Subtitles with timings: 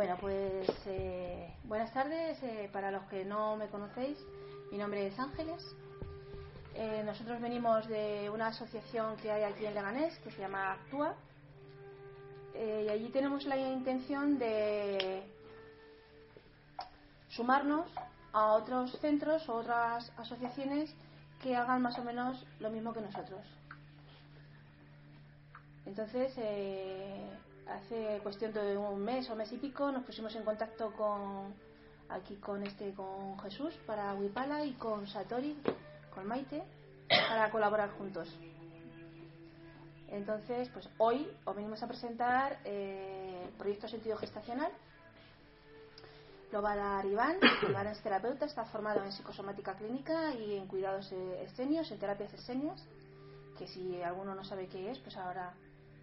[0.00, 2.42] Bueno, pues eh, buenas tardes.
[2.42, 4.16] Eh, para los que no me conocéis,
[4.72, 5.62] mi nombre es Ángeles.
[6.74, 11.14] Eh, nosotros venimos de una asociación que hay aquí en Leganés que se llama Actúa.
[12.54, 15.22] y allí tenemos la intención de
[17.28, 17.86] sumarnos
[18.32, 20.94] a otros centros o otras asociaciones
[21.42, 23.44] que hagan más o menos lo mismo que nosotros.
[25.84, 26.32] Entonces,
[27.70, 31.54] hace cuestión de un mes o mes y pico nos pusimos en contacto con
[32.08, 35.56] aquí con este con Jesús para Wipala y con Satori,
[36.14, 36.62] con Maite,
[37.08, 38.28] para colaborar juntos.
[40.08, 44.72] Entonces, pues hoy os venimos a presentar eh, el proyecto Sentido Gestacional.
[46.50, 47.36] Lo va a dar Iván,
[47.68, 52.84] Iván es terapeuta, está formado en psicosomática clínica y en cuidados escenios, en terapias escenias,
[53.56, 55.54] que si alguno no sabe qué es, pues ahora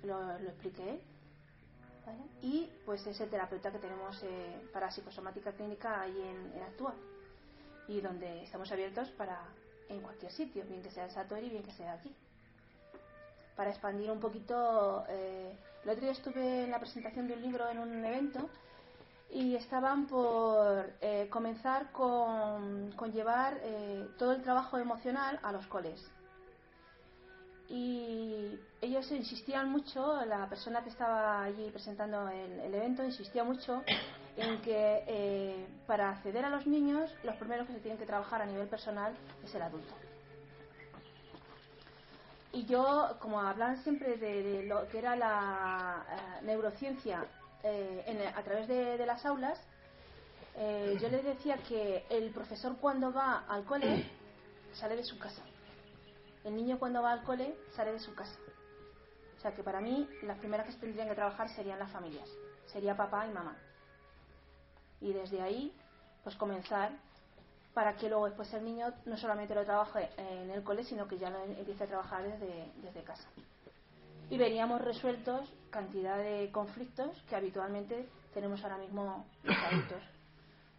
[0.03, 1.01] lo, lo explique
[2.41, 6.93] Y pues es el terapeuta que tenemos eh, para psicosomática clínica ahí en, en, Actúa
[7.87, 9.39] y donde estamos abiertos para
[9.89, 12.13] en cualquier sitio, bien que sea en Satori, bien que sea aquí.
[13.55, 17.69] Para expandir un poquito, eh, el otro día estuve en la presentación de un libro
[17.69, 18.49] en un evento
[19.31, 25.65] y estaban por eh, comenzar con, con llevar eh, todo el trabajo emocional a los
[25.67, 26.11] coles
[27.69, 33.83] y ellos insistían mucho, la persona que estaba allí presentando el, evento insistía mucho
[34.37, 38.41] en que eh, para acceder a los niños los primeros que se tienen que trabajar
[38.41, 39.93] a nivel personal es el adulto.
[42.53, 47.25] Y yo, como hablan siempre de, lo que era la eh, neurociencia
[47.63, 49.59] eh, a través de, de las aulas,
[50.99, 54.09] yo les decía que el profesor cuando va al cole
[54.73, 55.43] sale de su casa
[56.47, 58.37] el niño cuando va al cole sale de su casa.
[59.37, 62.29] O sea que para mí las primeras que tendrían que trabajar serían las familias,
[62.65, 63.55] sería papá y mamá.
[64.99, 65.73] Y desde ahí,
[66.23, 66.91] pues comenzar
[67.73, 71.19] para que luego después el niño no solamente lo trabaje en el cole, sino que
[71.19, 73.29] ya lo empiece a trabajar desde, desde casa.
[74.29, 80.01] Y veríamos resueltos cantidad de conflictos que habitualmente tenemos ahora mismo los adultos,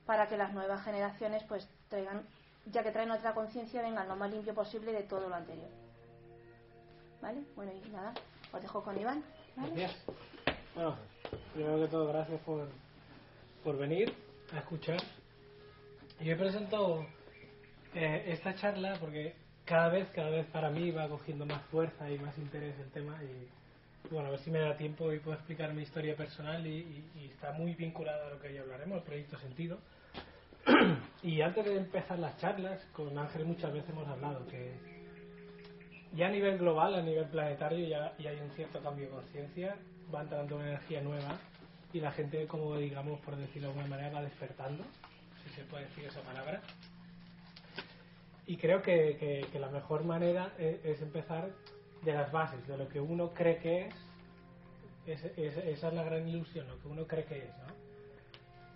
[0.06, 2.26] para que las nuevas generaciones pues traigan
[2.70, 5.68] ya que traen otra conciencia, vengan lo más limpio posible de todo lo anterior.
[7.20, 7.42] ¿Vale?
[7.56, 8.14] Bueno, y nada,
[8.52, 9.24] os dejo con Iván.
[9.56, 9.96] Gracias.
[10.74, 10.96] Bueno,
[11.52, 12.68] primero que todo, gracias por,
[13.64, 14.14] por venir
[14.52, 15.00] a escuchar.
[16.20, 17.06] Yo he presentado
[17.94, 19.34] eh, esta charla porque
[19.64, 23.18] cada vez, cada vez para mí va cogiendo más fuerza y más interés el tema
[23.22, 23.48] y
[24.10, 27.30] bueno, a ver si me da tiempo y puedo explicar mi historia personal y, y
[27.32, 29.78] está muy vinculada a lo que hoy hablaremos, el proyecto Sentido.
[31.22, 34.98] y antes de empezar las charlas, con Ángel muchas veces hemos hablado que
[36.14, 39.76] ya a nivel global, a nivel planetario, ya, hay un cierto cambio de conciencia,
[40.14, 41.38] va entrando una energía nueva
[41.92, 44.84] y la gente, como digamos, por decirlo de alguna manera, va despertando,
[45.42, 46.60] si se puede decir esa palabra.
[48.46, 51.50] Y creo que, la mejor manera es, es, empezar
[52.02, 53.86] de las bases, de lo que uno cree que
[55.06, 55.24] es.
[55.24, 57.77] es, es esa es la gran ilusión, lo que uno cree que es, ¿no?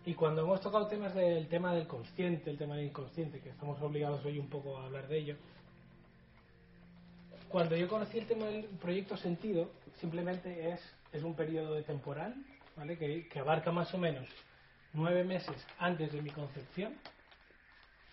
[0.05, 3.81] Y cuando hemos tocado temas del tema del consciente, el tema del inconsciente, que estamos
[3.81, 5.37] obligados hoy un poco a hablar de ello,
[7.49, 9.71] cuando yo conocí el tema del proyecto sentido,
[10.01, 10.81] simplemente es,
[11.13, 12.35] es un periodo de temporal,
[12.77, 12.99] ¿vale?
[12.99, 14.27] Que, abarca más o menos
[14.93, 16.95] nueve meses antes de mi concepción,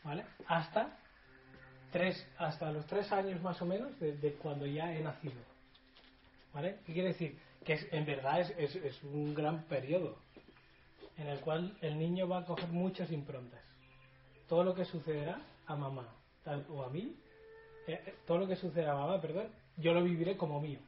[0.03, 0.25] ¿vale?
[0.45, 0.95] Hasta
[1.91, 5.41] tres, hasta los tres años más o menos de, cuando ya he nacido,
[6.53, 6.77] ¿vale?
[6.85, 7.39] ¿Qué quiere decir?
[7.65, 10.17] Que es, en verdad es, es un gran periodo,
[11.19, 13.59] en el cual el niño va a coger muchas improntas.
[14.47, 16.07] Todo lo que sucederá a mamá
[16.69, 17.15] o a mí,
[17.87, 20.79] eh, eh, todo lo que sucederá a mamá, perdón, yo lo viviré como mío.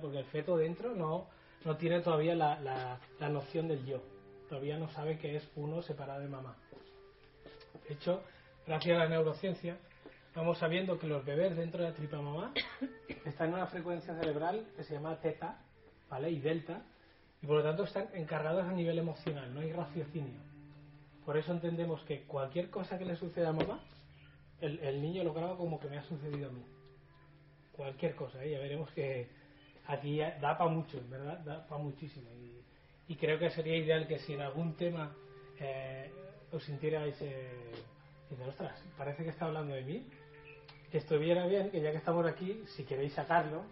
[0.00, 1.26] Porque el feto dentro no,
[1.64, 4.00] no tiene todavía la, la, la, noción del yo.
[4.48, 6.56] Todavía no sabe que es uno separado de mamá.
[7.88, 8.22] De hecho,
[8.66, 9.76] gracias a la neurociencia,
[10.34, 12.52] vamos sabiendo que los bebés dentro de la tripa mamá
[13.24, 15.58] están en una frecuencia cerebral que se llama teta
[16.08, 16.30] ¿vale?
[16.30, 16.84] y delta,
[17.42, 20.40] y por lo tanto están encargados a nivel emocional, no hay raciocinio.
[21.24, 23.80] Por eso entendemos que cualquier cosa que le suceda a mamá,
[24.60, 26.62] el, niño lo graba como que me ha sucedido a mí.
[27.72, 28.50] Cualquier cosa, ¿eh?
[28.50, 29.28] ya veremos que
[29.86, 31.38] aquí da para mucho, ¿verdad?
[31.38, 32.28] Da para muchísimo.
[33.08, 35.12] Y, creo que sería ideal que si en algún tema
[35.58, 36.10] eh,
[36.52, 37.72] os sintierais eh,
[38.48, 40.06] ostras, parece que está hablando de mí,
[40.92, 43.64] que estuviera bien, que ya que estamos aquí, si queréis sacarlo,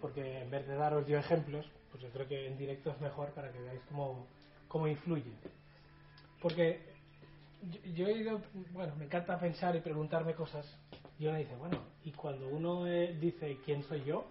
[0.00, 3.30] porque en vez de daros yo ejemplos, pues yo creo que en directo es mejor
[3.32, 4.26] para que veáis cómo,
[4.66, 5.32] cómo influye.
[6.40, 6.80] Porque
[7.94, 8.40] yo, he ido,
[8.72, 10.66] bueno, me encanta pensar y preguntarme cosas,
[11.18, 14.26] y uno dice, bueno, y cuando uno eh, dice quién soy yo,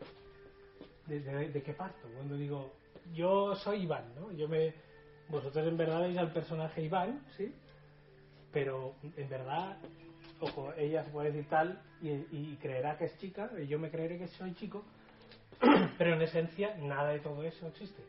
[1.08, 2.08] ¿de, qué parto?
[2.16, 2.74] Cuando digo,
[3.14, 4.32] yo soy Iván, ¿no?
[4.32, 4.74] Yo me,
[5.30, 7.54] vosotros en verdad veis al personaje Iván, ¿sí?
[8.52, 9.78] Pero en verdad,
[10.42, 13.90] ojo, ella se puede decir tal y, y creerá que es chica, y yo me
[13.90, 14.84] creeré que soy chico,
[15.98, 18.04] pero en esencia nada de todo eso existe.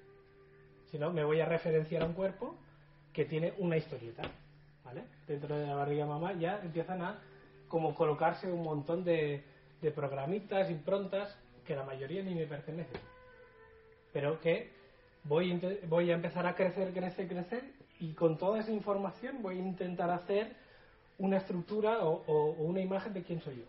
[0.91, 2.57] Si no, me voy a referenciar a un cuerpo
[3.13, 4.23] que tiene una historieta,
[4.85, 5.05] ¿vale?
[5.27, 7.19] Dentro de la barriga mamá ya empiezan a
[7.69, 9.43] como colocarse un montón de,
[9.81, 11.35] de programitas, improntas,
[11.67, 13.01] que la mayoría ni me pertenecen.
[14.13, 14.71] Pero que
[15.25, 15.59] voy,
[15.89, 17.65] voy a empezar a crecer, crecer, crecer,
[18.01, 20.55] y con toda esa información voy a intentar hacer
[21.19, 23.65] una estructura o, o una imagen de quién soy yo.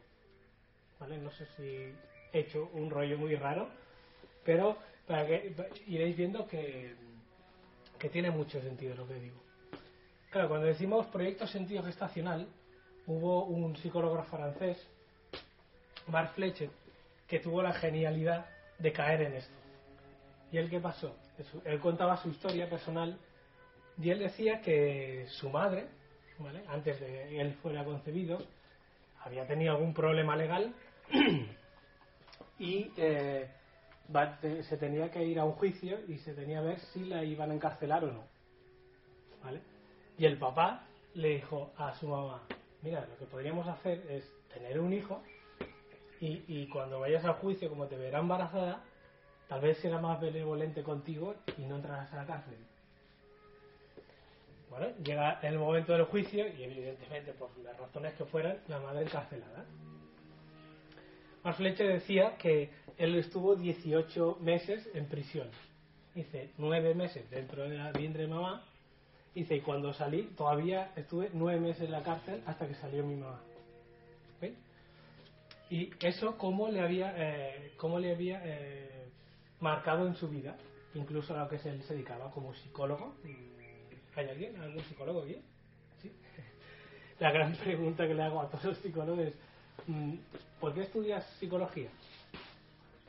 [0.99, 1.17] ¿Vale?
[1.17, 1.93] No sé si
[2.33, 3.69] hecho un rollo muy raro,
[4.43, 4.77] pero
[5.07, 5.53] para que
[5.87, 6.95] iréis viendo que,
[7.99, 9.41] que tiene mucho sentido lo que digo.
[10.29, 12.47] Claro, cuando decimos proyecto sentido gestacional,
[13.05, 14.77] hubo un psicólogo francés,
[16.07, 16.69] Marc Fletcher,
[17.27, 18.45] que tuvo la genialidad
[18.79, 19.53] de caer en esto.
[20.51, 21.15] ¿Y él qué pasó?
[21.65, 23.17] Él contaba su historia personal
[24.01, 25.85] y él decía que su madre,
[26.67, 28.39] antes de él fuera concebido,
[29.23, 30.73] había tenido algún problema legal
[32.63, 33.49] y eh,
[34.69, 37.51] se tenía que ir a un juicio y se tenía que ver si la iban
[37.51, 38.23] a encarcelar o no.
[39.43, 39.59] ¿Vale?
[40.17, 42.41] Y el papá le dijo a su mamá,
[42.81, 44.23] mira, lo que podríamos hacer es
[44.53, 45.21] tener un hijo
[46.21, 48.81] y, y cuando vayas al juicio, como te verá embarazada,
[49.49, 52.55] tal vez será más benevolente contigo y no entrarás a la cárcel.
[54.69, 59.03] Bueno, llega el momento del juicio y evidentemente por las razones que fueran, la madre
[59.03, 59.65] encarcelada.
[61.43, 65.49] Mark Fletcher decía que él estuvo 18 meses en prisión.
[66.15, 68.63] Dice, 9 meses dentro de la vientre de mamá.
[69.35, 73.15] Dice, y cuando salí, todavía estuve 9 meses en la cárcel hasta que salió mi
[73.15, 73.41] mamá.
[75.69, 79.07] Y eso, ¿cómo le había, eh, cómo le había eh,
[79.59, 80.55] marcado en su vida?
[80.93, 83.15] Incluso a lo que se, se dedicaba como psicólogo.
[84.15, 84.61] ¿Hay alguien?
[84.61, 85.37] ¿Algún psicólogo aquí?
[87.19, 89.33] La gran pregunta que le hago a todos los psicólogos es
[89.87, 90.13] Mm,
[90.63, 91.89] ¿Por qué estudias psicología?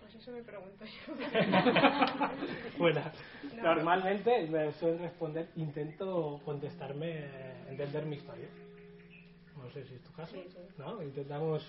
[0.01, 1.15] Pues eso me pregunto yo.
[2.79, 3.01] bueno,
[3.63, 7.27] normalmente me suelen responder, intento contestarme,
[7.69, 8.49] entender mi historia.
[9.57, 10.35] No sé si es tu caso,
[10.79, 11.01] ¿no?
[11.01, 11.63] Intentamos...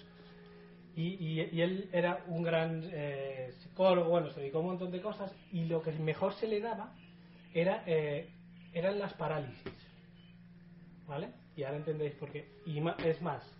[0.96, 5.04] Y, y, él era un gran eh, psicólogo, bueno, se dedicó a un montón de
[5.04, 6.96] cosas y lo que mejor se le daba
[7.54, 8.32] era, eh,
[8.74, 9.74] eran las parálisis.
[11.06, 11.30] ¿Vale?
[11.56, 12.50] Y ahora entendéis por qué.
[12.66, 13.55] Y es más,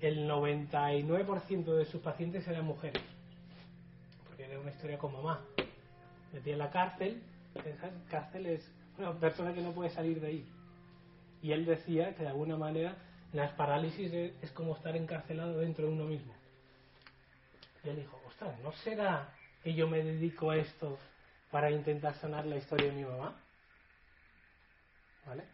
[0.00, 3.02] el 99% de sus pacientes eran mujeres.
[4.26, 5.40] Porque era una historia con mamá.
[6.32, 7.22] Metía en la cárcel,
[8.10, 10.46] cárcel es una persona que no puede salir de ahí.
[11.42, 12.96] Y él decía que de alguna manera
[13.32, 16.34] las parálisis es, como estar encarcelado dentro de uno mismo.
[17.84, 20.98] Y él dijo, ostras, ¿no será que yo me dedico a esto
[21.50, 23.36] para intentar sanar la historia de mi mamá?
[25.26, 25.44] ¿Vale?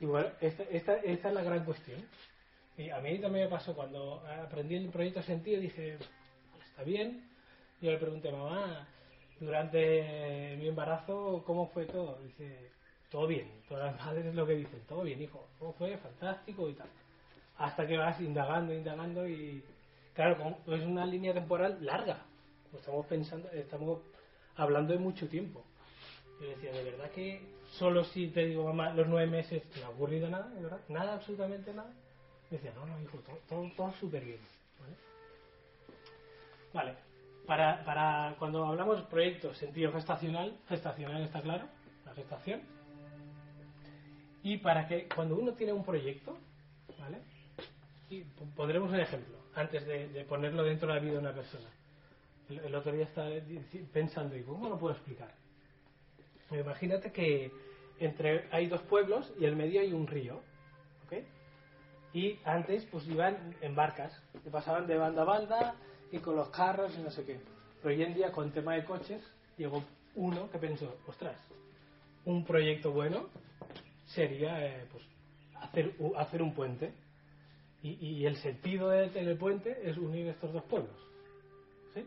[0.00, 2.04] Y bueno, esta, esta, esta es la gran cuestión.
[2.78, 5.98] Y a mí también me pasó cuando aprendí el proyecto sentido, dije,
[6.64, 7.28] está bien.
[7.80, 8.86] Yo le pregunté, mamá,
[9.40, 12.20] durante mi embarazo, ¿cómo fue todo?
[12.22, 12.70] Dice,
[13.10, 13.50] todo bien.
[13.68, 15.48] Todas las madres es lo que dicen, todo bien, hijo.
[15.58, 16.86] Todo fue fantástico y tal.
[17.56, 19.60] Hasta que vas indagando, indagando y,
[20.14, 22.26] claro, es una línea temporal larga.
[22.70, 24.02] Pues estamos pensando, estamos
[24.54, 25.64] hablando de mucho tiempo.
[26.40, 27.40] Yo decía, de verdad que
[27.72, 30.48] solo si te digo, mamá, los nueve meses, ¿te ha ocurrido nada?
[30.50, 30.80] ¿De verdad?
[30.88, 31.92] Nada, absolutamente nada
[32.50, 34.38] decía, no, no, hijo, todo, todo, súper bien.
[36.72, 36.94] ¿vale?
[37.46, 41.66] Para, para cuando hablamos de proyectos sentido gestacional, gestacional está claro,
[42.04, 42.60] la gestación.
[44.42, 46.38] Y para que cuando uno tiene un proyecto,
[46.98, 47.18] ¿vale?
[48.10, 48.22] Y
[48.56, 51.68] pondremos un ejemplo, antes de, ponerlo dentro de la vida de una persona.
[52.48, 53.28] El, otro día estaba
[53.92, 55.34] pensando, ¿y cómo lo puedo explicar?
[56.50, 57.52] Imagínate que
[57.98, 60.40] entre hay dos pueblos y en medio hay un río,
[61.06, 61.22] ¿ok?
[62.12, 64.12] Y antes pues iban en barcas,
[64.42, 65.74] que pasaban de banda a banda
[66.10, 67.40] y con los carros y no sé qué.
[67.82, 69.22] Pero hoy en día con tema de coches
[69.56, 69.84] llegó
[70.14, 71.36] uno que pensó, ostras,
[72.24, 73.26] un proyecto bueno
[74.06, 75.04] sería eh, pues,
[75.60, 76.92] hacer, hacer un puente.
[77.80, 80.96] Y, el sentido del puente es unir estos dos pueblos.
[81.94, 82.04] ¿Sí?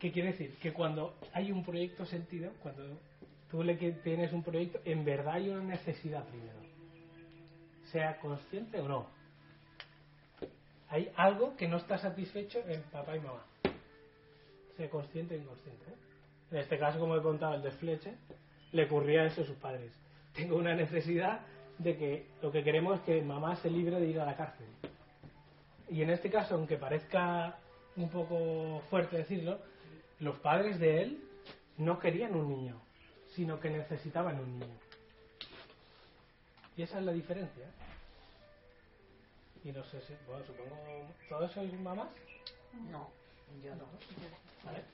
[0.00, 0.56] ¿Qué quiere decir?
[0.58, 2.98] Que cuando hay un proyecto sentido, cuando
[3.50, 6.67] tú le que tienes un proyecto, en verdad hay una necesidad primero.
[7.92, 9.06] Sea consciente o no.
[10.90, 13.44] Hay algo que no está satisfecho en papá y mamá.
[14.76, 15.90] Sea consciente o inconsciente.
[15.90, 15.94] ¿eh?
[16.50, 18.14] En este caso, como he contado, el de Fleche,
[18.72, 19.92] le ocurría eso a sus padres.
[20.34, 21.40] Tengo una necesidad
[21.78, 24.66] de que lo que queremos es que mamá se libre de ir a la cárcel.
[25.90, 27.58] Y en este caso, aunque parezca
[27.96, 29.58] un poco fuerte decirlo,
[30.20, 31.24] los padres de él
[31.76, 32.80] no querían un niño,
[33.34, 34.74] sino que necesitaban un niño.
[36.78, 37.66] Y esa es la diferencia.
[39.64, 40.76] Y no sé si, bueno, supongo,
[41.28, 42.08] ¿todos sois mamás?
[42.92, 43.10] No,
[43.64, 43.84] yo no.
[44.64, 44.84] ¿Vale?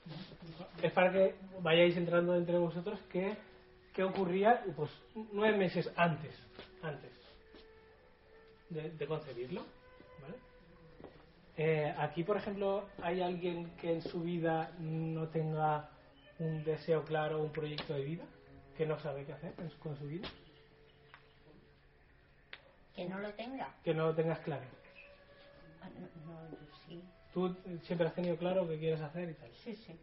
[0.81, 3.37] Es para que vayáis entrando entre vosotros qué,
[3.93, 4.89] qué ocurría pues
[5.31, 6.33] nueve meses antes,
[6.81, 7.11] antes
[8.71, 9.61] de, de concebirlo.
[10.23, 10.35] ¿vale?
[11.55, 15.91] Eh, aquí, por ejemplo, hay alguien que en su vida no tenga
[16.39, 18.23] un deseo claro, un proyecto de vida,
[18.75, 20.27] que no sabe qué hacer con su vida,
[22.95, 23.73] Que no lo tenga.
[23.83, 24.63] que no lo tengas claro.
[25.81, 25.89] Ah,
[26.25, 27.03] No, no, yo sí.
[27.33, 29.51] Tú siempre has tenido claro qué quieres hacer y tal.
[29.63, 29.93] Sí, sí.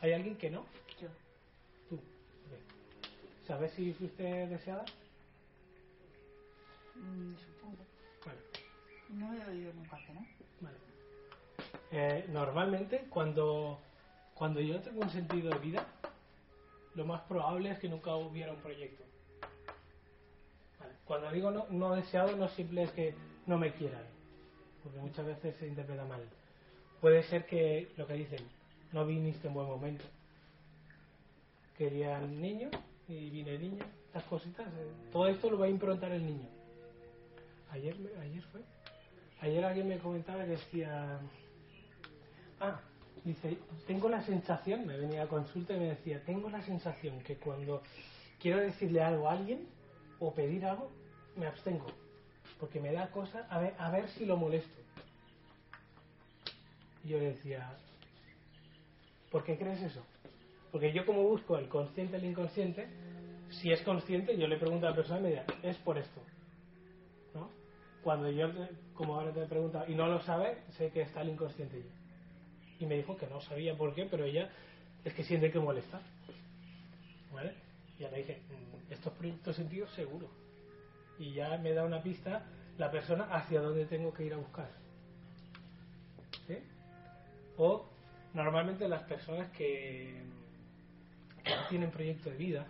[0.00, 0.66] ¿Hay alguien que no?
[1.00, 1.08] Yo.
[1.88, 2.00] Tú.
[3.46, 4.84] ¿Sabes si fuiste deseada?
[6.96, 7.84] Mm, supongo.
[8.26, 8.40] Vale.
[9.10, 10.26] No he oído nunca que no.
[10.60, 10.76] Vale.
[11.92, 13.78] Eh, normalmente, cuando,
[14.34, 15.86] cuando yo tengo un sentido de vida,
[16.94, 19.04] lo más probable es que nunca hubiera un proyecto.
[21.06, 23.14] Cuando digo no, no deseado, no simple es que
[23.46, 24.02] no me quieran,
[24.82, 26.22] porque muchas veces se interpreta mal.
[27.00, 28.40] Puede ser que lo que dicen,
[28.92, 30.04] no viniste en buen momento.
[31.76, 32.70] Querían niño
[33.08, 34.66] y vine niño, estas cositas.
[34.68, 36.48] eh, todo esto lo va a improntar el niño.
[37.70, 38.60] Ayer, ayer fue.
[39.40, 41.18] Ayer alguien me comentaba que decía,
[42.60, 42.80] ah,
[43.24, 47.36] dice, tengo la sensación, me venía a consulta y me decía, tengo la sensación que
[47.36, 47.82] cuando
[48.40, 49.66] quiero decirle algo a alguien
[50.26, 50.90] o pedir algo,
[51.36, 51.86] me abstengo,
[52.60, 54.80] porque me da cosa a ver, a ver si lo molesto.
[57.04, 57.76] Y yo le decía,
[59.30, 60.04] ¿por qué crees eso?
[60.70, 62.86] Porque yo como busco el consciente el inconsciente,
[63.50, 66.22] si es consciente, yo le pregunto a la persona y me dirá, es por esto.
[67.34, 67.50] ¿no?
[68.02, 68.48] Cuando yo,
[68.94, 71.90] como ahora te he preguntado, y no lo sabe, sé que está el inconsciente ya.
[72.78, 74.48] Y me dijo que no sabía por qué, pero ella
[75.04, 76.00] es que siente que molesta.
[77.32, 77.54] ¿Vale?
[77.98, 80.28] Y ya le dije, "Mm, estos proyectos sentidos seguro.
[81.18, 82.44] Y ya me da una pista
[82.78, 84.70] la persona hacia dónde tengo que ir a buscar.
[87.58, 87.84] O
[88.32, 90.22] normalmente las personas que,
[91.44, 92.66] no tienen proyecto de vida,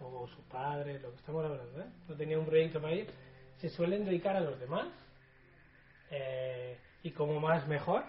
[0.00, 1.86] o sus padres, lo que estamos hablando, ¿eh?
[2.08, 3.10] no tenían un proyecto para ir,
[3.60, 4.86] se suelen dedicar a los demás
[6.10, 8.04] eh, y como más mejor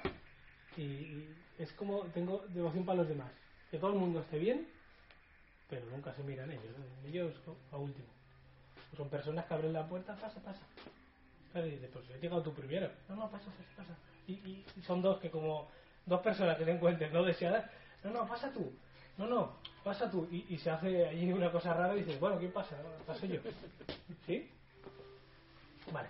[0.77, 1.25] y
[1.57, 3.31] es como tengo devoción para los demás
[3.71, 4.67] que todo el mundo esté bien
[5.69, 7.07] pero nunca se miran ellos ¿eh?
[7.07, 7.33] ellos
[7.71, 8.07] a último
[8.97, 10.61] son personas que abren la puerta pasa pasa
[11.55, 13.97] y dice, pues he llegado tú primero no no pasa pasa pasa
[14.27, 15.69] y, y- son dos que como
[16.05, 17.69] dos personas que se encuentren no deseadas
[18.03, 18.71] no no pasa tú
[19.17, 22.51] no no pasa tú y, se hace allí una cosa rara y dices bueno ¿quién
[22.51, 22.75] pasa?
[23.05, 23.39] Paso yo
[24.25, 24.49] ¿sí?
[25.91, 26.09] Vale.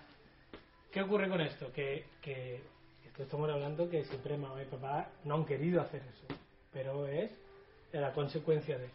[0.92, 1.72] ¿Qué ocurre con esto?
[1.72, 2.60] Que, que
[3.06, 6.34] esto estamos hablando que siempre mamá y papá no han querido hacer eso,
[6.72, 7.30] pero es
[7.92, 8.88] la consecuencia de.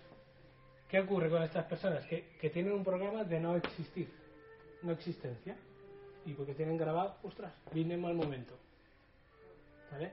[0.89, 2.05] ¿Qué ocurre con estas personas?
[2.05, 4.09] Que, que tienen un programa de no existir,
[4.83, 5.55] no existencia,
[6.25, 8.53] y porque tienen grabado, ostras, vine en mal momento.
[9.91, 10.11] ¿Vale?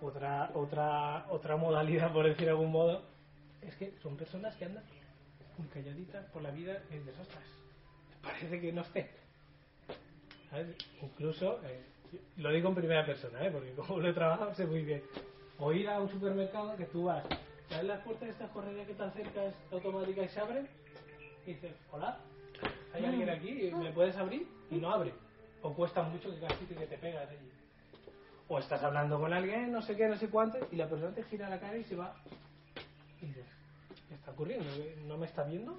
[0.00, 3.02] Otra, otra, otra modalidad, por decir de algún modo,
[3.60, 4.84] es que son personas que andan
[5.58, 7.46] muy calladitas por la vida en desastres.
[8.22, 9.10] Parece que no esté.
[10.50, 10.76] ¿sabes?
[11.02, 11.82] Incluso, eh,
[12.36, 13.50] lo digo en primera persona, ¿eh?
[13.50, 15.02] porque como lo he trabajado sé muy bien.
[15.58, 17.24] O ir a un supermercado que tú vas,
[17.68, 20.68] ¿sabes las puertas de estas correrías que están cerca, es automática y se abren?
[21.46, 22.18] Y dices, hola,
[22.92, 23.70] ¿hay alguien aquí?
[23.74, 24.46] ¿Me puedes abrir?
[24.70, 25.12] Y no abre.
[25.62, 27.50] O cuesta mucho que casi que te pegas allí.
[28.48, 31.22] O estás hablando con alguien, no sé qué, no sé cuánto, y la persona te
[31.24, 32.14] gira la cara y se va.
[33.20, 33.46] Y dices,
[34.08, 34.66] ¿qué está ocurriendo?
[35.06, 35.78] ¿No me está viendo?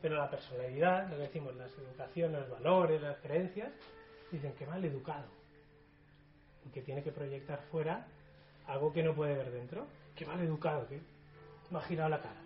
[0.00, 3.72] Pero la personalidad, lo que decimos, las educaciones, los valores, las creencias,
[4.30, 5.26] dicen que mal educado.
[6.66, 8.06] Y que tiene que proyectar fuera
[8.66, 9.86] algo que no puede ver dentro.
[10.16, 11.00] Que mal educado, que
[11.70, 12.40] me la cara.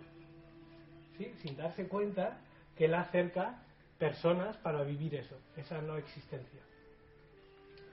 [1.17, 1.33] ¿Sí?
[1.41, 2.39] Sin darse cuenta
[2.77, 3.61] que él acerca
[3.97, 6.61] personas para vivir eso, esa no existencia.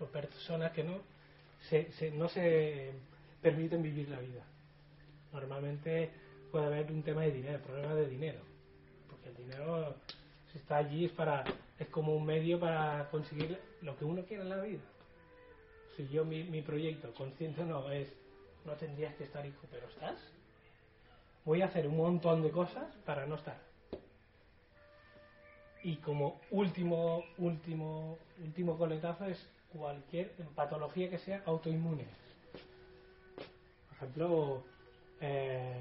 [0.00, 1.00] O personas que no
[1.68, 2.92] se, se- no se
[3.42, 4.42] permiten vivir la vida.
[5.32, 6.10] Normalmente
[6.50, 8.38] puede haber un tema de dinero, problema de dinero
[9.10, 9.94] porque el dinero
[10.52, 11.44] si está allí es para
[11.78, 14.80] es como un medio para conseguir lo que uno quiere en la vida
[15.96, 18.08] si yo mi, mi proyecto consciente no es
[18.66, 20.18] no tendrías que estar, hijo, pero estás.
[21.44, 23.56] Voy a hacer un montón de cosas para no estar.
[25.82, 32.06] Y como último, último, último coletazo es cualquier patología que sea autoinmune.
[33.88, 34.64] Por ejemplo,
[35.20, 35.78] eh,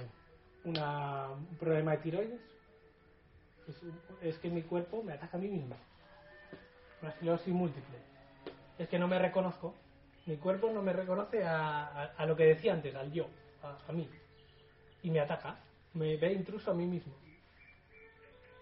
[0.64, 2.42] un problema de tiroides.
[3.68, 3.82] Es,
[4.22, 5.76] es que mi cuerpo me ataca a mí mismo.
[7.02, 7.98] Una esclerosis múltiple.
[8.78, 9.74] Es que no me reconozco.
[10.26, 13.30] Mi cuerpo no me reconoce a, a- a lo que decía antes, al yo,
[13.62, 14.10] a, a mí.
[15.04, 15.58] Y me ataca.
[15.94, 17.14] Me ve intruso a mí mismo.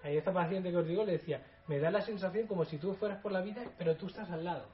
[0.03, 2.93] Ahí esta paciente que os digo le decía, me da la sensación como si tú
[2.93, 4.67] fueras por la vida, pero tú estás al lado.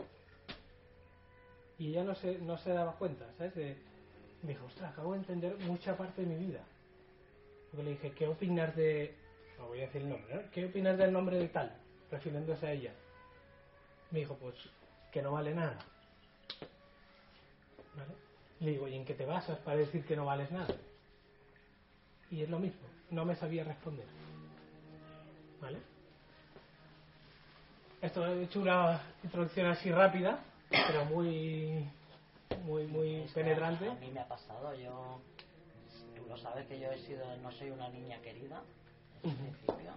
[1.78, 3.56] Y ella no se, no se daba cuenta, ¿sabes?
[3.56, 6.64] Me dijo, ostras, acabo de entender mucha parte de mi vida.
[7.70, 9.14] Porque le dije, ¿qué opinas de...
[9.58, 10.42] No voy a decir el nombre, ¿no?
[10.52, 11.72] ¿Qué opinas del nombre de tal?
[12.10, 12.94] Refiriéndose a ella.
[14.12, 14.56] Me dijo, pues,
[15.12, 15.78] que no vale nada.
[17.96, 18.14] ¿Vale?
[18.60, 20.76] Le digo, ¿y en qué te basas para decir que no vales nada?
[22.32, 24.06] Y es lo mismo, no me sabía responder.
[25.62, 25.80] ¿Vale?
[28.02, 31.86] Esto he hecho una introducción así rápida, pero muy
[32.64, 33.90] muy muy Es penetrante.
[33.90, 35.20] A mí me ha pasado, yo,
[36.16, 38.62] tú lo sabes que yo he sido, no soy una niña querida,
[39.24, 39.92] en principio,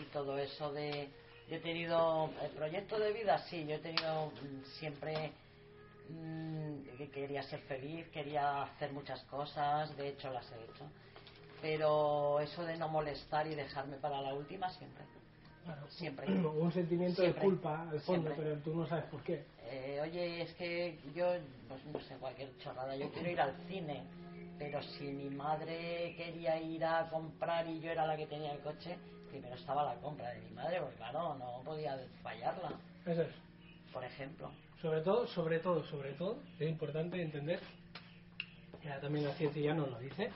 [0.00, 1.08] y todo eso de,
[1.48, 5.32] yo he tenido, el proyecto de vida, sí, yo he tenido mm, siempre,
[6.96, 10.84] que quería ser feliz, quería hacer muchas cosas, de hecho las he hecho,
[11.60, 15.04] pero eso de no molestar y dejarme para la última siempre.
[15.64, 16.26] Claro, Siempre.
[16.32, 17.42] Un sentimiento Siempre.
[17.42, 18.34] de culpa al fondo, Siempre.
[18.36, 19.44] pero tú no sabes por qué.
[19.64, 21.26] Eh, oye, es que yo,
[21.68, 24.02] pues no sé, cualquier chorrada, yo quiero ir al cine,
[24.58, 28.60] pero si mi madre quería ir a comprar y yo era la que tenía el
[28.60, 28.96] coche,
[29.28, 32.70] primero estaba la compra de mi madre, porque claro, no podía fallarla,
[33.04, 33.28] Eso es.
[33.92, 34.50] por ejemplo.
[34.82, 37.60] Sobre todo, sobre todo, sobre todo, es importante entender,
[38.80, 40.30] que ahora también la ciencia ya nos lo dice,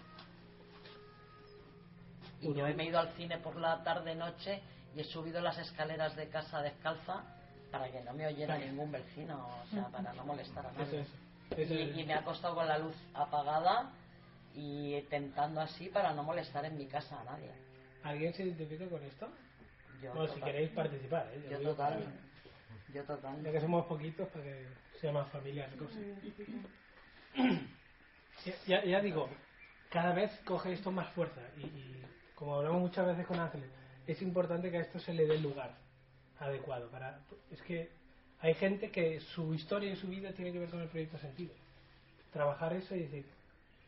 [2.41, 4.61] Y yo me he ido al cine por la tarde-noche
[4.97, 7.23] y he subido las escaleras de casa descalza
[7.71, 8.66] para que no me oyera Vale.
[8.69, 11.01] ningún vecino, o sea, para no molestar a eso nadie.
[11.03, 11.09] es.
[11.59, 11.97] Eso Y, es.
[11.99, 13.93] y me ha costado con la luz apagada
[14.55, 17.51] y tentando así para no molestar en mi casa a nadie.
[18.03, 19.29] ¿Alguien se identifica con esto?
[20.03, 21.47] Yo Bueno, si queréis participar, ¿eh?
[21.49, 22.03] Yo digo total.
[23.02, 23.42] Total.
[23.42, 24.66] Ya que somos poquitos, para que
[25.00, 25.98] sea más familiar la cosa.
[28.44, 29.28] Ya, ya- ya digo,
[29.90, 31.40] cada vez coge esto más fuerza.
[31.57, 32.02] Y, y
[32.35, 33.68] como hablamos muchas veces con Ángeles,
[34.07, 35.74] es importante que a esto se le dé el lugar
[36.40, 36.90] adecuado.
[36.90, 37.90] para Es que
[38.40, 41.55] hay gente que su historia y su vida tiene que ver con el proyecto sentido.
[42.33, 43.26] Trabajar eso y decir,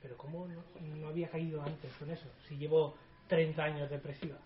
[0.03, 0.63] pero ¿cómo no,
[0.97, 2.27] no había caído antes con eso?
[2.49, 2.97] Si llevo
[3.29, 4.37] 30 años depresiva.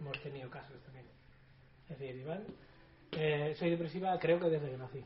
[0.00, 1.06] Hemos tenido casos también.
[1.88, 2.44] Es decir, Iván,
[3.16, 5.04] eh, soy depresiva creo que desde que nací.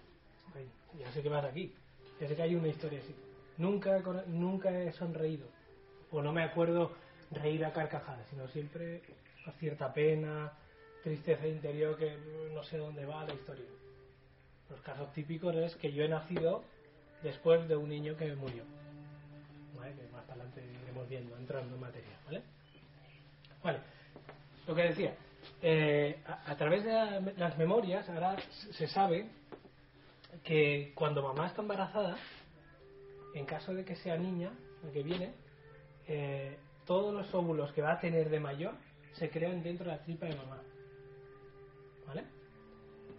[0.98, 1.72] Ya sé que vas aquí.
[2.20, 3.14] Ya sé que hay una historia así.
[3.56, 5.46] Nunca, nunca he sonreído.
[6.10, 6.92] O no me acuerdo
[7.30, 9.02] reír a carcajadas, sino siempre
[9.46, 10.52] a cierta pena,
[11.02, 12.16] tristeza interior que
[12.54, 13.66] no sé dónde va la historia.
[14.70, 16.62] Los casos típicos es que yo he nacido
[17.22, 18.64] después de un niño que murió.
[19.76, 19.94] ¿Vale?
[19.94, 22.08] Que más adelante iremos viendo, entrando en materia.
[23.62, 23.78] Vale.
[24.66, 25.14] Lo que decía,
[25.62, 28.36] eh, a, través de la- las memorias ahora
[28.72, 29.28] se sabe
[30.44, 32.16] que cuando mamá está embarazada,
[33.34, 34.50] en caso de que sea niña,
[34.84, 35.32] la que viene,
[36.06, 38.74] eh, todos los óvulos que va a tener de mayor
[39.14, 40.62] se crean dentro de la tripa de mamá.
[42.06, 42.24] ¿Vale?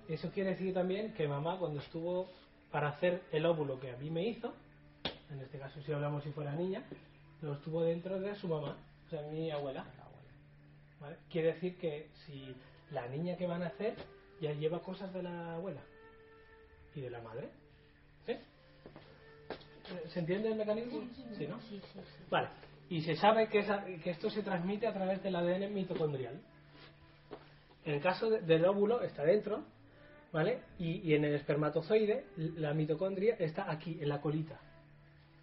[0.08, 2.30] Eso quiere decir también que mamá cuando estuvo
[2.72, 4.54] para hacer el óvulo que a mí me hizo,
[5.32, 6.84] en este caso si hablamos si fuera niña,
[7.42, 9.86] lo estuvo dentro de su mamá, o sea, mi abuela.
[11.00, 11.18] ¿Vale?
[11.32, 12.56] Quiere decir que si
[12.92, 13.96] la niña que van a hacer
[14.42, 15.82] ya lleva cosas de la abuela
[16.96, 17.50] y de la madre.
[18.26, 18.34] ¿Sí?
[20.14, 21.02] ¿Se entiende el mecanismo?
[21.38, 21.60] Sí, ¿no?
[22.30, 22.48] Vale.
[22.90, 26.40] Y se sabe que, esa- que esto se transmite a través del ADN mitocondrial.
[27.86, 29.64] En el caso de- del óvulo está dentro,
[30.32, 30.62] ¿vale?
[30.80, 34.60] Y, y en el espermatozoide la mitocondria está aquí, en la colita.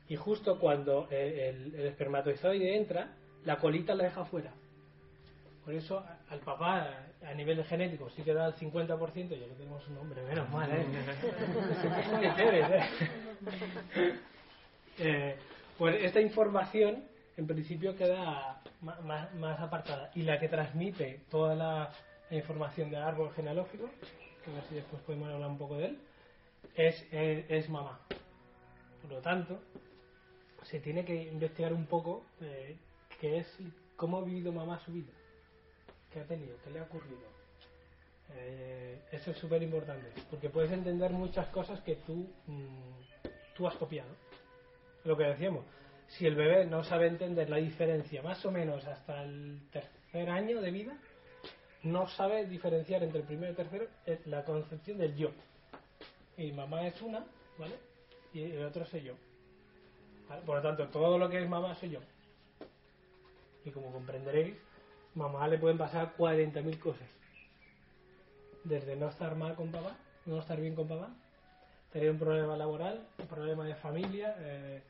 [0.08, 3.14] Y justo cuando el, el- el espermatozoide entra,
[3.44, 4.52] la colita la deja fuera.
[5.66, 9.84] Por eso al papá, a nivel genético, sí que da el 50%, ya que tenemos
[9.88, 10.86] un nombre, menos mal, ¿eh?
[12.20, 12.82] ¿Qué quieres, eh?
[14.98, 15.36] Eh,
[15.76, 17.02] pues esta información,
[17.36, 20.08] en principio, queda ma- más, apartada.
[20.14, 21.90] Y la que transmite toda la,
[22.30, 23.90] la información del árbol genealógico,
[24.44, 25.98] que a ver si después podemos hablar un poco de él,
[26.76, 27.98] es, es, es mamá.
[29.02, 29.60] Por lo tanto,
[30.62, 32.76] se tiene que investigar un poco eh,
[33.20, 33.58] qué es,
[33.96, 35.10] cómo ha vivido mamá su vida,
[36.16, 37.28] qué ha tenido, qué le ha ocurrido.
[38.36, 43.02] Eh, eso es súper importante, porque puedes entender muchas cosas que tú, mm,
[43.54, 44.08] tú has copiado.
[45.04, 45.64] lo que decíamos.
[46.08, 50.60] Si el bebé no sabe entender la diferencia, más o menos hasta el tercer año
[50.60, 50.98] de vida,
[51.84, 55.30] no sabe diferenciar entre el primero y el tercero es la concepción del yo.
[56.36, 57.24] Y mamá es una,
[57.56, 57.76] ¿vale?
[58.32, 59.14] Y el otro soy yo.
[60.44, 62.00] Por lo tanto, todo lo que es mamá soy yo.
[63.64, 64.56] Y como comprenderéis,
[65.16, 67.08] mamá le pueden pasar 40.000 cosas.
[68.64, 71.08] Desde no estar mal con papá, no estar bien con papá,
[71.92, 74.82] tener un problema laboral, un problema de familia, eh,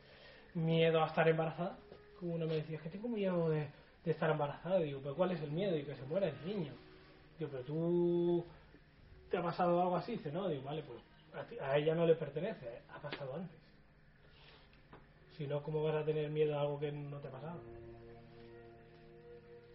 [0.55, 1.77] miedo a estar embarazada.
[2.19, 3.69] Como uno me decía, es que tengo miedo de,
[4.05, 4.79] estar embarazada.
[4.81, 5.77] Digo, pero ¿cuál es el miedo?
[5.77, 6.73] Y que se muera el niño.
[7.39, 8.45] Digo, pero tú
[9.31, 10.13] te ha pasado algo así.
[10.13, 11.01] Dice, no, digo, vale, pues
[11.35, 13.59] a, ti- a ella no le pertenece, ha pasado antes.
[15.37, 17.61] Si no, ¿cómo vas a tener miedo a algo que no te ha pasado?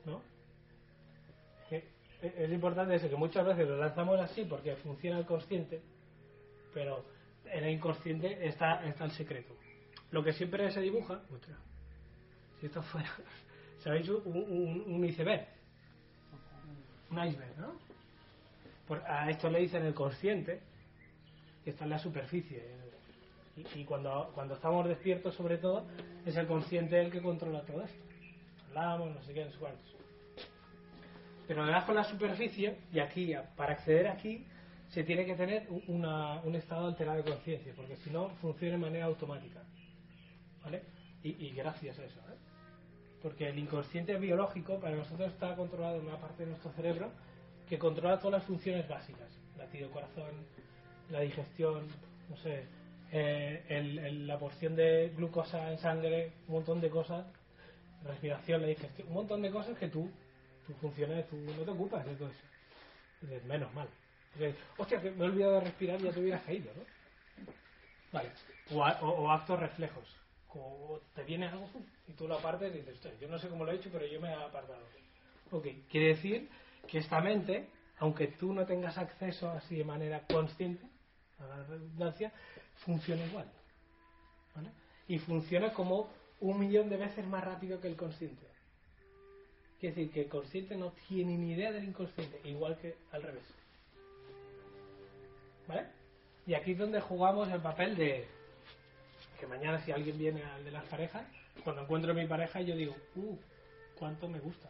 [0.06, 0.31] ¿No?
[2.22, 5.82] Es importante eso, que muchas veces lo lanzamos así porque funciona el consciente,
[6.74, 7.04] pero
[7.46, 9.56] en el inconsciente está, está el secreto.
[10.12, 11.22] Lo que siempre se dibuja,
[12.60, 13.10] si esto fuera,
[13.84, 14.08] ¿sabéis?
[14.10, 15.48] Un, iceberg,
[17.10, 17.74] un iceberg, ¿no?
[18.88, 20.62] Por- a esto le dicen el consciente,
[21.64, 22.64] que está en la superficie.
[23.76, 25.86] Y, cuando, cuando estamos despiertos, sobre todo,
[26.26, 28.04] es el consciente el que controla todo esto.
[28.70, 30.01] Hablamos, no sé qué, no sé cuántos.
[31.52, 34.48] Pero debajo de la superficie, y aquí, para acceder aquí,
[34.88, 38.78] se tiene que tener una- un estado alterado de conciencia, porque si no, funciona de
[38.78, 39.62] manera automática.
[40.64, 40.82] ¿Vale?
[41.24, 42.38] Y, gracias a eso, ¿eh?
[43.22, 47.12] Porque el inconsciente biológico para nosotros está controlado en una parte de nuestro cerebro
[47.68, 49.28] que controla todas las funciones básicas.
[49.58, 50.32] Latido corazón,
[51.10, 51.86] la digestión,
[52.30, 52.64] no sé,
[53.12, 57.26] eh, el- la porción de glucosa en sangre, un montón de cosas,
[58.06, 60.10] respiración, la digestión, un montón de cosas que tú,
[60.72, 62.44] tus funciones, tú no te ocupas de todo eso.
[63.22, 63.88] Dices, menos mal.
[64.32, 66.84] Porque, hostia, que me he olvidado de respirar y ya te hubieras caído, ¿no?
[68.12, 68.30] Vale.
[68.72, 70.04] O, o- o actos reflejos.
[70.48, 71.70] Como te viene algo
[72.08, 74.06] y tú lo apartes y dices, "Hostia, yo no sé cómo lo he hecho, pero
[74.06, 74.84] yo me he apartado.
[75.52, 76.50] Ok, quiere decir
[76.88, 77.68] que esta mente,
[78.00, 80.86] aunque tú no tengas acceso así de manera consciente
[81.40, 82.32] a la redundancia,
[82.86, 83.46] funciona igual.
[84.56, 84.70] ¿vale?
[85.08, 88.46] Y funciona como un millón de veces más rápido que el consciente.
[89.82, 93.44] Quiere decir que el consciente no tiene ni idea del inconsciente, igual que al revés.
[95.67, 95.88] ¿Vale?
[96.46, 98.28] Y aquí es donde jugamos el papel de
[99.39, 101.26] que mañana si alguien viene al de las parejas,
[101.63, 103.36] cuando encuentro a mi pareja yo digo, uh,
[103.98, 104.70] cuánto me gusta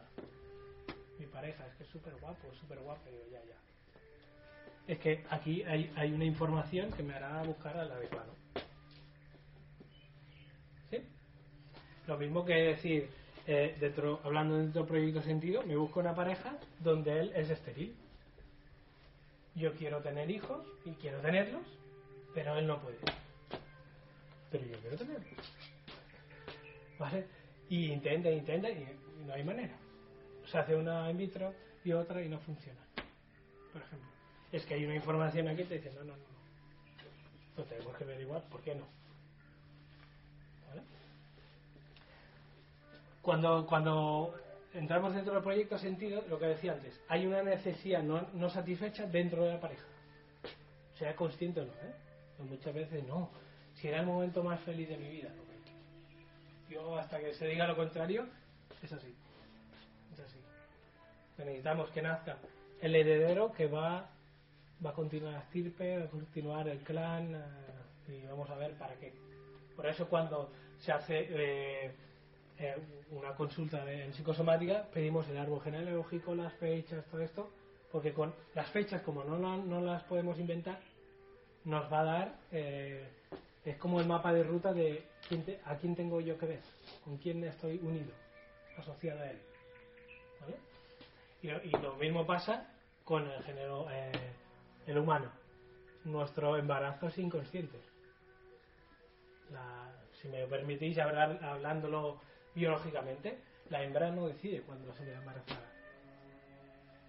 [1.18, 4.92] mi pareja, es que es súper guapo, súper guapo, digo, ya, ya.
[4.94, 8.34] Es que aquí hay, hay una información que me hará buscar al adecuado.
[10.90, 11.02] ¿Sí?
[12.06, 13.10] Lo mismo que decir,
[13.46, 17.94] eh, hablando dentro del proyecto sentido, me busco una pareja donde él es estéril.
[19.54, 21.62] Yo quiero tener hijos y quiero tenerlos,
[22.34, 22.98] pero él no puede.
[24.50, 25.52] Pero yo quiero tenerlos.
[26.98, 27.26] ¿Vale?
[27.68, 28.86] Y intenta, intenta y
[29.26, 29.76] no hay manera.
[30.46, 32.80] Se hace una in vitro y otra y no funciona.
[33.72, 34.08] Por ejemplo.
[34.52, 36.32] Es que hay una información aquí que te dice, no, no, no.
[37.56, 38.86] Lo tenemos que averiguar, ¿por qué no?
[40.68, 40.82] ¿Vale?
[43.22, 44.34] Cuando, cuando
[44.74, 49.06] entramos dentro del proyecto sentido, lo que decía antes, hay una necesidad no, no satisfecha
[49.06, 49.86] dentro de la pareja.
[50.98, 51.94] Sea consciente o no, ¿eh?
[52.36, 53.30] Pues muchas veces no.
[53.74, 55.30] Si era el momento más feliz de mi vida.
[56.68, 58.26] Yo hasta que se diga lo contrario,
[58.82, 59.14] es así.
[60.12, 60.38] Es así.
[61.38, 62.38] Necesitamos que nazca
[62.80, 64.10] el heredero que va,
[64.84, 67.34] va a continuar la estirpe, va a continuar el clan
[68.08, 69.12] eh, y vamos a ver para qué.
[69.76, 71.94] Por eso cuando se hace eh,
[72.62, 72.76] eh,
[73.10, 77.50] una consulta de- en psicosomática pedimos el árbol genealógico, las fechas, todo esto,
[77.90, 80.78] porque con las fechas como no, la- no las podemos inventar,
[81.64, 83.08] nos va a dar, eh,
[83.64, 86.60] es como el mapa de ruta de quién te- a quién tengo yo que ver,
[87.04, 88.12] con quién estoy unido,
[88.78, 89.38] asociado a él.
[90.40, 90.56] ¿Vale?
[91.42, 92.66] Y, lo- y lo mismo pasa
[93.04, 94.12] con el género, eh,
[94.86, 95.30] el humano.
[96.04, 97.78] Nuestro embarazo es inconsciente.
[99.50, 102.20] La- si me permitís hablar, hablándolo
[102.54, 103.38] biológicamente,
[103.70, 105.60] la hembra no decide cuándo se queda embarazada.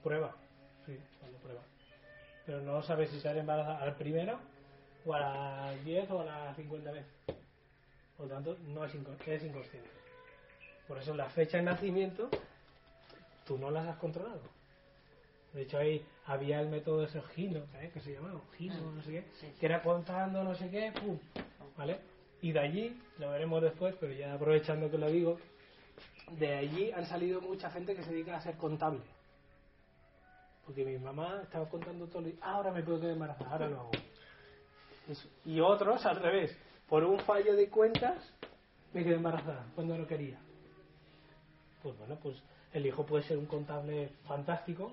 [0.04, 0.36] Prueba,
[0.86, 1.62] sí, cuando prueba.
[2.46, 4.38] Pero no sabe si se va embarazada al primero,
[5.06, 7.12] o a las 10 o a las 50 veces.
[8.18, 9.90] Por lo tanto, no es, inco- es inconsciente.
[10.88, 12.30] Por eso la fecha de nacimiento
[13.46, 14.42] tú no las has controlado.
[15.54, 17.92] De hecho, ahí había el método de ese Gino, ¿eh?
[17.94, 19.54] que se llamaba Gino, no sé qué, Sí, sí.
[19.60, 21.18] que era contando no sé qué, pum,
[21.78, 22.00] ¿vale?
[22.44, 25.40] Y de allí, lo veremos después, pero ya aprovechando que lo digo,
[26.38, 29.00] de allí han salido mucha gente que se dedica a ser contable.
[30.66, 33.92] Porque mi mamá estaba contando todo, y ahora me puedo quedar embarazada, ahora lo hago.
[35.46, 36.54] Y otros al revés,
[36.90, 38.18] por un fallo de cuentas,
[38.92, 40.38] me quedé embarazada cuando no quería.
[41.82, 42.36] Pues bueno, pues
[42.74, 44.92] el hijo puede ser un contable fantástico,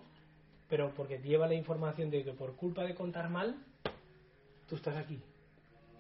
[0.68, 3.56] pero porque lleva la información de que por culpa de contar mal,
[4.68, 5.20] tú estás aquí.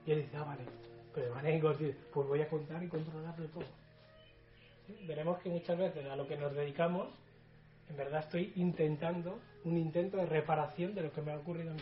[0.06, 3.46] Y él dice, ah, vale, pero de manera inconsciente, pues voy a contar y controlarlo
[3.48, 3.64] todo.
[5.06, 7.08] Veremos que muchas veces a lo que nos dedicamos,
[7.88, 11.74] en verdad estoy intentando un intento de reparación de lo que me ha ocurrido a
[11.74, 11.80] mí.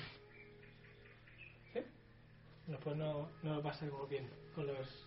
[1.72, 1.80] ¿Sí?
[2.66, 5.06] Después no, no me pasa como bien con los,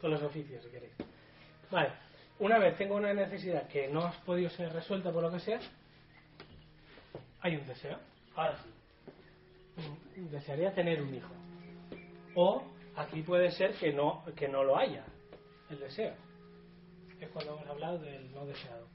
[0.00, 0.92] con los oficios, si queréis.
[1.70, 1.90] Vale,
[2.38, 5.60] una vez tengo una necesidad que no ha podido ser resuelta por lo que sea,
[7.40, 7.98] hay un deseo.
[8.34, 10.20] Ahora sí.
[10.20, 11.32] Mm, Desearía tener un hijo.
[12.34, 12.62] O
[12.96, 15.04] aquí puede ser que no, que no lo haya,
[15.70, 16.14] el deseo.
[17.20, 18.86] Es cuando hemos hablado del no deseado.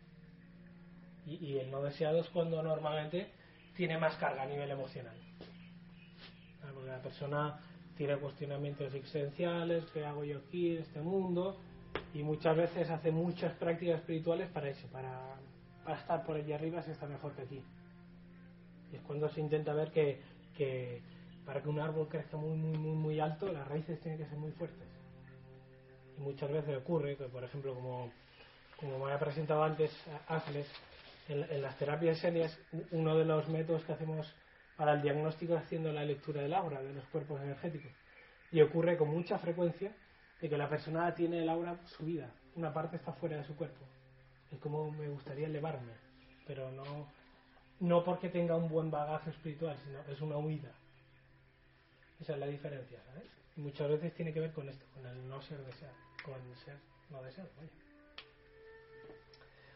[1.25, 3.29] Y, el no deseado es cuando normalmente
[3.75, 5.15] tiene más carga a nivel emocional.
[6.73, 7.59] Porque la persona
[7.97, 11.57] tiene cuestionamientos existenciales, ¿qué hago yo aquí en este mundo?
[12.13, 15.35] Y muchas veces hace muchas prácticas espirituales para eso, para,
[15.83, 17.61] para estar por allí arriba si está mejor que aquí.
[18.93, 20.21] Y es cuando se intenta ver que,
[20.55, 21.01] que
[21.47, 24.37] para que un árbol crezca muy, muy, muy, muy alto, las raíces tienen que ser
[24.37, 24.85] muy fuertes.
[26.17, 28.11] Y muchas veces ocurre que, por ejemplo, como,
[28.75, 29.89] como me había presentado antes
[30.27, 30.67] Ángeles,
[31.29, 32.59] en, las terapias senias,
[32.91, 34.35] uno de los métodos que hacemos
[34.75, 37.91] para el diagnóstico es haciendo la lectura del aura, de los cuerpos energéticos.
[38.51, 39.95] Y ocurre con mucha frecuencia
[40.41, 43.85] de que la persona tiene el aura subida, una parte está fuera de su cuerpo.
[44.51, 45.93] Es como me gustaría elevarme,
[46.45, 47.07] pero no,
[47.79, 50.73] no porque tenga un buen bagaje espiritual, sino es una huida.
[52.21, 53.27] Esa es la diferencia, ¿sabes?
[53.55, 56.77] Muchas veces tiene que ver con esto, con el no ser deseado, con ser
[57.09, 57.49] no deseado.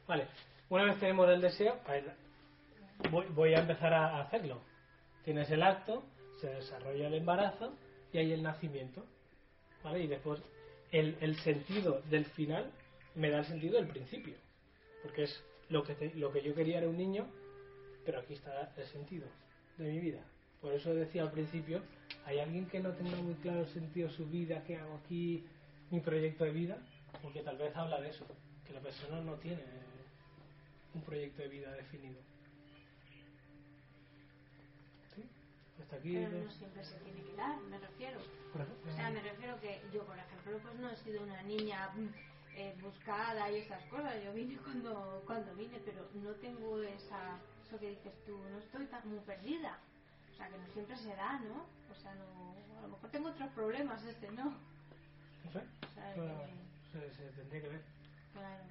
[0.07, 0.27] Vale,
[0.69, 1.79] una vez tenemos el deseo,
[3.33, 4.61] voy a empezar a hacerlo.
[5.23, 6.03] Tienes el acto,
[6.39, 7.73] se desarrolla el embarazo
[8.11, 9.05] y hay el nacimiento.
[9.83, 10.01] ¿Vale?
[10.03, 10.39] Y después
[10.91, 12.71] el, el sentido del final
[13.15, 14.35] me da el sentido del principio.
[15.03, 17.27] Porque es lo que, te- lo que yo quería era un niño,
[18.05, 19.27] pero aquí está el sentido
[19.77, 20.19] de mi vida.
[20.59, 21.81] Por eso decía al principio,
[22.25, 25.45] ¿hay alguien que no tenga muy claro el sentido de su vida, qué hago aquí,
[25.89, 26.77] mi proyecto de vida?
[27.21, 28.25] Porque tal vez habla de eso,
[28.65, 29.63] que la persona no tiene
[30.93, 32.19] un proyecto de vida definido.
[35.15, 35.23] ¿Sí?
[35.81, 36.13] Hasta aquí.
[36.13, 38.19] Pero no siempre se tiene que dar, me refiero.
[38.87, 42.07] O sea, me refiero que yo, por ejemplo, pues no he sido una niña mm,
[42.55, 44.15] eh, buscada y esas cosas.
[44.23, 48.85] Yo vine cuando, cuando vine, pero no tengo esa, eso que dices tú, no estoy
[48.87, 49.79] tan muy perdida.
[50.41, 51.65] Sea, que no siempre se da, ¿no?
[51.91, 54.45] O sea, no, a lo mejor tengo otros problemas, este no.
[54.45, 57.81] no sé, O sea, que- se, se tendría que ver.
[58.33, 58.63] claro.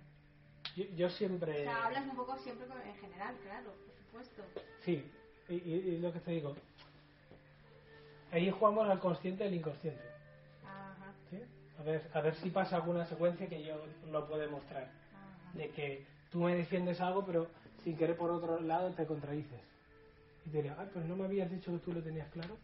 [0.74, 1.52] Yo, yo siempre.
[1.60, 4.42] O sea, hablas un poco siempre con- en general, claro, por supuesto.
[4.84, 5.08] Sí,
[5.48, 6.56] y, y- y lo que te digo.
[8.32, 10.02] Ahí jugamos al consciente y al inconsciente.
[10.64, 11.38] Ajá, ¿sí?
[11.78, 13.80] A, ver, a ver si pasa alguna secuencia que yo
[14.10, 14.82] no puedo mostrar.
[15.12, 15.56] ajá.
[15.56, 17.48] De que tú me defiendes algo, pero
[17.84, 19.60] sin querer por otro lado te contradices.
[20.46, 22.56] Y te diría, ay, pues no me habías dicho que tú lo tenías claro.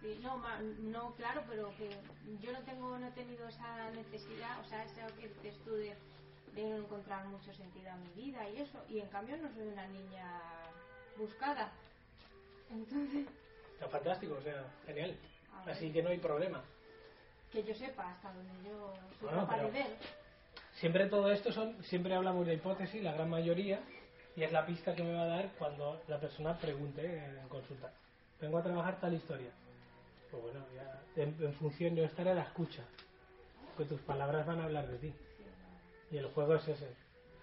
[0.00, 1.88] Sí, no, ma- no, claro, pero que
[2.40, 5.94] yo no tengo, no he tenido esa necesidad, o sea, dices tú de,
[6.54, 9.86] de encontrar mucho sentido a mi vida y eso, y en cambio no soy una
[9.88, 10.28] niña
[11.16, 11.72] buscada.
[12.70, 13.26] Entonces,
[13.74, 15.16] Está fantástico, o sea, genial.
[15.66, 16.62] Así que no hay problema.
[17.52, 19.96] que yo sepa hasta donde yo soy Bueno, capaz de ver.
[20.74, 23.80] Siempre todo esto son, siempre hablamos de hipótesis, la gran mayoría,
[24.36, 27.90] y es la pista que me va a dar cuando la persona pregunte en consulta.
[28.40, 29.50] Vengo a trabajar tal historia.
[30.30, 32.82] Pues bueno, ya en, en función yo estaré a la escucha,
[33.74, 35.14] porque tus palabras van a hablar de ti.
[36.10, 36.88] Y el juego es ese.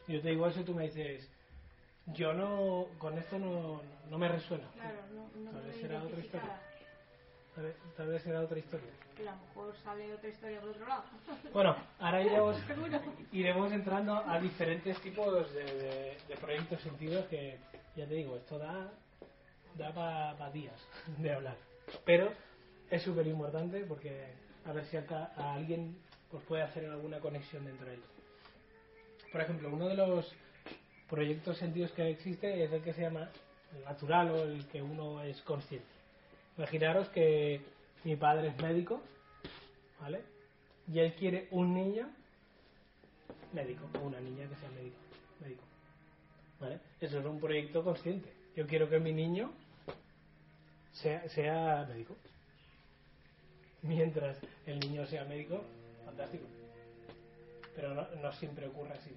[0.08, 1.28] Yo te digo eso y tú me dices,
[2.08, 4.68] yo no, con esto no, no me resuena.
[4.74, 5.00] Claro,
[5.36, 6.62] no, me será otra historia.
[7.56, 8.90] Tal vez, tal vez será otra historia.
[9.20, 11.04] A lo mejor sale otra historia por otro lado.
[11.54, 12.58] Bueno, ahora iremos,
[13.32, 17.60] iremos entrando a diferentes tipos de, de- de proyectos sentidos que,
[17.96, 18.90] ya te digo, esto da,
[19.78, 20.76] da para días
[21.20, 21.56] de hablar.
[22.06, 22.32] Pero
[22.90, 24.34] es súper importante porque
[24.66, 25.96] a ver si acá a alguien
[26.32, 28.04] pues puede hacer alguna conexión dentro de él.
[29.32, 30.34] Por ejemplo, uno de los
[31.10, 33.30] proyectos sentidos que existe es el que se llama
[33.76, 35.86] el natural o el que uno es consciente.
[36.58, 37.62] Imaginaros que
[38.04, 39.02] mi padre es médico,
[40.00, 40.22] ¿vale?
[40.92, 42.10] Y él quiere un niño
[43.54, 44.98] médico o una niña que sea médico,
[45.42, 45.64] médico.
[46.60, 46.80] ¿Vale?
[47.02, 48.32] Eso es un proyecto consciente.
[48.56, 49.52] Yo quiero que mi niño
[50.94, 52.16] sea, sea médico.
[53.82, 55.64] Mientras el niño sea médico,
[56.06, 56.46] fantástico.
[57.76, 59.12] Pero no, no siempre ocurre así.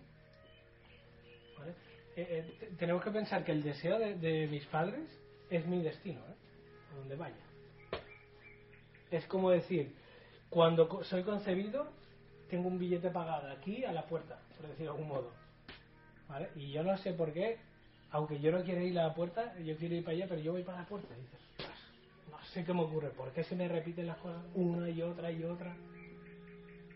[1.58, 1.70] ¿Vale?
[2.16, 5.04] Eh, eh, te- tenemos que pensar que el deseo de, de mis padres
[5.50, 6.34] es mi destino, ¿eh?
[6.96, 7.36] Donde vaya.
[9.10, 9.94] Es como decir,
[10.50, 11.86] cuando soy concebido,
[12.50, 15.32] tengo un billete pagado aquí a la puerta, por decirlo de algún modo.
[16.28, 16.48] ¿Vale?
[16.56, 17.58] Y yo no sé por qué,
[18.10, 20.52] aunque yo no quiero ir a la puerta, yo quiero ir para allá, pero yo
[20.52, 21.14] voy para la puerta.
[21.16, 21.78] Y dices, "Ostras,
[22.30, 25.30] no sé qué me ocurre, ¿por qué se me repiten las cosas una y otra
[25.30, 25.74] y otra?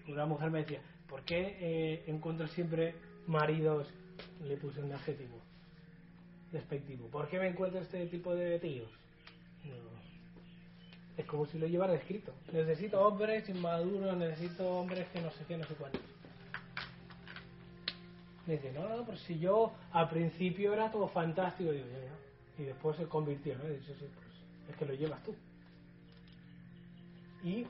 [0.09, 2.95] Una mujer me decía, ¿por qué eh, encuentro siempre
[3.27, 3.87] maridos,
[4.43, 5.41] le puse un adjetivo,
[6.51, 7.09] despectivo?
[7.09, 8.91] ¿Por qué me encuentro este tipo de tíos?
[11.21, 11.25] No.
[11.25, 12.33] Es como si lo llevara escrito.
[12.53, 16.01] Necesito hombres inmaduros, necesito hombres que no sé qué, no sé cuántos.
[18.47, 22.63] Dice, no, no, pero si yo al principio era todo fantástico, digo, ya, ya.
[22.63, 23.65] Y después se convirtió, ¿no?
[23.65, 24.27] Dicho, sí, pues
[24.71, 25.35] es que lo llevas tú.
[27.43, 27.67] Y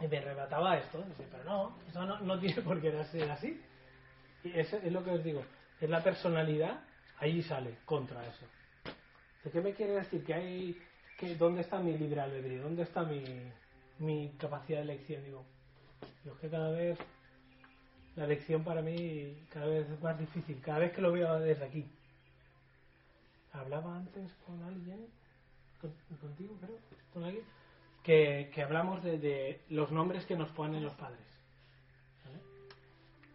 [0.00, 0.98] me arrebataba esto.
[0.98, 3.60] Dice, pero no, eso no, no tiene por qué ser así.
[4.42, 5.42] Y eso es lo que os digo.
[5.80, 6.80] Es la personalidad,
[7.18, 8.46] ahí sale contra eso.
[9.44, 10.24] ¿De qué me quiere decir?
[10.24, 10.82] Que hay.
[11.38, 12.62] ¿Dónde está mi libre albedrío?
[12.62, 13.22] ¿Dónde está mi,
[13.98, 15.24] mi capacidad de elección?
[15.24, 15.44] Digo,
[16.24, 16.98] es que cada vez.
[18.16, 20.60] La elección para mí cada vez es más difícil.
[20.60, 21.84] Cada vez que lo veo desde aquí.
[23.52, 25.06] Hablaba antes con alguien.
[25.80, 26.78] con- contigo, creo.
[27.12, 27.44] Con alguien
[28.02, 31.20] que, que hablamos de, de los nombres que nos ponen los padres.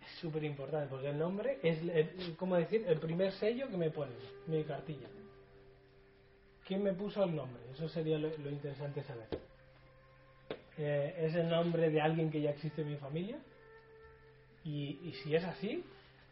[0.05, 1.79] Es súper importante porque el nombre es,
[2.37, 4.15] como decir, el primer sello que me ponen,
[4.47, 5.07] mi cartilla.
[6.69, 7.63] ¿Quién me puso el nombre?
[7.73, 9.27] Eso sería lo, lo interesante saber.
[10.77, 13.39] Eh, ¿Es el nombre de alguien que ya existe en mi familia?
[14.63, 15.83] Y, y si es así,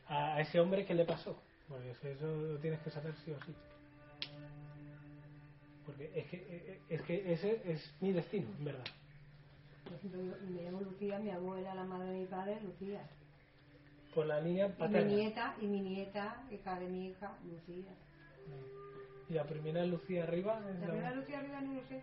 [0.08, 1.42] a, a ese hombre, ¿qué le pasó?
[1.68, 3.54] Porque eso, eso lo tienes que saber sí o sí.
[5.88, 8.86] Porque es que, eh, es que ese es mi destino, en verdad.
[9.86, 10.22] Por ejemplo,
[10.52, 13.02] me llamo Lucía, mi abuela, la madre de mi padre, Lucía.
[14.14, 15.02] Por la línea Y mi paterna.
[15.16, 17.92] nieta, y mi nieta, hija de mi hija, Lucía.
[19.30, 20.60] Y la primera Lucía arriba.
[20.60, 22.02] La la- primera Lucía arriba no lo sé.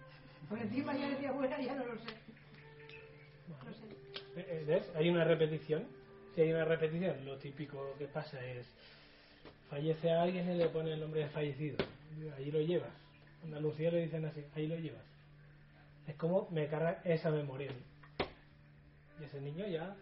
[0.48, 2.10] Por encima ya de mi abuela ya no lo sé.
[3.48, 4.40] No sé.
[4.40, 4.90] Eh, eh, ¿Ves?
[4.96, 5.84] Hay una repetición.
[6.34, 8.66] Si hay una repetición, lo típico que pasa es
[9.70, 11.78] fallece a alguien y le pone el nombre de fallecido.
[12.36, 12.90] Ahí lo llevas.
[13.42, 15.02] En Andalucía le dicen así, ahí lo llevas.
[16.06, 17.70] Es como me carga esa memoria.
[19.20, 19.96] Y ese niño ya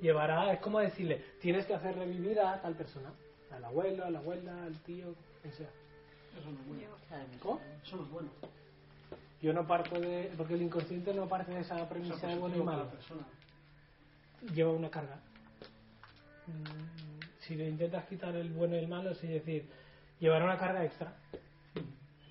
[0.00, 3.12] llevará, es como decirle, tienes que hacer revivir a tal persona.
[3.50, 5.70] Al abuelo, a la abuela, al tío, quien sea.
[6.38, 6.82] Eso no es bueno.
[7.40, 7.60] ¿Cómo?
[7.84, 8.28] Eso no es bueno.
[9.42, 10.32] Yo no parto de.
[10.36, 12.90] Porque el inconsciente no parte de esa premisa de bueno y malo.
[14.54, 15.18] Lleva una carga.
[16.46, 19.68] Mm, Si le intentas quitar el bueno y el malo, es decir,
[20.20, 21.12] llevará una carga extra.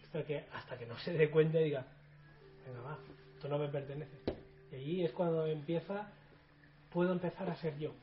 [0.04, 1.86] Hasta que, hasta que no se dé cuenta y diga,
[2.66, 2.98] venga, va,
[3.36, 4.18] esto no me pertenece.
[4.72, 6.10] Y ahí es cuando empieza,
[6.92, 7.94] puedo empezar a ser yo.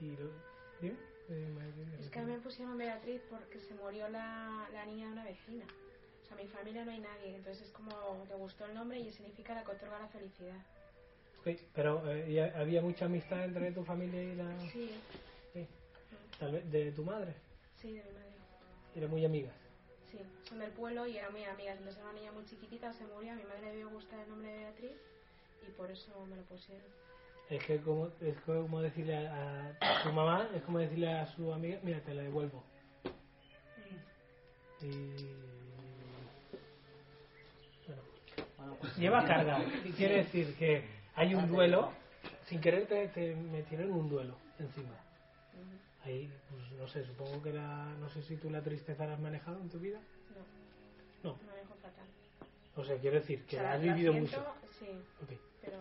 [0.00, 0.30] Y lo.
[2.00, 5.24] Es que a mí me pusieron Beatriz porque se murió la, la niña de una
[5.24, 5.64] vecina.
[6.24, 7.90] O sea, mi familia no hay nadie, entonces es como
[8.28, 10.56] te gustó el nombre y significa la que otorga la felicidad.
[11.40, 14.60] Ok, pero eh, ¿y había mucha amistad entre tu familia y la.
[14.72, 14.90] Sí,
[15.52, 15.66] Sí.
[16.38, 17.34] Tal vez de tu madre.
[17.80, 18.30] sí, de mi madre.
[18.96, 19.54] Era muy amigas.
[20.10, 21.78] Sí, son del pueblo y eran muy amigas.
[21.78, 24.28] Entonces era una niña muy chiquitita, se murió, a mi madre le debió gustar el
[24.28, 24.96] nombre de Beatriz
[25.66, 26.86] y por eso me lo pusieron.
[27.50, 31.52] Es que como, es como decirle a, a tu mamá, es como decirle a su
[31.52, 32.62] amiga, mira, te la devuelvo.
[34.82, 35.10] Y...
[38.56, 39.58] Bueno, pues, lleva carga.
[39.84, 40.84] Y quiere decir que
[41.16, 41.92] hay un duelo,
[42.46, 44.94] sin querer te, te metieron un duelo encima.
[46.04, 49.20] Ahí, pues no sé, supongo que la, no sé si tú la tristeza la has
[49.20, 49.98] manejado en tu vida.
[51.22, 52.06] No, No, me dejo fatal.
[52.76, 54.54] o sea, quiero decir que O sea, has vivido siento, mucho.
[54.78, 54.86] Sí,
[55.22, 55.76] Ok, pero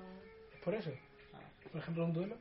[0.54, 0.92] es por eso.
[1.72, 2.38] Por ejemplo, un duelo.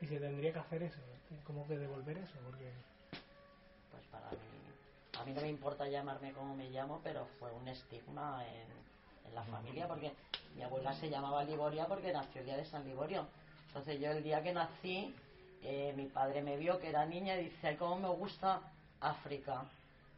[0.00, 0.98] Y se tendría que hacer eso,
[1.46, 2.70] como que devolver eso, porque...
[3.90, 4.36] pues para mí,
[5.18, 9.34] a mí no me importa llamarme como me llamo, pero fue un estigma en, en
[9.34, 10.12] la familia, porque
[10.54, 13.26] mi abuela se llamaba Liboria porque nació el día de San Liborio.
[13.68, 15.14] Entonces yo el día que nací,
[15.62, 18.60] eh, mi padre me vio que era niña y dice, ay, cómo me gusta
[19.00, 19.64] África.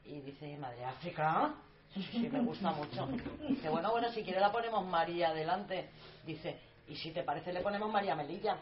[0.05, 1.55] Y dice mi madre, ¿África?
[1.95, 3.09] Sí, sí, me gusta mucho.
[3.49, 5.89] Dice, bueno, bueno, si quiere la ponemos María adelante.
[6.27, 6.59] Dice,
[6.89, 8.57] y si te parece le ponemos María Melilla.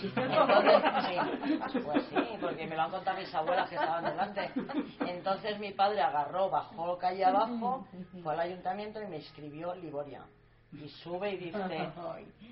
[0.00, 0.12] Sí,
[1.84, 4.50] pues sí, porque me lo han contado mis abuelas que estaban delante.
[5.00, 7.86] Entonces mi padre agarró, bajó calle abajo,
[8.22, 10.22] fue al ayuntamiento y me escribió Liboria.
[10.72, 11.58] Y sube y dice,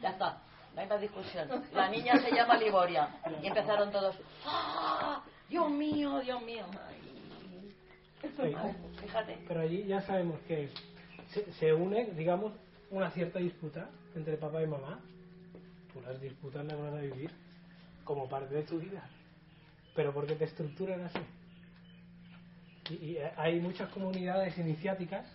[0.00, 0.38] ya está,
[0.74, 1.48] no hay más discusión.
[1.72, 3.08] La niña se llama Liboria.
[3.42, 4.16] Y empezaron todos,
[4.46, 5.22] ¡ah!
[5.48, 6.64] Dios mío, Dios mío.
[8.22, 8.54] Sí.
[9.00, 9.38] Fíjate.
[9.46, 10.70] Pero allí ya sabemos que
[11.28, 12.52] se, se une, digamos,
[12.92, 15.00] una cierta disputa entre papá y mamá.
[15.92, 17.30] Tú las disputas las vas a vivir
[18.04, 19.02] como parte de tu vida.
[19.96, 21.18] Pero porque te estructuran así.
[22.90, 25.26] Y, y hay muchas comunidades iniciáticas,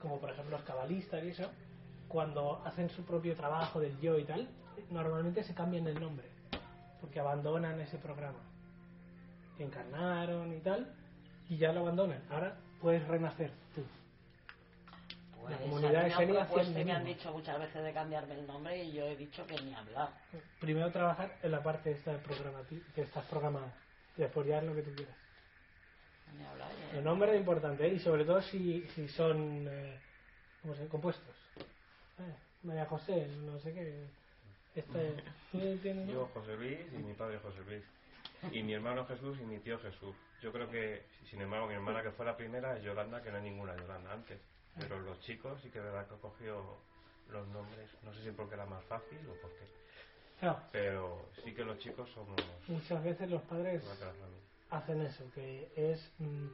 [0.00, 1.50] como por ejemplo los cabalistas y eso,
[2.08, 4.48] cuando hacen su propio trabajo del yo y tal,
[4.90, 6.26] normalmente se cambian el nombre,
[7.00, 8.38] porque abandonan ese programa.
[9.58, 10.92] Encarnaron y tal,
[11.48, 12.22] y ya lo abandonan.
[12.30, 13.82] Ahora puedes renacer tú.
[15.44, 18.82] Pues La comunidad propuesto lo y me han dicho muchas veces de cambiarme el nombre
[18.82, 20.08] y yo he dicho que ni hablar.
[20.58, 22.60] Primero trabajar en la parte esta del programa
[22.94, 23.70] que estás programado.
[24.16, 25.14] Y después ya lo que tú quieras.
[26.38, 26.70] Ni hablar.
[26.70, 26.96] eh.
[26.98, 27.92] El nombre es importante, ¿eh?
[27.92, 30.00] y sobre todo si, si son eh,
[30.62, 31.36] ¿cómo se compuestos.
[31.58, 34.06] Eh, María José, no sé qué.
[34.74, 35.14] Este,
[35.52, 37.84] ¿Tú tienes Yo José Luis y mi padre José Luis.
[38.50, 40.16] Y mi hermano Jesús y mi tío Jesús.
[40.42, 43.36] Yo creo que, sin embargo, mi hermana que fue la primera es Yolanda, que no
[43.36, 44.40] hay ninguna Yolanda antes.
[44.78, 46.78] Pero los chicos sí que es verdad que he cogido
[47.30, 49.66] los nombres, no sé si porque era más fácil o por qué.
[50.40, 53.82] Claro, Pero sí que los chicos somos muchas veces los padres
[54.70, 56.46] hacen eso, que es mm,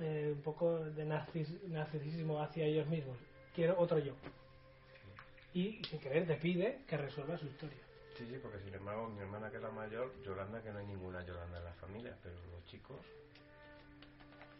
[0.00, 3.16] eh, un poco de narcis- narcisismo hacia ellos mismos.
[3.54, 4.14] Quiero otro yo.
[5.52, 7.78] Y sin querer te pide que resuelva su historia.
[8.18, 10.86] Sí, sí, porque sin embargo, mi hermana que es la mayor, Yolanda, que no hay
[10.86, 12.98] ninguna Yolanda en la familia, pero los chicos,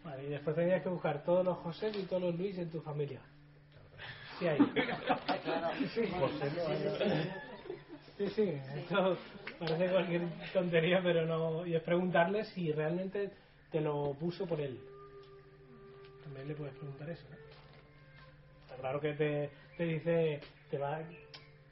[0.04, 2.80] Vale, y después tendrías que buscar todos los José y todos los Luis en tu
[2.82, 3.20] familia.
[4.38, 4.58] Sí hay.
[4.58, 5.70] Claro.
[5.94, 7.44] Sí, José no.
[8.18, 9.18] Sí, sí, esto
[9.58, 11.66] parece cualquier tontería, pero no.
[11.66, 13.30] Y es preguntarle si realmente
[13.72, 14.78] te lo puso por él.
[16.22, 17.36] También le puedes preguntar eso, ¿no?
[18.62, 20.40] Está claro que te, te dice,
[20.70, 21.00] te va,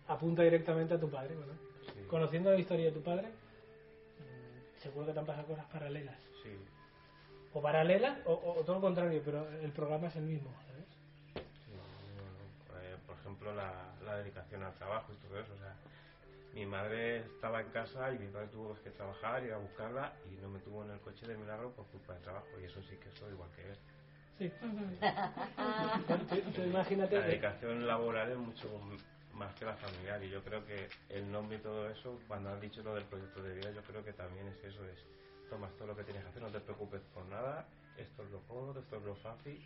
[0.09, 1.53] apunta directamente a tu padre, bueno.
[1.87, 6.16] sí, Conociendo la historia de tu padre, mm, seguro que te han pasado cosas paralelas.
[6.43, 6.51] sí,
[7.55, 10.86] O paralelas, o, todo lo contrario, pero el programa es el mismo, ¿sabes?
[11.36, 13.72] Eh, por ejemplo, la,
[14.05, 15.53] la dedicación al trabajo y todo eso.
[15.55, 15.74] O sea,
[16.55, 20.40] mi madre estaba en casa y mi padre tuvo que trabajar, ir a buscarla y
[20.40, 22.46] no me tuvo en el coche de milagro por culpa del trabajo.
[22.61, 23.76] Y eso sí que soy igual que él.
[24.38, 24.50] Sí.
[26.55, 28.68] Tú imagínate La que- dedicación laboral es mucho
[29.34, 32.61] más que la familiar y yo creo que el nombre y todo eso, cuando has
[32.61, 35.05] dicho lo del proyecto de vida, yo creo que también es eso, es
[35.53, 37.66] tomas todo lo que tienes que hacer, no te preocupes por nada,
[37.98, 39.62] esto es lo cómodo, esto es lo fácil.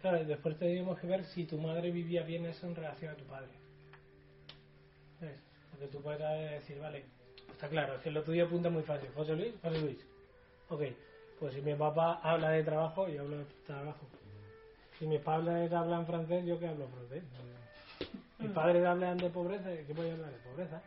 [0.00, 3.16] Claro, y después tenemos que ver si tu madre vivía bien eso en relación a
[3.16, 3.50] tu padre.
[5.20, 5.40] ¿Ves?
[5.72, 6.20] Porque tú puedes
[6.50, 7.06] decir, vale,
[7.50, 9.08] está claro, es que lo tuyo apunta muy fácil.
[9.16, 10.06] José Luis, José Luis.
[10.68, 10.82] Ok,
[11.40, 14.06] pues si mi papá habla de trabajo, yo hablo de trabajo.
[15.00, 17.24] Si mis padres hablan francés, yo que hablo francés.
[18.38, 20.82] Mis padres hablan de pobreza, ¿qué voy a hablar de pobreza?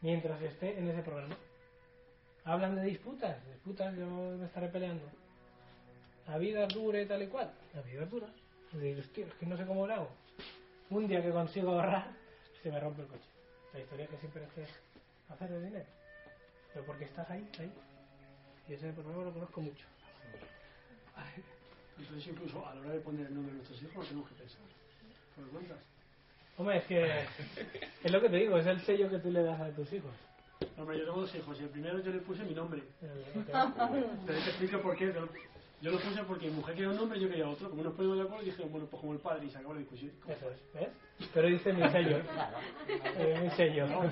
[0.00, 1.36] Mientras esté en ese programa.
[2.44, 5.04] Hablan de disputas, disputas, yo me estaré peleando.
[6.28, 7.50] La vida es dura y tal y cual.
[7.74, 8.26] La vida es dura.
[8.72, 10.10] Dices, "Hostia, es que no sé cómo lo hago.
[10.90, 12.08] Un día que consigo ahorrar,
[12.62, 13.28] se me rompe el coche.
[13.72, 14.68] La historia que siempre es
[15.30, 15.86] hacer el dinero.
[16.72, 17.72] Pero porque estás ahí, ahí.
[18.68, 19.86] Y ese problema lo conozco mucho.
[21.98, 24.34] Entonces incluso a la hora de poner el nombre de nuestros hijos lo tenemos que
[24.34, 24.60] pensar.
[25.34, 25.74] ¿Te das cuenta?
[26.56, 27.24] Hombre, es que
[28.04, 30.12] es lo que te digo, es el sello que tú le das a tus hijos.
[30.76, 32.82] No, hombre, yo tengo dos hijos y el primero yo le puse mi nombre.
[33.00, 35.12] Pero te explico por qué.
[35.12, 35.28] Yo,
[35.82, 37.70] yo lo puse porque mi mujer quería un nombre y yo quería otro.
[37.70, 39.80] Como nos ponemos de acuerdo, dije, bueno, pues como el padre y se acabó la
[39.80, 40.12] discusión.
[40.28, 40.88] Eso es, ¿ves?
[41.32, 42.18] Pero dice mi sello.
[42.88, 43.86] Eh, mi sello.
[43.86, 44.04] ¿No?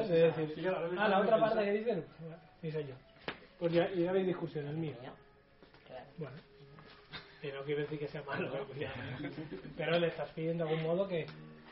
[0.00, 2.94] Es decir, Sí, claro, ah, la otra parte que dice, pues, mi sello.
[3.58, 4.94] Pues ya, ya habéis discusión, el mío.
[5.86, 6.04] Claro.
[6.18, 6.36] Bueno,
[7.42, 8.50] y no quiere decir que sea malo,
[9.76, 11.26] pero le estás pidiendo de algún modo que,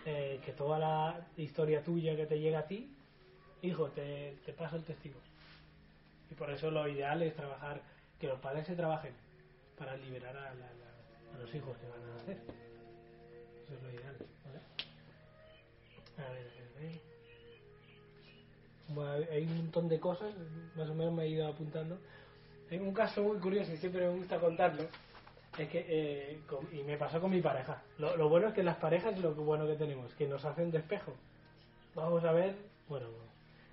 [0.07, 2.87] eh, que toda la historia tuya que te llega a ti,
[3.63, 5.19] hijo, te, te paso el testigo.
[6.31, 7.81] Y por eso lo ideal es trabajar,
[8.19, 9.13] que los padres se trabajen
[9.77, 12.37] para liberar a, la- a los hijos que van a nacer.
[13.65, 14.61] Eso es lo ideal, ¿vale?
[16.29, 17.01] A ver, a ver.
[18.89, 20.33] Bueno, hay un montón de cosas,
[20.77, 21.99] más o menos me he ido apuntando.
[22.71, 24.85] Hay un caso muy curioso y siempre me gusta contarlo.
[25.59, 27.83] Es que, eh, con- y me pasó con mi pareja.
[27.99, 30.79] Lo, lo bueno es que las parejas, lo bueno que tenemos, que nos hacen de
[30.79, 31.15] espejo.
[31.95, 32.57] Vamos a ver,
[32.89, 33.07] bueno,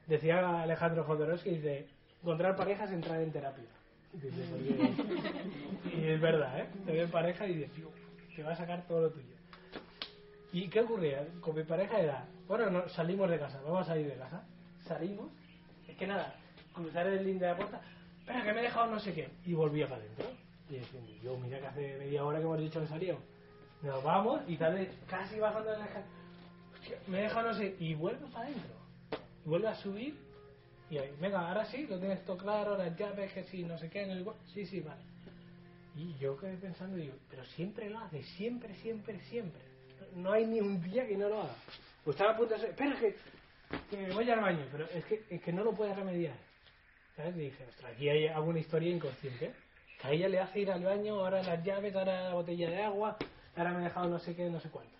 [0.07, 1.87] decía Alejandro Jodorowsky, dice,
[2.21, 3.65] encontrar parejas es entrar en terapia.
[4.13, 6.65] Dice, porque- y es verdad, ¿eh?
[6.85, 7.89] Te ven pareja y dices, "Tío,
[8.35, 9.25] te va a sacar todo lo tuyo.
[10.53, 11.25] ¿Y qué ocurría?
[11.39, 14.43] Con mi pareja era, bueno, no, salimos de casa, vamos a salir de casa.
[14.85, 15.31] Salimos,
[15.87, 16.35] es que nada,
[16.73, 17.81] cruzar el link de la puerta,
[18.19, 20.25] espera que me he dejado no sé qué, y volvía para adentro.
[20.71, 23.23] Y diciendo, yo, mira que hace media hora que hemos dicho que salíamos.
[23.81, 26.07] Nos vamos y tal vez casi bajando la escalera,
[27.07, 28.71] me he dejado no sé, y vuelve para adentro.
[29.45, 30.15] Y vuelve a subir,
[30.89, 33.89] y ahí, venga, ahora sí, lo tienes todo claro, las llaves, que sí, no sé
[33.89, 34.25] qué, en el...
[34.53, 35.01] Sí, sí, vale.
[35.95, 39.61] Y yo quedé pensando, digo, pero siempre lo hace, siempre, siempre, siempre.
[40.15, 41.55] No hay ni un día que no lo haga.
[42.03, 43.15] Pues estaba a punto de ser, espera que,
[43.89, 46.35] que voy al baño, pero es que, es que no lo puedes remediar.
[47.15, 47.35] ¿Sabes?
[47.35, 49.53] Y dije, ostras, aquí hay alguna historia inconsciente.
[50.03, 53.17] A ella le hace ir al baño, ahora las llaves, ahora la botella de agua,
[53.55, 54.99] ahora me he dejado no sé qué, no sé cuántos.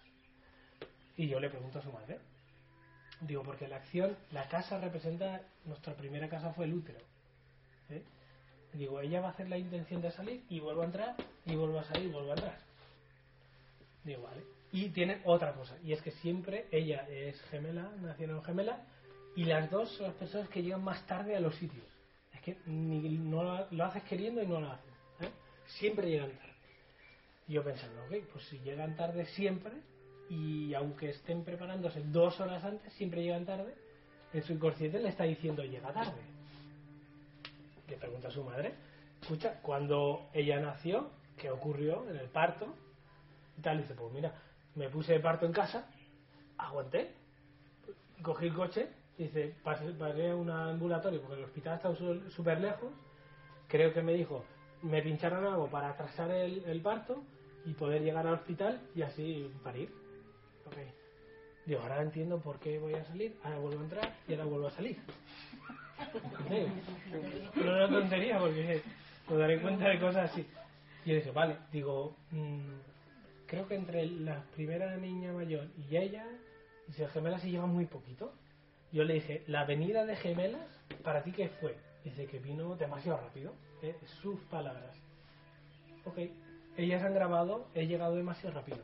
[1.17, 2.19] Y yo le pregunto a su madre.
[3.21, 6.99] Digo, porque la acción, la casa representa, nuestra primera casa fue el útero.
[7.89, 8.03] ¿eh?
[8.73, 11.79] Digo, ella va a hacer la intención de salir y vuelvo a entrar y vuelvo
[11.79, 12.57] a salir y vuelvo a entrar.
[14.03, 14.43] Digo, vale.
[14.71, 18.81] Y tiene otra cosa, y es que siempre ella es gemela, nacieron gemela,
[19.35, 21.85] y las dos son las personas que llegan más tarde a los sitios.
[22.33, 24.90] Es que ni, no lo, lo haces queriendo y no lo hacen.
[25.80, 26.51] Siempre llegan tarde.
[27.47, 29.74] Y yo pensando, ok, pues si llegan tarde siempre,
[30.30, 33.74] y aunque estén preparándose dos horas antes, siempre llegan tarde,
[34.34, 36.22] en su inconsciente le está diciendo llega tarde.
[37.89, 38.74] Le pregunta a su madre,
[39.22, 42.74] escucha, cuando ella nació, ¿qué ocurrió en el parto?
[43.57, 44.34] Y tal, dice, pues mira,
[44.76, 45.86] me puse de parto en casa,
[46.57, 47.11] aguanté,
[48.22, 52.93] cogí el coche, dice, pasé, pasé un ambulatorio porque el hospital su- súper lejos,
[53.67, 54.45] creo que me dijo,
[54.84, 57.23] me pincharon algo para atrasar el, parto
[57.65, 59.89] y poder llegar al hospital y así parir.
[60.65, 60.77] Ok.
[61.65, 64.67] Digo, ahora entiendo por qué voy a salir, ahora vuelvo a entrar y ahora vuelvo
[64.67, 64.97] a salir.
[67.55, 68.82] No una tontería porque
[69.29, 70.45] me daré cuenta de cosas así.
[71.05, 72.79] Y dije, vale, digo, mm,
[73.47, 76.25] creo que entre la primera niña mayor y ella,
[76.88, 78.34] dice, gemelas se llevan muy poquito.
[78.91, 80.67] Yo le dije, la venida de gemelas,
[81.03, 81.77] ¿para ti qué fue?
[82.03, 83.53] Dice que vino demasiado rápido.
[83.84, 83.95] ¿Eh?
[84.21, 84.95] Sus palabras.
[86.05, 86.17] Ok,
[86.77, 88.79] ellas han grabado, he llegado demasiado rápido.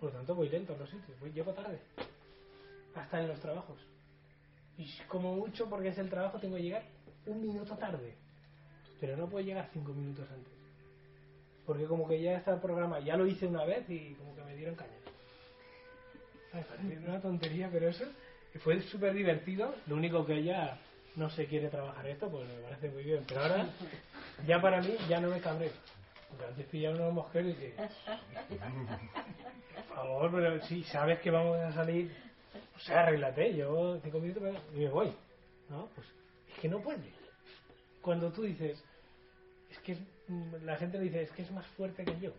[0.00, 1.78] Por lo tanto, voy lento en los sitios, voy, llego tarde.
[2.94, 3.78] Hasta en los trabajos.
[4.76, 6.84] Y como mucho, porque es el trabajo, tengo que llegar
[7.26, 8.14] un minuto tarde.
[9.00, 10.52] Pero no puedo llegar cinco minutos antes.
[11.66, 14.42] Porque como que ya está el programa, ya lo hice una vez y como que
[14.42, 14.90] me dieron caña.
[16.52, 18.04] Ay, parece una tontería, pero eso
[18.60, 19.74] fue súper divertido.
[19.86, 20.78] Lo único que ella
[21.18, 23.24] no se quiere trabajar esto, pues me parece muy bien.
[23.26, 23.66] Pero ahora,
[24.46, 25.72] ya para mí, ya no me cabreo.
[26.30, 27.74] Porque antes pillaba unos mosqueros y dije,
[29.88, 32.14] por favor, pero si sabes que vamos a salir,
[32.76, 35.12] o sea, arréglate, yo cinco minutos me- y me voy.
[35.68, 35.88] ¿No?
[35.94, 36.06] Pues
[36.54, 37.12] es que no puede.
[38.02, 38.82] Cuando tú dices,
[39.70, 42.32] es que es- mm, la gente dice, es que es más fuerte que yo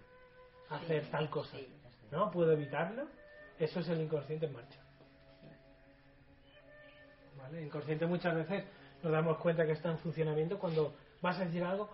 [0.70, 1.58] hacer Sí, tal cosa.
[1.58, 1.68] sí.
[2.12, 2.32] ¿No?
[2.32, 3.08] ¿Puedo evitarlo?
[3.60, 4.79] Eso es el inconsciente en marcha.
[7.42, 7.64] ¿Vale?
[7.64, 8.66] Inconsciente muchas veces
[9.04, 11.90] nos damos cuenta que está en funcionamiento cuando vas a decir algo,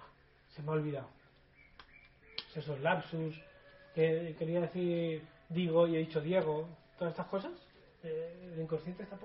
[0.55, 1.07] se me ha olvidado.
[2.55, 3.35] Esos lapsus,
[3.93, 6.67] que quería decir digo y he dicho Diego,
[6.97, 7.51] todas estas cosas,
[8.03, 9.17] eh, el inconsciente está,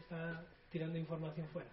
[0.00, 1.68] está tirando información fuera.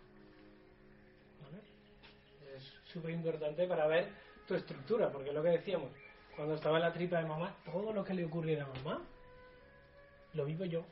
[2.55, 4.09] Es súper importante para ver
[4.47, 5.89] tu estructura, porque lo que decíamos,
[6.35, 9.01] cuando estaba en la tripa de mamá, todo lo que le ocurriera a mamá,
[10.33, 10.85] lo vivo yo.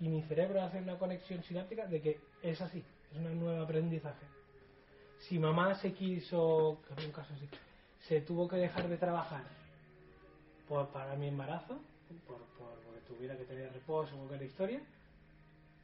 [0.00, 2.82] Y mi cerebro hace una conexión sináptica de que es así,
[3.12, 4.26] es un nuevo aprendizaje.
[5.18, 7.48] Si mamá se quiso, que había un caso así,
[8.08, 9.44] se tuvo que dejar de trabajar
[10.66, 11.78] por, para mi embarazo,
[12.26, 14.80] por, por, porque tuviera que tener reposo o cualquier historia,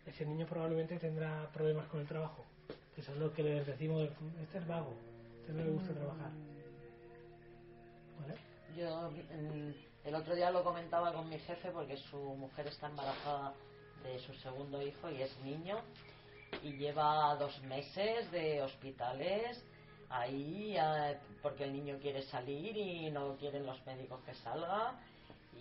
[0.06, 2.44] ese niño probablemente tendrá problemas con el trabajo.
[2.94, 4.08] Que son los que les decimos,
[4.40, 4.94] este es vago,
[5.40, 6.30] este no le gusta trabajar.
[8.76, 13.54] Yo mm, el otro día lo comentaba con mi jefe porque su mujer está embarazada
[14.02, 15.80] de su segundo hijo y es niño
[16.62, 19.62] y lleva dos meses de hospitales
[20.08, 24.94] ahí eh, porque el niño quiere salir y no quieren los médicos que salga.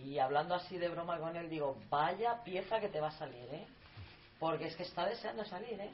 [0.04, 3.48] Y hablando así de broma con él digo vaya pieza que te va a salir
[3.52, 3.66] eh
[4.38, 5.90] porque es que está deseando salir eh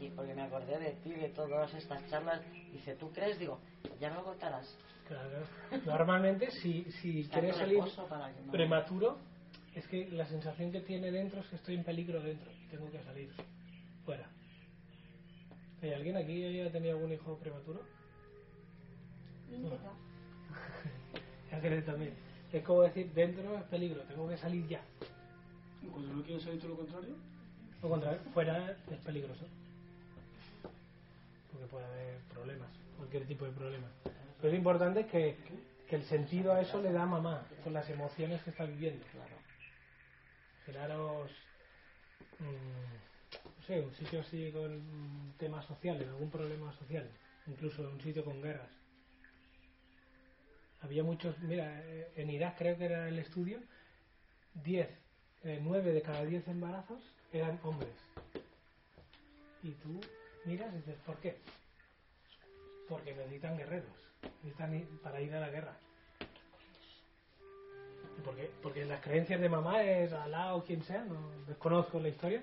[0.00, 2.40] y porque me acordé de ti de todas estas charlas.
[2.72, 3.58] Dice tú crees digo
[4.00, 5.44] ya me lo contarás Claro.
[5.84, 9.18] Normalmente, si, si quieres salir para no- prematuro,
[9.74, 12.90] es que la sensación que tiene dentro es que estoy en peligro dentro y tengo
[12.90, 13.30] que salir
[14.04, 14.28] fuera.
[15.82, 17.82] ¿Hay alguien aquí que haya tenido algún hijo prematuro?
[21.50, 22.14] Ángeles también.
[22.52, 24.82] Es como decir, dentro es peligro, tengo que salir ya.
[25.82, 27.16] ¿Y Cuando no quieres salir todo lo contrario,
[27.82, 29.46] Lo contrario, fuera es peligroso.
[31.50, 33.88] Porque puede haber problemas, cualquier tipo de problema.
[34.40, 35.36] Pero lo importante es que,
[35.88, 39.04] que el sentido a eso le da mamá, con las emociones que está viviendo.
[39.12, 39.41] Claro.
[40.66, 41.30] Generaros,
[42.38, 47.08] mm, no sé, un sitio así con temas sociales, algún problema social,
[47.46, 48.70] incluso un sitio con guerras.
[50.82, 53.60] Había muchos, mira, eh, en Irak creo que era el estudio,
[54.64, 54.88] 10,
[55.44, 57.00] eh, 9 de cada 10 embarazos
[57.32, 57.92] eran hombres.
[59.62, 60.00] Y tú
[60.44, 61.36] miras y dices, ¿por qué?
[62.88, 63.90] Porque necesitan guerreros,
[64.42, 65.76] necesitan para ir a la guerra.
[68.22, 68.48] ¿Y por qué?
[68.62, 71.16] Porque las creencias de mamá es Alá o quien sea, no
[71.48, 72.40] desconozco la historia,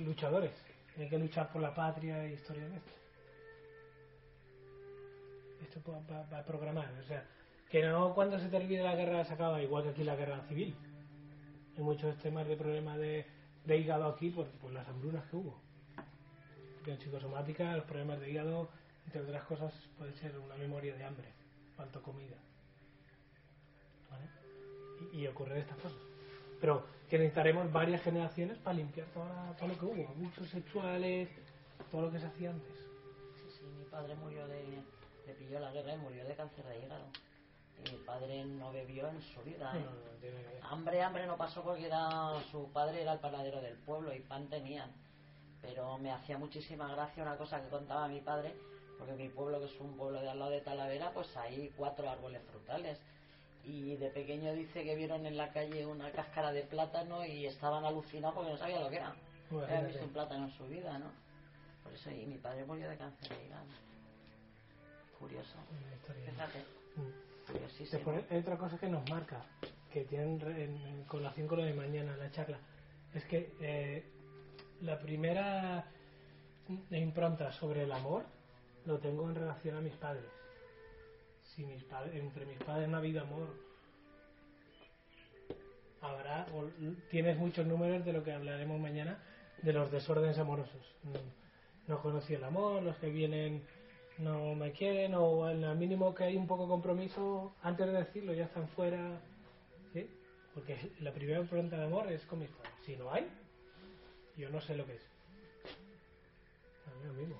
[0.00, 0.52] luchadores,
[0.92, 2.92] tienen que luchar por la patria y historias de esto.
[5.62, 7.24] Esto va, a programar, o sea,
[7.70, 10.76] que no cuando se termine la guerra se acaba, igual que aquí la guerra civil.
[11.78, 13.26] Hay muchos temas de problemas de,
[13.66, 15.58] hígado aquí por, por las hambrunas que hubo.
[16.86, 18.68] En psicosomática, los problemas de hígado,
[19.06, 21.28] entre otras cosas, puede ser una memoria de hambre,
[21.76, 22.36] falta comida.
[25.12, 25.98] Y, ocurren estas cosas.
[26.60, 31.28] Pero que necesitaremos varias generaciones para limpiar todo lo que hubo, abusos sexuales,
[31.90, 32.76] todo lo que se hacía antes.
[33.36, 34.82] Sí, sí, mi padre murió de.
[35.26, 37.06] Le pilló la guerra y murió de cáncer de hígado.
[37.78, 39.72] Y mi padre no bebió en su vida.
[39.76, 39.80] ¿eh?
[39.80, 44.14] No, no, Hambre, hambre no pasó porque era su padre era el panadero del pueblo
[44.14, 44.90] y pan tenían.
[45.60, 48.54] Pero me hacía muchísima gracia una cosa que contaba mi padre,
[48.98, 52.08] porque mi pueblo, que es un pueblo de al lado de Talavera, pues hay cuatro
[52.08, 52.98] árboles frutales.
[53.66, 57.84] Y de pequeño dice que vieron en la calle una cáscara de plátano y estaban
[57.84, 59.08] alucinados porque no sabían lo que era.
[59.50, 59.86] No habían Imagínate.
[59.88, 61.10] visto un plátano en su vida, ¿no?
[61.82, 63.64] Por eso, y mi padre murió de cáncer de hígado.
[65.18, 65.56] Curioso.
[66.26, 66.58] Fíjate,
[66.96, 67.46] Mm.
[67.50, 67.90] curiosísimo.
[67.92, 69.44] Después hay otra cosa que nos marca,
[69.92, 72.58] que tienen en, colación con lo de mañana la charla,
[73.14, 74.04] es que eh,
[74.82, 75.84] la primera
[76.90, 78.24] impronta sobre el amor
[78.86, 80.24] lo tengo en relación a mis padres.
[81.54, 83.48] Si mis padres, entre mis padres no ha habido amor,
[86.00, 86.64] habrá, o
[87.10, 89.18] tienes muchos números de lo que hablaremos mañana,
[89.62, 90.82] de los desórdenes amorosos.
[91.86, 93.62] No conocí el amor, los que vienen
[94.18, 98.32] no me quieren o el mínimo que hay un poco de compromiso, antes de decirlo
[98.32, 99.20] ya están fuera.
[99.92, 100.08] ¿sí?
[100.54, 102.74] Porque la primera pregunta de amor es con mis padres.
[102.84, 103.28] Si no hay,
[104.36, 105.02] yo no sé lo que es.
[106.86, 107.36] A mí mismo.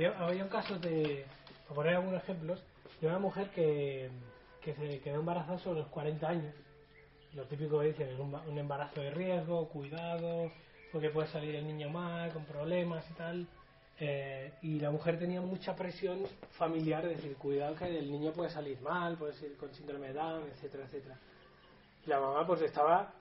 [0.00, 1.26] Yo- había un caso de,
[1.68, 2.62] por poner algunos ejemplos,
[3.00, 4.10] de una mujer que,
[4.62, 6.54] que se quedó embarazada sobre los 40 años.
[7.34, 10.50] Lo típico dicen es un, un embarazo de riesgo, cuidado,
[10.90, 13.46] porque puede salir el niño mal, con problemas y tal.
[14.00, 16.20] Eh, y la mujer tenía mucha presión
[16.52, 20.14] familiar, es decir, cuidado que el niño puede salir mal, puede ser con síndrome de
[20.14, 21.18] Down, etcétera, etcétera.
[22.06, 23.12] Y la mamá pues estaba,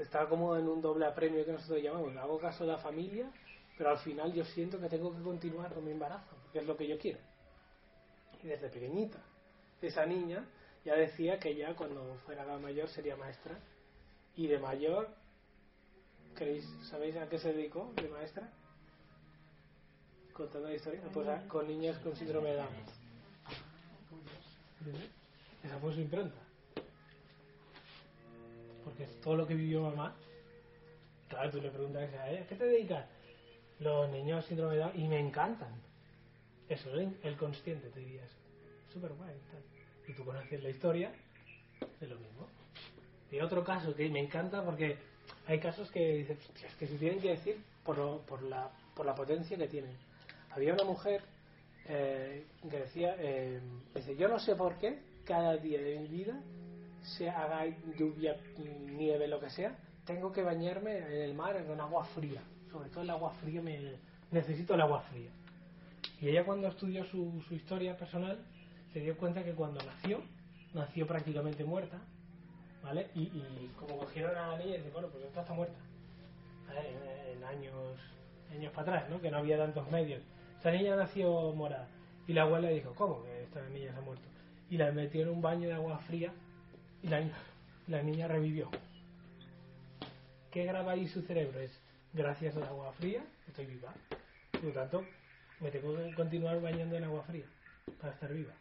[0.00, 3.26] estaba como en un doble apremio que nosotros llamamos, hago caso de la familia,
[3.76, 6.76] pero al final yo siento que tengo que continuar con mi embarazo, porque es lo
[6.76, 7.18] que yo quiero.
[8.42, 9.18] Y desde pequeñita,
[9.80, 10.44] esa niña
[10.84, 13.58] ya decía que ya cuando fuera mayor sería maestra,
[14.36, 15.08] y de mayor,
[16.36, 18.48] ¿queréis, ¿sabéis a qué se dedicó de maestra?
[20.32, 22.68] Contando la historia, pues a- con niños con síndrome de Down.
[25.62, 26.36] Esa fue su impronta.
[28.84, 30.14] Porque todo lo que vivió mamá.
[31.28, 33.06] Claro, tú le preguntas a ella, ¿qué te dedicas?
[33.82, 35.72] Los niños síndrome de Down, y me encantan.
[36.68, 38.30] Eso es el- consciente, te dirías.
[38.92, 39.34] Súper guay.
[40.08, 41.12] Y tú conoces la historia
[42.00, 42.46] de lo mismo.
[43.30, 44.96] Y otro caso que me encanta porque
[45.46, 48.70] hay casos que dices, "Hostia, es que se tienen que decir por, lo- por, la,
[48.94, 49.96] por la potencia que tienen.
[50.50, 51.22] Había una mujer
[51.88, 53.60] eh, que decía, eh,
[53.94, 56.40] dice, yo no sé por qué cada día de mi vida,
[57.16, 57.66] se haga
[57.98, 58.36] lluvia,
[58.86, 59.76] nieve, lo que sea,
[60.06, 62.40] tengo que bañarme en el mar con agua fría.
[62.72, 63.78] Sobre todo el agua fría, me,
[64.30, 65.30] necesito el agua fría.
[66.20, 68.38] Y ella cuando estudió su, su historia personal,
[68.92, 70.22] se dio cuenta que cuando nació,
[70.72, 71.98] nació prácticamente muerta,
[72.82, 73.08] ¿vale?
[73.14, 75.78] Y, y como cogieron a la niña y dicen, bueno, pues esta está muerta.
[76.70, 77.74] En, en años,
[78.50, 79.20] años para atrás, ¿no?
[79.20, 80.22] Que no había tantos medios.
[80.56, 81.88] Esta niña nació morada.
[82.26, 84.24] Y la abuela dijo, ¿cómo que esta niña se ha muerto?
[84.70, 86.32] Y la metió en un baño de agua fría
[87.02, 88.70] y la niña revivió.
[90.52, 91.60] ¿Qué graba ahí su cerebro?
[91.60, 91.81] Es,
[92.12, 93.92] gracias al agua fría, estoy viva.
[94.50, 95.04] Por lo tanto,
[95.60, 97.46] me tengo que continuar bañando en agua fría
[98.00, 98.52] para estar viva.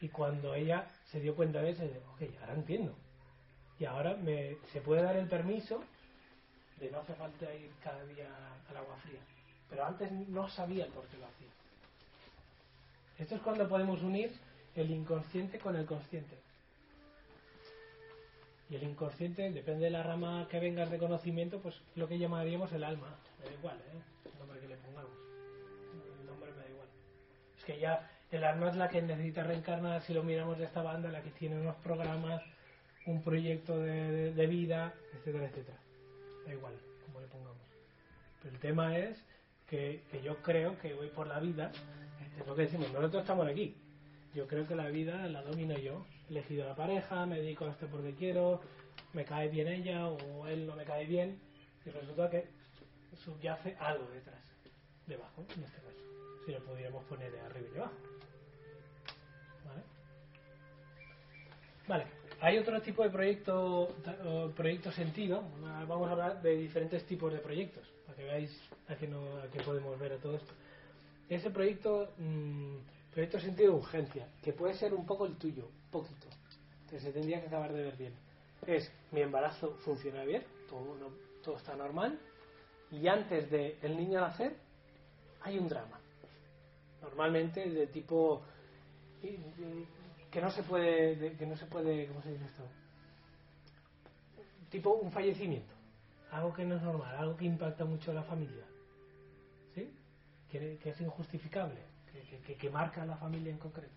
[0.00, 2.94] Y cuando ella se dio cuenta de eso, dijo, ok, ahora entiendo.
[3.78, 5.82] Y ahora me, se puede dar el permiso
[6.78, 8.28] de no hacer falta ir cada día
[8.68, 9.20] al agua fría.
[9.68, 11.48] Pero antes no sabía por qué lo hacía.
[13.18, 14.32] Esto es cuando podemos unir
[14.74, 16.36] el inconsciente con el consciente.
[18.70, 22.70] Y el inconsciente, depende de la rama que vengas de conocimiento, pues lo que llamaríamos
[22.72, 23.16] el alma.
[23.38, 24.30] Me da igual, ¿eh?
[24.32, 25.12] El nombre que le pongamos.
[26.20, 26.88] El nombre me da igual.
[27.56, 30.82] Es que ya el alma es la que necesita reencarnar, si lo miramos de esta
[30.82, 32.42] banda, la que tiene unos programas,
[33.06, 35.78] un proyecto de, vida, etcétera, etcétera.
[36.44, 36.74] Da igual,
[37.06, 37.62] como le pongamos.
[38.42, 39.24] Pero el tema es
[39.66, 41.72] que, yo creo que voy por la vida,
[42.38, 43.74] es lo que decimos, nosotros estamos aquí.
[44.34, 46.04] Yo creo que la vida la domino yo.
[46.30, 48.60] Elegido la pareja, me dedico a esto porque quiero,
[49.14, 51.40] me cae bien ella o él no me cae bien,
[51.86, 52.46] y resulta que
[53.24, 54.42] subyace algo detrás,
[55.06, 55.98] debajo, en este caso.
[56.44, 57.94] Si lo pudiéramos poner de arriba y de abajo.
[59.64, 59.82] ¿Vale?
[61.86, 62.04] Vale,
[62.40, 63.96] hay otro tipo de proyecto,
[64.54, 65.42] proyecto sentido.
[65.86, 69.48] Vamos a hablar de diferentes tipos de proyectos, para que veáis a qué, no, a
[69.50, 70.52] qué podemos ver a todo esto.
[71.28, 72.76] Ese proyecto, mm,
[73.12, 76.26] proyecto sentido de urgencia, que puede ser un poco el tuyo, poquito.
[76.80, 78.14] Entonces se tendría que acabar de ver bien.
[78.66, 81.12] Es, mi embarazo funciona bien, todo,
[81.42, 82.18] todo está normal,
[82.90, 84.56] y antes de el niño nacer
[85.42, 85.98] hay un drama.
[87.02, 88.42] Normalmente de tipo
[90.30, 92.62] que no se puede, de- que no se puede, ¿cómo se dice esto?
[94.70, 95.72] Tipo un fallecimiento,
[96.30, 98.64] algo que no es normal, algo que impacta mucho a la familia,
[99.74, 99.90] ¿sí?
[100.50, 101.80] Que, que es injustificable,
[102.12, 103.94] que, que- que- que marca a la familia en concreto,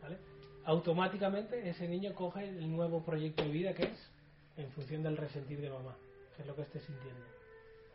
[0.00, 0.16] ¿vale?
[0.64, 4.10] Automáticamente ese niño coge el nuevo proyecto de vida que es
[4.56, 5.96] en función del resentir de mamá,
[6.36, 7.24] que es lo que esté sintiendo.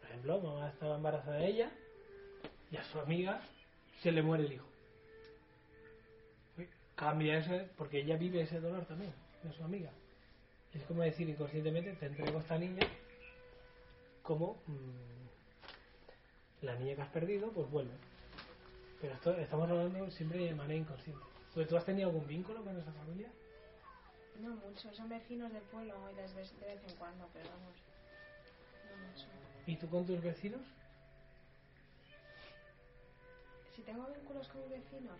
[0.02, 1.72] Por ejemplo, mamá estaba embarazada de ella
[2.72, 3.42] y a su amiga
[4.02, 4.66] se le muere el hijo.
[6.96, 9.14] Cambia ese, porque ella vive ese dolor también,
[9.44, 9.92] de su amiga.
[10.74, 12.88] Es como decir inconscientemente, te entrego esta niña
[14.24, 17.94] como mm, la niña que has perdido, pues vuelve.
[19.00, 21.35] Pero estamos hablando siempre de manera inconsciente.
[21.56, 23.30] Porque tú has tenido algún vínculo con esa familia?
[24.42, 27.78] No mucho, son vecinos del pueblo y les ves de vez en cuando, pero vamos,
[28.92, 29.26] no mucho.
[29.66, 30.62] ¿Y tú con tus vecinos?
[33.74, 35.18] Si tengo vínculos con vecinos,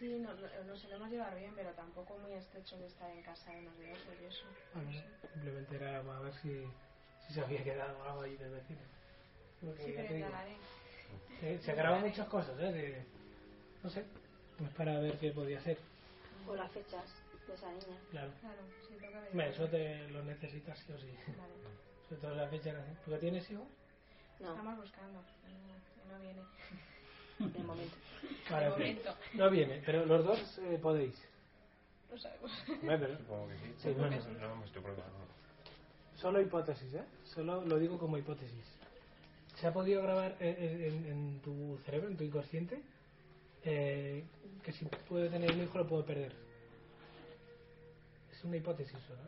[0.00, 3.52] sí, no- no- nos solemos llevar bien, pero tampoco muy estrechos de estar en casa
[3.52, 4.44] de unos de otros y eso.
[4.74, 4.90] Bueno,
[5.32, 6.66] simplemente era a ver si,
[7.28, 8.80] si se había quedado algo ahí del vecino.
[9.60, 12.72] Porque Sí, pero te eh, se graban muchas cosas, ¿eh?
[12.72, 13.04] De-
[13.84, 14.04] no sé,
[14.58, 15.78] pues para ver qué podía ser.
[16.48, 17.04] O las fechas
[17.46, 17.98] de esa niña.
[18.10, 18.30] Claro.
[18.40, 18.96] Claro, sí,
[19.48, 21.06] eso te lo necesitas sí o sí.
[21.38, 21.52] Vale.
[22.08, 22.72] Sobre todo la fecha.
[22.72, 22.80] ¿no?
[23.04, 23.66] ¿Porque tienes hijos?
[24.40, 26.42] No, Estamos buscando, no, no viene.
[27.58, 27.96] de momento.
[28.50, 29.14] Ahora, De momento.
[29.34, 31.14] No viene, pero los dos eh, podéis.
[32.10, 32.50] No sabemos.
[32.66, 33.74] Pero Supongo que sí.
[33.78, 34.16] Sí, no, bueno.
[34.16, 35.32] no, no no.
[36.20, 37.04] Solo hipótesis, ¿eh?
[37.24, 38.64] Solo lo digo como hipótesis.
[39.56, 42.82] ¿Se ha podido grabar en, en- en tu cerebro, en tu inconsciente,
[43.64, 44.24] eh,
[44.62, 46.32] que si puede tener un hijo lo puede perder?
[48.32, 49.20] Es una hipótesis solo.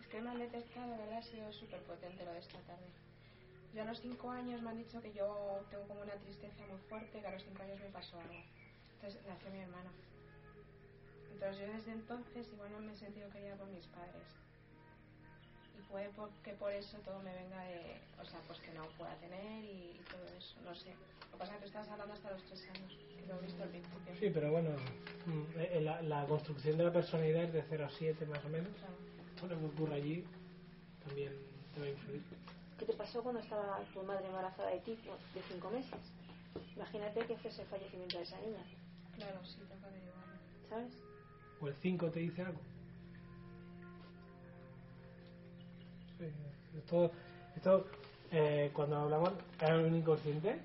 [0.00, 2.86] Es que me han detectado, de verdad, ha sido súper potente lo de esta tarde.
[3.74, 6.78] Yo a los 5 años me han dicho que yo tengo como una tristeza muy
[6.88, 8.42] fuerte, que a los 5 años me pasó algo.
[8.96, 9.90] Entonces nació mi hermano.
[11.32, 14.28] Entonces yo desde entonces igual no me he sentido querida por mis padres.
[15.90, 19.14] Puede por- que por eso todo me venga de, o sea, pues que no pueda
[19.16, 20.90] tener y, y todo eso, no sé.
[20.90, 23.42] Lo que pasa es que tú estás hablando hasta los 3 años, que lo he
[23.42, 24.14] visto al principio.
[24.18, 24.70] Sí, pero bueno,
[25.26, 28.48] mm, eh, la, la construcción de la personalidad es de 0 a 7 más o
[28.48, 28.72] menos.
[28.78, 28.94] Claro.
[29.36, 30.24] Todo lo que ocurre allí
[31.04, 31.32] también
[31.74, 32.22] te va a influir.
[32.78, 36.00] ¿Qué te pasó cuando estaba tu madre embarazada de ti no, de cinco meses?
[36.76, 38.64] Imagínate que fuese el fallecimiento de esa niña,
[39.14, 40.32] Claro, sí, toca averiguarlo.
[40.68, 40.92] ¿sabes?
[41.60, 42.60] ¿O el 5 te dice algo?
[46.78, 47.12] Esto,
[47.56, 47.86] esto
[48.30, 50.58] eh, cuando hablamos de un inconsciente,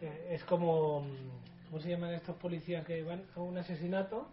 [0.00, 4.28] eh, es como, mm, ¿cómo se llaman estos policías que van a un asesinato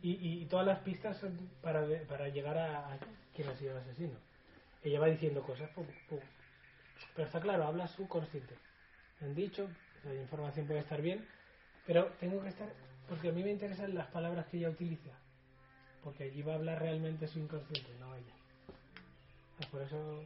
[0.00, 2.98] y, todas las pistas son para, para llegar a, a
[3.34, 4.14] quién ha sido el asesino?
[4.84, 6.20] Ella va diciendo cosas, pum, pum.
[7.16, 8.54] pero está claro, habla subconsciente.
[9.20, 9.68] Me han dicho,
[10.04, 11.26] la información puede estar bien,
[11.84, 12.68] pero tengo que estar,
[13.08, 15.10] porque a mí me interesan las palabras que ella utiliza,
[16.04, 18.37] porque allí va a hablar realmente su inconsciente, no ella.
[19.58, 20.22] Pues por eso,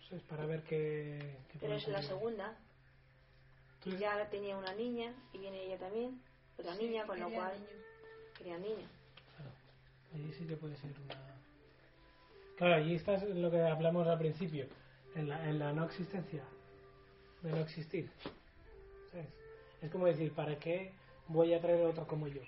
[0.00, 1.36] eso es para ver qué...
[1.52, 2.56] qué Pero puede es la segunda.
[3.82, 6.20] Tú- Ya tenía una niña y viene ella también,
[6.58, 7.66] otra niña, con lo cual niño.
[8.36, 8.86] quería niña.
[9.36, 9.50] Claro,
[10.14, 11.16] allí sí que puede ser una...
[12.56, 14.66] Claro, allí está lo que hablamos al principio,
[15.16, 16.44] en la, en la no existencia,
[17.42, 18.10] de no existir.
[19.10, 19.26] ¿Sabes?
[19.82, 20.92] Es como decir, ¿para qué
[21.28, 22.42] voy a traer otro como yo?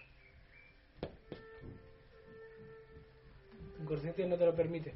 [3.76, 4.95] Tu inconsciente no te lo permite.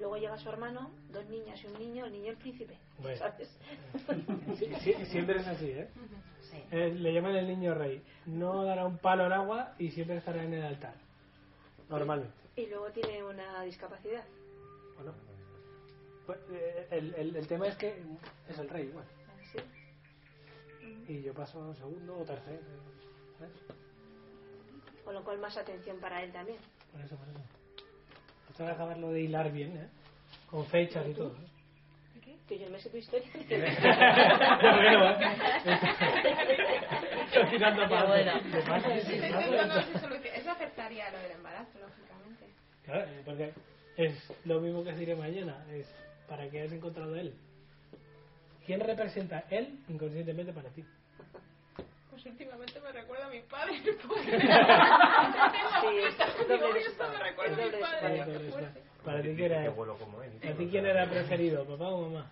[0.00, 2.78] Luego llega su hermano, dos niñas y un niño, el niño el príncipe.
[2.98, 3.18] Bueno.
[3.18, 3.48] ¿Sabes?
[4.58, 5.88] Sí, sí, siempre es así, ¿eh?
[6.42, 6.62] Sí.
[6.70, 8.02] Eh, Le llaman el niño rey.
[8.26, 10.94] No dará un palo al agua y siempre estará en el altar.
[11.88, 12.34] Normalmente.
[12.56, 14.24] Y luego tiene una discapacidad.
[14.96, 15.12] Bueno,
[16.26, 18.02] pues, eh, el, el, el tema es que
[18.48, 19.04] es el rey igual.
[19.52, 19.58] ¿sí?
[21.12, 22.62] Y yo paso segundo o tercero.
[23.38, 23.52] ¿sabes?
[25.04, 26.58] Con lo cual más atención para él también.
[26.92, 27.38] Por eso, por eso.
[28.56, 29.86] Esto hay que acabarlo de hilar bien, ¿eh?
[30.50, 31.36] Con fechas y todo.
[31.36, 32.36] ¿eh?
[32.48, 33.28] Que yo no me sé tu historia.
[34.62, 35.16] Ya veo, ¿eh?
[37.26, 38.40] Estoy tirando para
[40.00, 40.34] solución.
[40.36, 42.46] Eso afectaría lo del embarazo, lógicamente.
[42.86, 43.52] Claro, eh, porque
[43.98, 45.62] es lo mismo que diré mañana.
[45.70, 45.86] Es
[46.26, 47.34] para qué has encontrado él.
[48.64, 50.82] ¿Quién representa él inconscientemente para ti?
[52.58, 53.74] Últimamente me recuerda a mi padre.
[54.06, 54.38] porque- Sí,
[56.48, 58.72] doble "Uy, de esto me recuerda a mi padre".
[59.04, 62.30] Para ti, ¿quién era, ¿para ti quién era preferido, papá o mamá?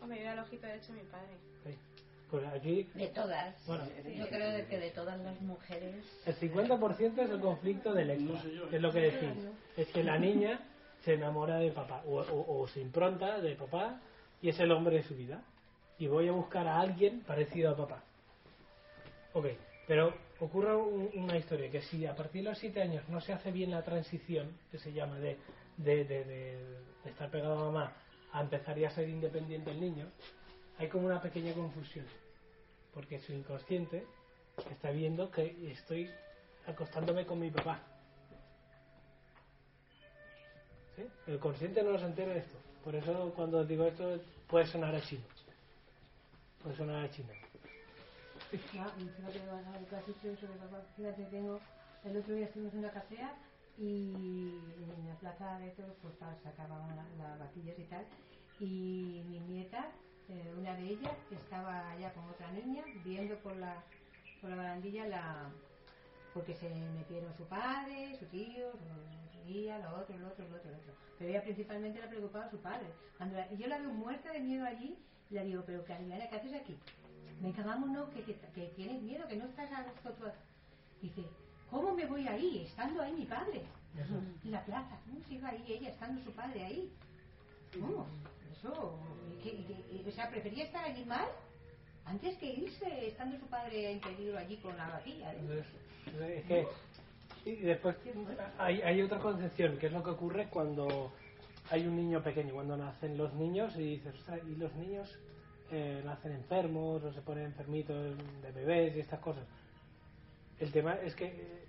[0.00, 1.28] Hombre, yo era el ojito derecho de mi padre.
[1.64, 1.78] Sí.
[2.30, 3.66] Pues aquí De todas.
[3.66, 3.84] Bueno.
[4.16, 6.04] Yo creo de que de todas las mujeres.
[6.24, 8.08] el 50% es el conflicto del
[8.70, 9.44] que es lo que decís.
[9.76, 10.60] Es que la niña
[11.04, 14.00] se enamora de papá o, o- o se impronta de papá
[14.40, 15.42] y es el hombre de su vida.
[15.98, 18.02] Y voy a buscar a alguien parecido a papá.
[19.34, 19.46] Ok,
[19.86, 23.32] pero ocurre un- una historia que si a partir de los 7 años no se
[23.32, 25.38] hace bien la transición, que se llama de,
[25.76, 26.04] de,
[27.04, 27.92] estar pegado a mamá
[28.32, 30.06] a empezar ya a ser independiente el niño,
[30.78, 32.06] hay como una pequeña confusión.
[32.94, 34.06] Porque su inconsciente
[34.70, 36.10] está viendo que estoy
[36.66, 37.80] acostándome con mi papá.
[41.26, 42.56] El consciente no se entera de esto.
[42.84, 45.24] Por eso cuando digo esto puede sonar a chino.
[46.62, 47.28] Puede sonar a chino.
[50.96, 51.58] Fíjate, tengo,
[52.04, 53.34] el otro día estuvimos en una casea
[53.78, 58.04] y en la plaza de todos pues la- las vaquillas y tal,
[58.60, 59.90] y mi nieta,
[60.28, 63.82] eh, una de ellas, estaba allá con otra niña viendo por la,
[64.40, 65.48] por la barandilla la
[66.34, 70.70] porque se metieron su padre, su tío, su tía, lo otro, lo otro, lo otro,
[70.70, 70.92] lo otro.
[71.18, 72.86] Pero ella principalmente le preocupaba su padre.
[73.18, 74.96] Cuando la- yo la veo muerta de miedo allí,
[75.30, 76.74] le digo, pero Carolina, ¿qué haces aquí?
[77.42, 80.24] Venga, vámonos, que, que, que tienes miedo, que no estás a gusto tú.
[81.00, 81.22] Dice,
[81.70, 83.62] ¿cómo me voy ahí, estando ahí mi padre?
[84.44, 86.92] En la plaza, ¿cómo sigo ahí ella, estando su padre ahí?
[87.78, 88.06] ¿Cómo?
[88.52, 88.98] Eso,
[89.32, 91.26] ¿y qué- y qué- y- o sea, prefería estar allí mal
[92.04, 95.32] antes que irse, estando su padre en peligro allí con la vaquilla.
[95.34, 95.64] ¿eh?
[96.38, 96.66] Es que
[97.44, 97.96] y después
[98.58, 101.12] hay, hay otra concepción, que es lo que ocurre cuando
[101.70, 105.08] hay un niño pequeño, cuando nacen los niños y dices, "Ostras, y los niños
[105.72, 109.44] eh, nacen enfermos o se ponen enfermitos de bebés y estas cosas.
[110.58, 111.64] El tema es que eh,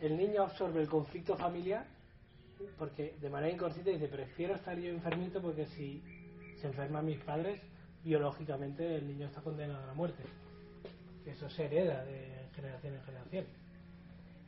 [0.00, 1.84] el niño absorbe el conflicto familiar
[2.78, 6.02] porque de manera inconsciente dice, prefiero estar yo enfermito porque si
[6.60, 7.60] se enferman mis padres,
[8.04, 10.22] biológicamente el niño está condenado a la muerte.
[11.26, 13.46] Eso se hereda de generación en generación.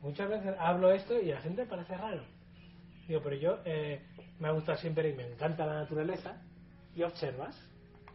[0.01, 2.23] Muchas veces hablo esto y la gente parece raro.
[3.07, 4.01] Digo, pero yo eh,
[4.39, 6.41] me ha gustado siempre y me encanta la naturaleza
[6.95, 7.55] y observas.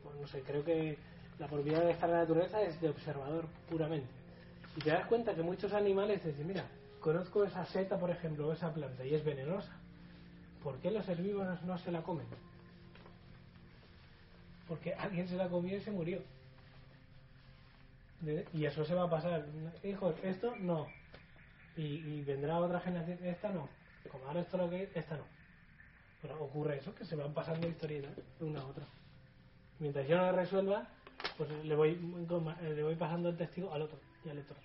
[0.03, 0.99] Pues no sé, creo que
[1.39, 4.09] la propiedad de estar en la naturaleza es de observador puramente.
[4.77, 6.65] Y te das cuenta que muchos animales dicen, mira,
[7.01, 9.73] conozco esa seta, por ejemplo, o esa planta y es venenosa.
[10.63, 12.27] ¿Por qué los herbívoros no se la comen?
[14.69, 16.21] Porque alguien se la comió y se murió.
[18.53, 19.47] Y eso se va a pasar.
[19.83, 20.87] Hijos, esto no.
[21.77, 23.69] Y, y vendrá otra generación, esta no.
[24.11, 25.25] Como ahora esto lo que es, esta no.
[26.21, 28.85] Pero ocurre eso, que se van pasando historietas de una a otra.
[29.81, 30.87] Mientras yo no la resuelva,
[31.37, 34.57] pues le voy, le voy pasando el testigo al otro y al otro.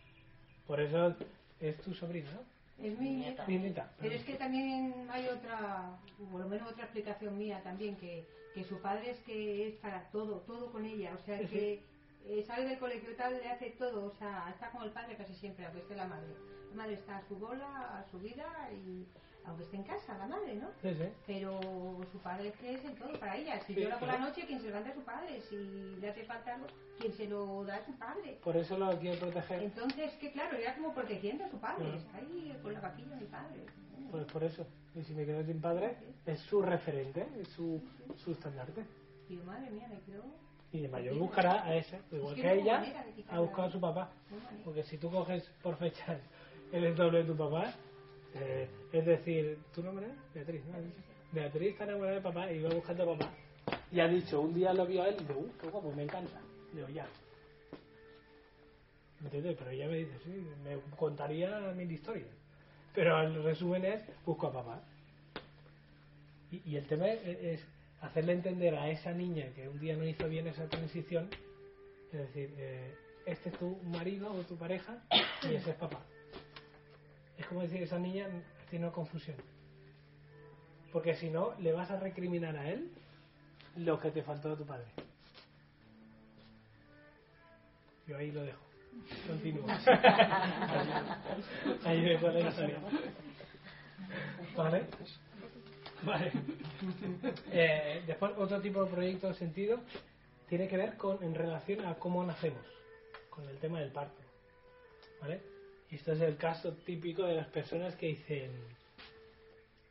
[0.68, 1.16] Por eso
[1.60, 2.86] es tu sobrina, ¿no?
[2.86, 3.46] Es mi nieta.
[3.48, 5.98] Mi nieta, Pero es que también hay otra,
[6.30, 10.10] por lo menos otra explicación mía también, que, que su padre es que es para
[10.12, 11.14] todo, todo con ella.
[11.16, 11.84] O sea, Sí, que
[12.28, 14.06] eh, sale del colegio y tal, le hace todo.
[14.06, 16.34] O sea, está con el padre casi siempre, aunque esté la madre.
[16.72, 19.06] La madre está a su bola, a su vida, y
[19.48, 20.70] aunque esté en casa, la madre, ¿no?
[20.82, 21.08] Sí, sí.
[21.26, 21.60] Pero
[22.12, 23.60] su padre es que es el todo para ella.
[23.62, 25.42] Si Sí, llora por la noche, quien se levanta es su padre.
[25.42, 25.56] Si
[26.00, 26.68] le hace falta algo,
[27.00, 28.40] quien se lo da es su padre.
[28.44, 29.64] Por eso lo quiero proteger.
[29.64, 31.96] Entonces, que claro, era como protegiendo a su padre.
[31.96, 33.66] Está ahí con la vaquilla mi padre.
[34.12, 34.66] Pues por eso.
[34.96, 37.82] Y si me quedo sin padre, es su referente, es su,
[38.24, 38.84] su estandarte.
[39.28, 40.24] Digo, madre mía, me quedo.
[40.72, 43.72] Y de mayor buscará a ese, igual que que, hubo ella, de ha buscado a
[43.72, 44.12] su papá.
[44.64, 46.20] Porque si tú coges por fechas
[46.72, 47.74] el doble de tu papá,
[48.36, 50.34] eh, es decir, ¿tu nombre es?
[50.34, 50.78] Beatriz, ¿no?
[51.32, 53.34] Beatriz está enamorada de papá y va buscando a papá.
[53.92, 56.04] Y ha dicho, un día lo vio a él y dice, uh, qué guapo, me
[56.04, 56.40] encanta.
[56.74, 57.08] Digo, ya.
[59.20, 59.56] ¿Me entiendes?
[59.58, 62.30] Pero ella me dice, sí, me contaría mil historias.
[62.94, 64.82] Pero el resumen es, busco a papá.
[66.52, 67.68] Y, y el tema es, es
[68.02, 71.30] hacerle entender a esa niña que un día no hizo bien esa transición,
[72.12, 72.94] es decir, eh,
[73.26, 75.04] este es tu marido o tu pareja
[75.44, 76.06] y ese es papá.
[77.38, 78.28] Es como decir, esa niña
[78.70, 79.38] tiene una confusión.
[80.92, 82.92] Porque si no, le vas a recriminar a él
[83.78, 84.86] lo que te faltó de tu padre.
[88.08, 88.62] Yo ahí lo dejo.
[89.28, 89.66] Continúo.
[91.84, 92.78] ahí dejo la historia.
[94.56, 94.86] ¿Vale?
[96.04, 96.32] Vale.
[97.52, 99.80] Eh, después, otro tipo de proyecto de sentido
[100.48, 102.64] tiene que ver con en relación a cómo nacemos,
[103.30, 104.22] con el tema del parto.
[105.20, 105.55] ¿Vale?
[105.92, 108.52] Y esto es el caso típico de las personas que dicen,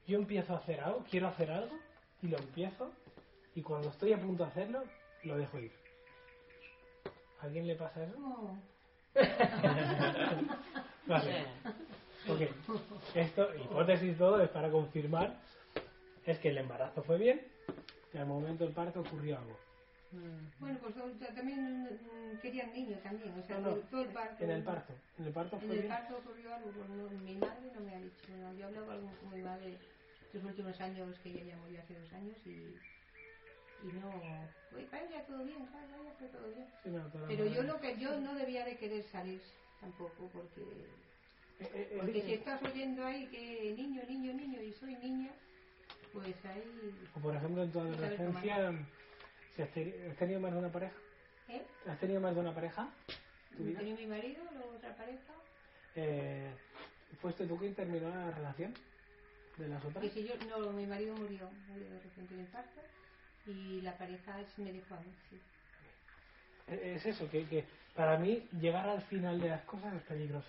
[0.06, 1.78] yo empiezo a hacer algo, quiero hacer algo,
[2.22, 2.92] y lo empiezo,
[3.54, 4.84] y cuando estoy a punto de hacerlo,
[5.22, 5.72] lo dejo ir.
[7.40, 8.18] ¿A alguien le pasa eso?
[8.18, 8.58] No.
[11.06, 11.46] vale.
[12.28, 12.40] Ok.
[13.14, 15.38] Esto, hipótesis todo, es para confirmar,
[16.26, 17.46] es que el embarazo fue bien,
[18.12, 19.63] y al momento del parto ocurrió algo.
[20.58, 20.94] Bueno, pues
[21.34, 24.44] también mm, querían niños también, o sea, No, no, todo el parto.
[24.44, 24.92] En el parto.
[25.18, 25.88] En el parto En fue el bien.
[25.92, 28.52] parto ocurrió algo, pues no, mi madre no me ha dicho nada.
[28.54, 29.78] Yo hablaba algo con mi madre
[30.32, 32.50] los últimos años, que ella ya murió hace dos años, y,
[33.86, 34.10] y no.
[34.74, 35.68] Oye, para ella todo bien.
[35.72, 36.66] Vaya, fue todo bien.
[36.82, 36.90] Sí,
[37.28, 39.40] Pero yo no, que, yo no debía de querer salir
[39.80, 40.60] tampoco, porque.
[41.60, 45.30] Eh, eh, Porque eh, si estás oyendo ahí que niño, niño, niño y soy niña,
[46.12, 46.92] pues ahí.
[47.14, 48.72] O por ejemplo, en tu adolescencia,
[49.62, 50.96] has, teni- ¿has tenido más de una pareja?
[51.48, 51.62] ¿Eh?
[51.86, 52.88] ¿Has tenido más de una pareja?
[53.56, 53.78] ¿Tu vida?
[53.78, 55.32] Tenía mi marido, luego otra pareja.
[55.96, 56.50] Eh,
[57.20, 58.74] ¿Fuiste tú quien terminó la relación
[59.58, 60.02] de las otras?
[60.04, 62.80] Que si yo, no, mi marido murió, murió de repente de infarto
[63.46, 65.40] y la pareja es- me dijo a mí, sí.
[66.68, 70.48] Eh, Es eso, que, que para mí llegar al final de las cosas es peligroso.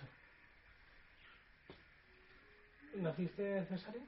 [2.94, 4.02] ¿Naciste en cesárea?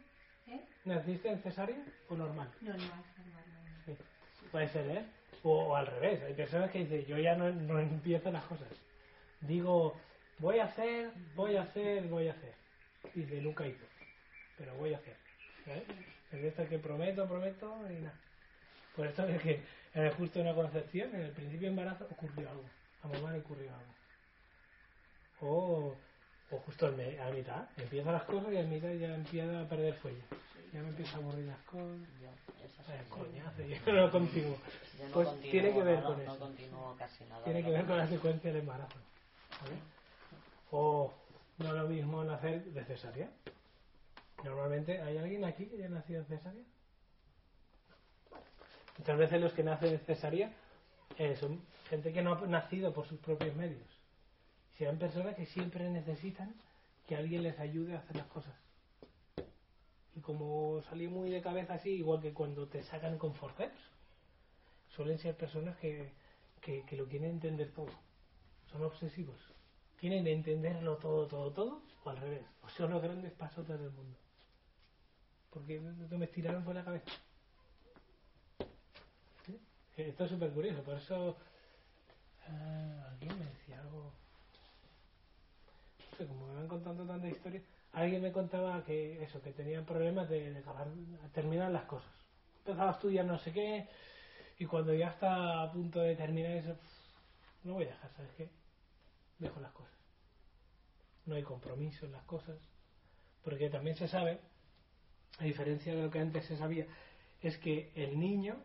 [0.46, 0.60] ¿Eh?
[0.86, 2.48] ¿Naciste en cesárea o normal?
[2.62, 2.88] Normal,
[3.18, 3.82] normal, normal.
[3.84, 3.96] Sí.
[4.50, 5.04] Puede ser, ¿eh?
[5.42, 6.22] O, o al revés.
[6.22, 8.68] Hay personas que dicen, yo ya no, no empiezo las cosas.
[9.40, 9.96] Digo,
[10.38, 12.52] voy a hacer, voy a hacer, voy a hacer.
[13.14, 13.84] Y dice, nunca hizo.
[14.56, 15.16] Pero voy a hacer.
[15.66, 15.84] ¿eh?
[16.32, 18.18] Es de esto que prometo, prometo y nada.
[18.96, 19.60] Por esto es que
[19.94, 22.64] en el justo de una concepción, en el principio de embarazo, ocurrió algo.
[23.02, 23.94] A mamá le ocurrió algo.
[25.40, 25.94] O,
[26.50, 27.68] o justo a mitad.
[27.76, 30.22] Empieza las cosas y a mitad ya empieza a perder fuelle.
[30.72, 31.96] Ya me empieza a aburrir las cosas.
[32.88, 34.56] Eh, coñazo, yo no continúo.
[34.98, 36.32] Yo no Pues tiene que ver no, con no, eso.
[36.32, 37.44] No continúo casi nada.
[37.44, 38.96] Tiene de que ver con la secuencia del embarazo.
[39.62, 39.76] ¿vale?
[40.70, 41.12] O
[41.58, 43.30] no es lo mismo nacer de cesárea.
[44.44, 46.64] Normalmente, ¿hay alguien aquí que haya nacido en cesárea?
[48.98, 50.52] Muchas veces los que nacen en cesárea
[51.16, 53.86] eh, son gente que no ha nacido por sus propios medios.
[54.76, 56.54] Serán personas que siempre necesitan
[57.06, 58.54] que alguien les ayude a hacer las cosas.
[60.18, 63.78] Y como salí muy de cabeza así, igual que cuando te sacan con forceps,
[64.88, 66.10] suelen ser personas que,
[66.60, 67.92] que, lo quieren entender todo.
[68.72, 69.38] Son obsesivos.
[69.96, 72.42] Quieren entenderlo todo, todo, todo, o al revés.
[72.64, 74.18] O son los grandes pasotes del mundo.
[75.50, 77.12] Porque lo que me tiraron fue la cabeza.
[79.96, 81.36] Esto es súper curioso, por eso.
[82.48, 84.12] ah, alguien me decía algo.
[86.10, 87.62] No sé, como me van contando tanta historia.
[87.92, 90.62] Alguien me contaba que eso, que tenían problemas de,
[91.32, 92.10] terminar las cosas.
[92.58, 93.88] Empezaba a estudiar no sé qué,
[94.58, 96.76] y cuando ya está a punto de terminar eso,
[97.64, 98.50] no voy a dejar, ¿sabes qué?
[99.38, 99.94] Dejo las cosas.
[101.26, 102.56] No hay compromiso en las cosas.
[103.44, 104.40] Porque también se sabe,
[105.38, 106.86] a diferencia de lo que antes se sabía,
[107.40, 108.56] es que el niño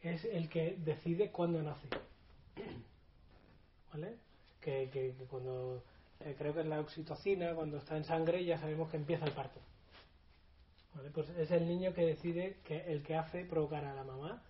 [0.00, 1.88] es el que decide cuándo nace.
[3.92, 4.16] ¿Vale?
[4.60, 5.82] Que, que- que cuando,
[6.24, 9.32] eh, creo que es la oxitocina, cuando está en sangre, ya sabemos que empieza el
[9.32, 9.60] parto.
[10.94, 11.10] ¿Vale?
[11.10, 14.42] Pues es el niño que decide, que el que hace provocar a la mamá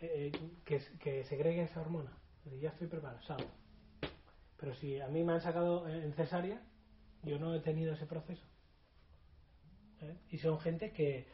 [0.00, 2.12] eh, eh, que, que segregue esa hormona.
[2.60, 3.50] Ya estoy preparado, salgo.
[4.58, 6.60] Pero si a mí me han sacado en cesárea,
[7.22, 8.46] yo no he tenido ese proceso.
[10.00, 10.16] ¿Eh?
[10.30, 11.26] Y son gente que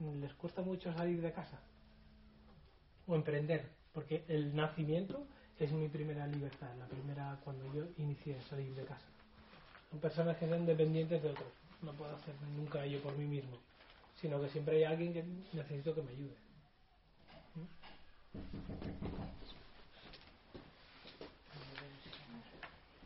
[0.00, 1.60] les cuesta mucho salir de casa
[3.06, 5.26] o emprender, porque el nacimiento
[5.58, 9.06] es mi primera libertad, la primera cuando yo inicié a salir de casa.
[9.90, 11.48] Son personas que son dependientes de otros,
[11.82, 13.56] no puedo hacer nunca yo por mí mismo,
[14.20, 15.22] sino que siempre hay alguien que
[15.56, 16.36] necesito que me ayude.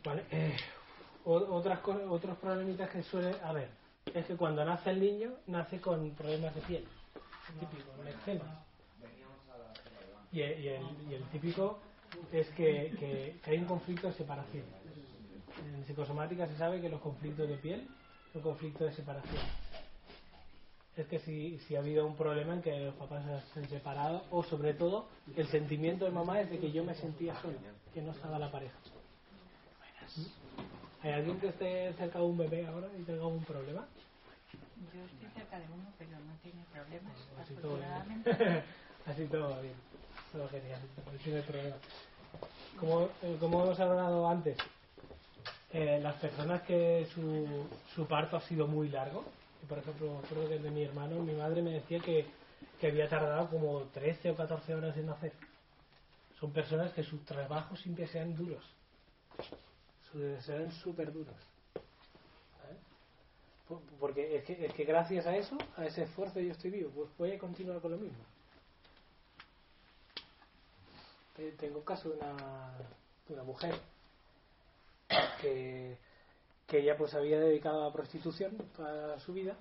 [0.03, 0.57] Vale, eh,
[1.25, 3.69] otras co- otros problemitas que suele haber
[4.13, 6.87] es que cuando nace el niño nace con problemas de piel,
[7.59, 8.65] típico, con eczema.
[10.31, 11.79] Y, el- y el, y el típico
[12.31, 14.65] es que, que- que hay un conflicto de separación.
[15.75, 17.87] En psicosomática se sabe que los conflictos de piel
[18.33, 19.41] son conflictos de separación.
[20.97, 24.23] Es que si, si ha habido un problema en que los papás se han separado,
[24.31, 27.57] o sobre todo el sentimiento de mamá es de que yo me sentía solo,
[27.93, 28.75] que no estaba la pareja.
[31.01, 33.87] ¿Hay alguien que esté cerca de un bebé ahora y tenga un problema?
[34.93, 38.23] Yo estoy cerca de uno, pero no tiene problemas, Así todo bien.
[39.05, 39.90] Así todo va bien.
[40.31, 40.79] Genial.
[41.23, 41.75] Tiene problema.
[42.79, 44.57] Como, eh, como hemos hablado antes,
[45.73, 49.25] eh, las personas que su, su parto ha sido muy largo,
[49.67, 52.25] por ejemplo, creo que el de mi hermano, mi madre me decía que,
[52.79, 55.33] que había tardado como 13 o 14 horas en nacer.
[56.39, 58.63] Son personas que sus trabajos siempre sean duros.
[60.43, 61.35] Serán súper duros.
[63.67, 66.89] Por- Porque es que, es que gracias a eso, a ese esfuerzo yo estoy vivo,
[66.95, 68.17] pues voy a continuar con lo mismo.
[70.97, 71.20] Eh,
[71.57, 73.73] Tengo un caso de una, mujer
[75.39, 75.97] que,
[76.67, 79.57] que ella pues había dedicado a la prostitución toda su vida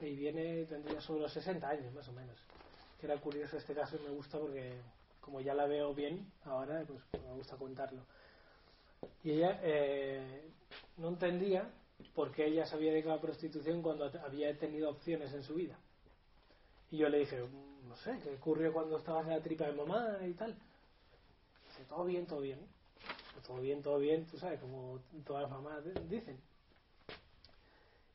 [0.00, 2.36] y viene, tendría sobre los 60 años más o menos.
[3.00, 4.80] Que era curioso este caso y me gusta porque
[5.20, 8.02] como ya la veo bien ahora, pues me gusta contarlo.
[9.22, 10.50] Y ella eh,
[10.96, 11.70] no entendía
[12.14, 15.54] por qué ella se había dedicado a la prostitución cuando había tenido opciones en su
[15.54, 15.78] vida.
[16.90, 17.38] Y yo le dije,
[17.86, 20.56] no sé, ¿qué ocurrió cuando estabas en la tripa de mamá y tal?
[21.88, 22.58] Todo bien, todo bien.
[23.46, 26.38] Todo bien, todo bien, tú sabes, como todas las mamás dicen.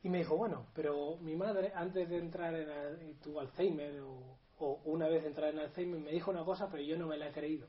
[0.04, 5.08] Y me dijo, bueno, pero mi madre, antes de entrar en tuvo Alzheimer o, una
[5.08, 7.68] vez entrar en Alzheimer, me dijo una cosa, pero yo no me la he creído.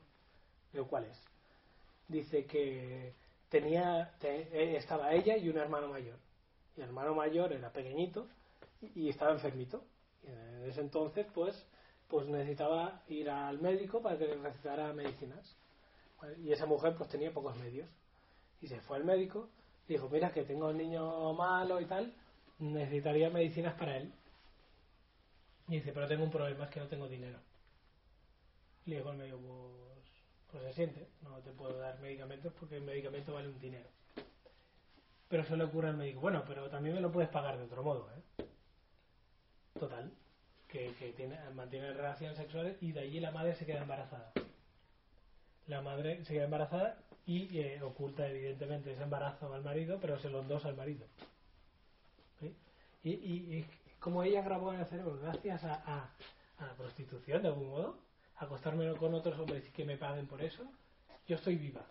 [0.73, 1.17] Digo, ¿cuál es?
[2.07, 3.13] Dice que
[3.49, 6.17] tenía, te, estaba ella y un hermano mayor.
[6.75, 8.27] Y el hermano mayor era pequeñito
[8.81, 9.85] y, y estaba enfermito.
[10.23, 11.65] Y en ese entonces, pues,
[12.09, 15.55] pues necesitaba ir al médico para que le recetara medicinas.
[16.43, 17.87] Y esa mujer, pues, tenía pocos medios.
[18.61, 19.49] Y se fue al médico,
[19.87, 22.13] dijo, mira, que tengo un niño malo y tal,
[22.59, 24.11] necesitaría medicinas para él.
[25.67, 27.39] Y dice, pero tengo un problema, es que no tengo dinero.
[28.85, 30.05] Y le dijo al médico, pues,
[30.51, 33.89] pues se siente, no te puedo dar medicamentos porque el medicamento vale un dinero.
[35.27, 37.83] Pero se le ocurre al médico, bueno, pero también me lo puedes pagar de otro
[37.83, 38.45] modo, ¿eh?
[39.79, 40.11] Total,
[40.67, 44.31] que, que tiene, mantiene relaciones sexuales y de allí la madre se queda embarazada.
[45.67, 50.29] La madre se queda embarazada y eh, oculta evidentemente ese embarazo al marido, pero se
[50.29, 51.05] lo endosa al marido.
[53.03, 53.65] Y, y, y,
[53.99, 56.09] como ella grabó en el cerebro, gracias a, a,
[56.59, 57.99] la prostitución de algún modo,
[58.37, 60.63] acostarme con otros hombres y que me paguen por eso,
[61.27, 61.81] yo estoy viva.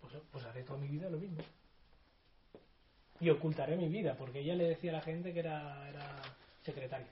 [0.00, 1.42] Pues, pues haré toda mi vida lo mismo.
[3.18, 6.22] Y ocultaré mi vida, porque ella le decía a la gente que era, era
[6.62, 7.08] secretaria.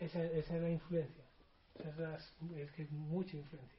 [0.00, 1.24] Esa, esa es la influencia.
[1.84, 3.78] Es, que es mucha influencia.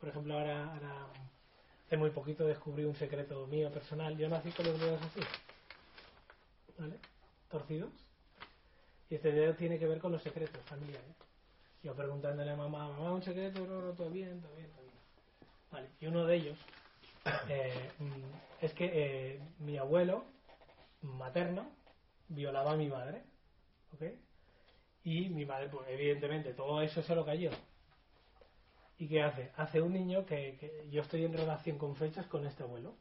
[0.00, 1.06] Por ejemplo, ahora, ahora
[1.86, 4.16] hace muy poquito descubrí un secreto mío personal.
[4.16, 5.20] Yo nací con los dedos así,
[6.78, 6.96] ¿vale?
[7.50, 7.92] Torcidos.
[9.10, 11.14] Y este dedo tiene que ver con los secretos familiares.
[11.82, 14.96] Yo preguntándole a mamá, mamá, un secreto, no, no, todo bien, todo bien, todo bien.
[15.70, 16.58] Vale, y uno de ellos
[17.48, 17.90] eh,
[18.60, 20.24] es que eh, mi abuelo
[21.02, 21.70] materno
[22.28, 23.22] violaba a mi madre,
[23.92, 24.02] ¿ok?
[25.06, 27.50] Y mi madre, pues evidentemente, todo eso se lo cayó.
[28.98, 29.52] ¿Y qué hace?
[29.56, 32.92] Hace un niño que, yo estoy en relación con fechas con este abuelo.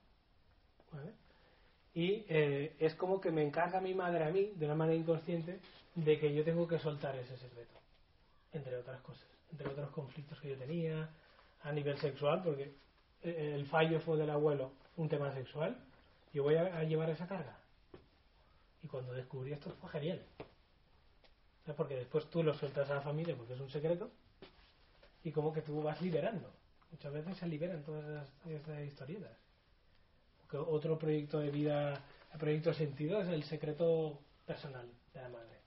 [1.96, 5.60] Y eh, es como que me encarga mi madre a mí, de una manera inconsciente,
[5.96, 7.74] de que yo tengo que soltar ese secreto.
[8.54, 9.26] Entre otras cosas.
[9.52, 11.10] Entre otros conflictos que yo tenía
[11.64, 12.76] a nivel sexual, porque
[13.24, 15.76] el fallo fue del abuelo un tema sexual,
[16.34, 17.58] yo voy a, a llevar esa carga.
[18.84, 20.24] Y cuando descubrí esto fue genial.
[21.74, 24.12] Porque después tú lo sueltas a la familia porque es un secreto
[25.24, 26.52] y como que tú vas liberando.
[26.92, 29.32] Muchas veces se liberan todas esas, historietas.
[30.54, 32.00] Otro proyecto de vida,
[32.32, 35.60] el proyecto sentido es el secreto personal de la madre.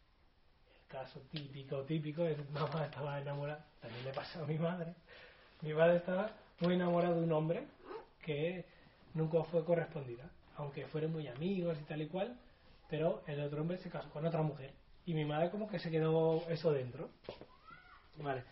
[0.83, 4.95] El caso típico, típico es mamá estaba enamorada, también le pasó a mi madre.
[5.61, 6.31] Mi madre estaba
[6.61, 7.67] muy enamorada de un hombre
[8.23, 8.65] que
[9.15, 12.39] nunca fue correspondida, aunque fueron muy amigos y tal y cual,
[12.89, 14.78] pero el otro hombre se casó con otra mujer
[15.09, 17.09] y mi madre como que se quedó eso dentro.
[18.19, 18.45] Vale.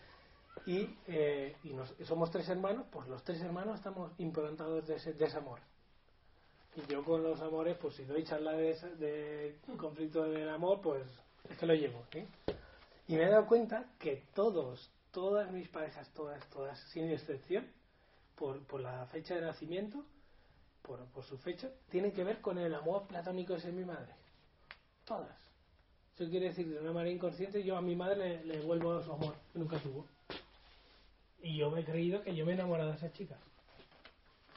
[0.65, 5.13] Y, eh, y nos, somos tres hermanos, pues los tres hermanos estamos implantados de ese
[5.13, 5.59] desamor.
[6.75, 11.03] Y yo con los amores, pues si doy charla de, de conflicto del amor, pues
[11.47, 12.03] es que lo llevo.
[12.11, 12.25] ¿sí?
[13.07, 17.67] Y me he dado cuenta que todos, todas mis parejas, todas, todas, sin excepción,
[18.35, 20.03] por, por la fecha de nacimiento,
[20.81, 24.15] por, por su fecha, tienen que ver con el amor platónico de mi madre.
[25.05, 25.46] Todas.
[26.17, 29.13] Eso quiere decir, de una manera inconsciente, yo a mi madre le, le devuelvo su
[29.13, 30.07] amor, que nunca tuvo.
[31.43, 33.37] Y yo me he creído que yo me he enamorado de esas chicas.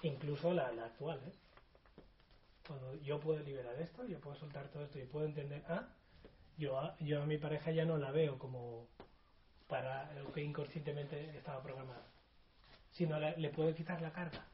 [0.02, 1.32] Incluso la, la actual, ¿eh?
[2.66, 5.86] Cuando yo puedo liberar esto, yo puedo soltar todo esto y puedo entender, ah,
[6.56, 8.86] yo a, yo a mi pareja ya no la veo como
[9.68, 12.04] para lo que inconscientemente estaba programado,
[12.90, 14.46] sino la, le puedo quitar la carga.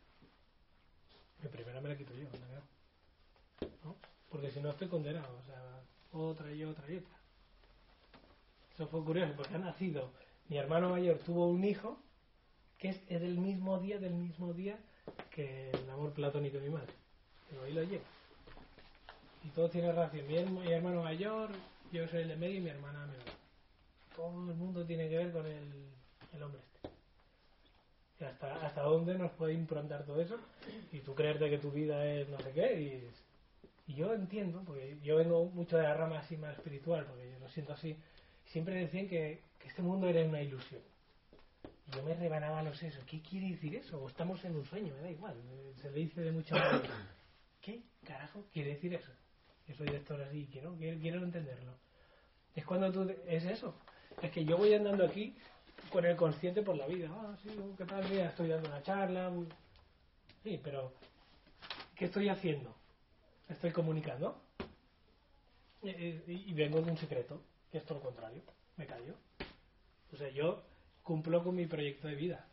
[1.41, 2.27] Que primero me la quito yo,
[3.85, 3.95] ¿no?
[4.29, 5.81] Porque si no estoy condenado, o sea,
[6.19, 7.17] otra y otra y otra.
[8.75, 10.11] Eso fue curioso, porque ha nacido,
[10.49, 11.99] mi hermano mayor tuvo un hijo
[12.79, 14.79] que es, del mismo día, del mismo día
[15.31, 16.93] que el amor platónico de mi madre.
[17.49, 18.05] Pero ahí lo lleva.
[19.45, 20.27] Y todo tiene relación.
[20.27, 20.37] Mi,
[20.73, 21.51] hermano mayor,
[21.93, 23.25] yo soy el de medio y mi hermana menor.
[24.15, 28.27] Todo el mundo tiene que ver con el, hombre este.
[28.27, 30.39] Hasta dónde nos puede improntar todo eso
[30.91, 33.11] y tú creerte que tu vida es no sé qué y,
[33.87, 37.39] y yo entiendo, porque yo vengo mucho de la rama así más espiritual, porque yo
[37.39, 37.97] lo siento así,
[38.47, 40.83] siempre decían que, que este mundo era una ilusión
[41.95, 43.05] yo me rebanaba los sesos.
[43.05, 44.03] ¿Qué quiere decir eso?
[44.03, 45.37] O estamos en un sueño, me da igual.
[45.81, 47.15] Se le dice de mucha manera.
[47.61, 49.11] ¿Qué carajo quiere decir eso?
[49.69, 51.73] Yo soy director así, quiero, quiero, quiero entenderlo.
[52.55, 53.13] Es cuando tú...
[53.27, 53.75] Es eso.
[54.23, 55.37] Es que yo voy andando aquí
[55.91, 57.09] con el consciente por la vida.
[57.13, 58.09] Ah, sí, ¿qué tal?
[58.09, 59.33] Mira, estoy dando una charla.
[60.43, 60.93] Sí, pero
[61.95, 62.75] ¿qué estoy haciendo?
[63.49, 64.41] Estoy comunicando.
[65.83, 67.41] Y, vengo de un secreto,
[67.71, 68.43] que es todo lo contrario.
[68.77, 69.15] Me callo.
[70.13, 70.63] O sea, yo
[71.03, 72.45] cumplo con mi proyecto de vida.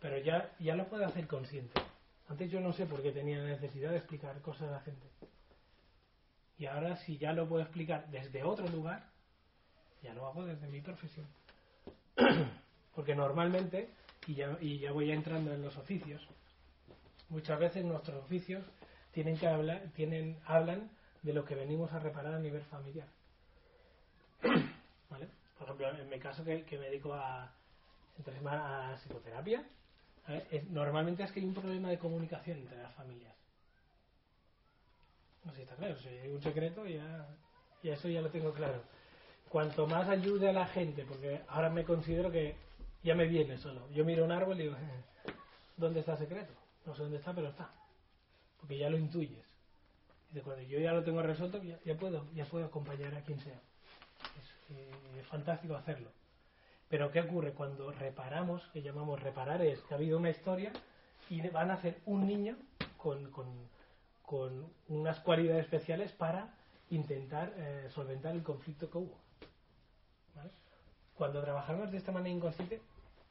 [0.00, 1.80] Pero ya, ya lo puedo hacer consciente.
[2.28, 5.06] Antes yo no sé por qué tenía necesidad de explicar cosas a la gente.
[6.58, 9.08] Y ahora si ya lo puedo explicar desde otro lugar,
[10.02, 11.26] ya lo hago desde mi profesión.
[12.94, 13.90] Porque normalmente,
[14.26, 16.26] y ya, y ya voy entrando en los oficios,
[17.28, 18.64] muchas veces nuestros oficios
[19.18, 20.92] tienen que hablar, tienen, hablan
[21.24, 23.08] de lo que venimos a reparar a nivel familiar.
[25.10, 25.28] ¿Vale?
[25.58, 29.64] Por ejemplo, en mi caso que, me dedico a, a psicoterapia.
[30.52, 33.34] Es- normalmente es que hay un problema de comunicación entre las familias.
[35.44, 37.26] No sé si está claro, si hay un secreto ya,
[37.82, 38.82] y eso ya lo tengo claro.
[39.48, 42.56] Cuanto más ayude a la gente, porque ahora me considero que
[43.02, 43.88] ya me viene solo.
[43.90, 45.04] Yo miro un árbol y digo, "Eh,
[45.76, 46.54] ¿dónde está el secreto?
[46.86, 47.70] No sé dónde está, pero está.
[48.58, 49.46] Porque ya lo intuyes.
[50.30, 53.40] De cuando yo ya lo tengo resuelto, ya, ya puedo, ya puedo acompañar a quien
[53.40, 53.60] sea.
[54.38, 56.10] Es, eh, fantástico hacerlo.
[56.88, 57.52] Pero ¿qué ocurre?
[57.52, 60.72] Cuando reparamos, que llamamos reparar, es que ha habido una historia
[61.30, 62.56] y van a hacer un niño
[62.96, 63.30] con,
[64.88, 66.54] unas cualidades especiales para
[66.90, 69.18] intentar eh, solventar el conflicto que hubo.
[71.14, 72.80] Cuando trabajamos de esta manera inconsciente,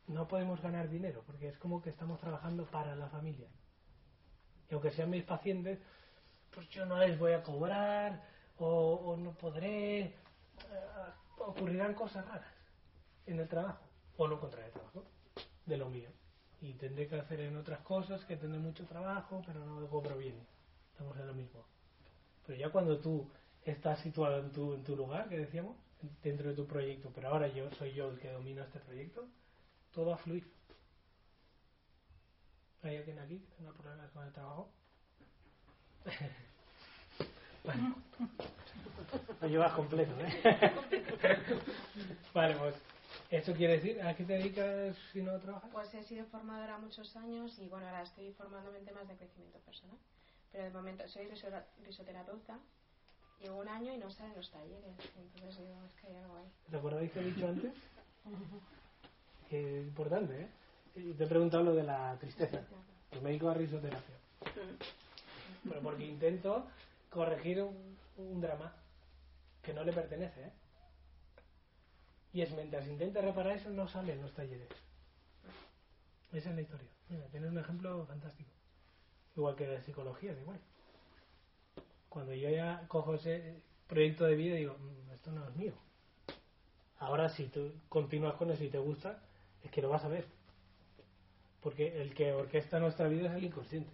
[0.07, 3.47] no podemos ganar dinero, porque es como que estamos trabajando para la familia.
[4.69, 5.79] Y aunque sean mis pacientes,
[6.51, 8.23] pues yo no les voy a cobrar,
[8.59, 10.13] o, no podré, eh,
[11.37, 12.53] ocurrirán cosas raras
[13.25, 13.83] en el trabajo,
[14.17, 15.03] o no encontraré trabajo
[15.65, 16.09] de lo mío.
[16.61, 20.35] Y tendré que hacer en otras cosas que tendré mucho trabajo, pero no cobro bien.
[20.91, 21.63] Estamos en lo mismo.
[22.45, 23.29] Pero ya cuando tú
[23.63, 25.77] estás situado en tu, en tu lugar, que decíamos,
[26.23, 29.27] dentro de tu proyecto, pero ahora yo soy yo el que domina este proyecto,
[29.93, 30.19] todo va a.
[32.83, 34.69] ¿Hay alguien aquí que tenga problemas con el trabajo?
[37.65, 37.81] Vale.
[39.41, 40.71] Lo llevas completo, ¿eh?
[42.33, 42.75] vale, pues,
[43.29, 45.69] ¿esto quiere decir a qué te dedicas si no trabajas?
[45.71, 49.59] Pues he sido formadora muchos años y bueno, ahora estoy formándome en temas de crecimiento
[49.59, 49.97] personal.
[50.51, 51.49] Pero de momento soy riso-
[51.83, 52.57] risoterapeuta,
[53.41, 54.95] llevo un año y no salen los talleres.
[55.17, 56.49] Entonces digo, es que hay algo ahí.
[56.71, 57.73] ¿Te acordáis que he dicho antes?
[59.49, 60.47] Que es importante, ¿eh?
[60.97, 62.59] Te he preguntado lo de la tristeza.
[63.11, 64.15] Yo me dedico a risoterapia.
[65.67, 66.65] Pero porque intento
[67.11, 68.73] corregir un, un drama
[69.61, 70.51] que no le pertenece, ¿eh?
[72.33, 74.69] Y es mientras intenta reparar eso, no salen los talleres.
[76.33, 76.89] Esa es la historia.
[77.09, 78.49] Mira, tienes un ejemplo fantástico.
[79.35, 80.59] Igual que de psicología, es igual.
[82.09, 85.73] Cuando yo ya cojo ese proyecto de vida y digo, "Mm, esto no es mío.
[86.99, 89.19] Ahora, si tú continúas con eso y te gusta,
[89.63, 90.36] es que lo vas a ver.
[91.67, 93.91] Porque el que orquesta nuestra vida es el inconsciente.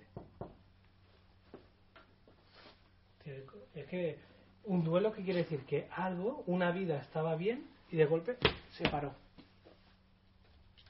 [3.73, 4.19] Es que
[4.65, 5.65] un duelo, ¿qué quiere decir?
[5.65, 8.37] Que algo, una vida estaba bien y de golpe
[8.77, 9.15] se paró.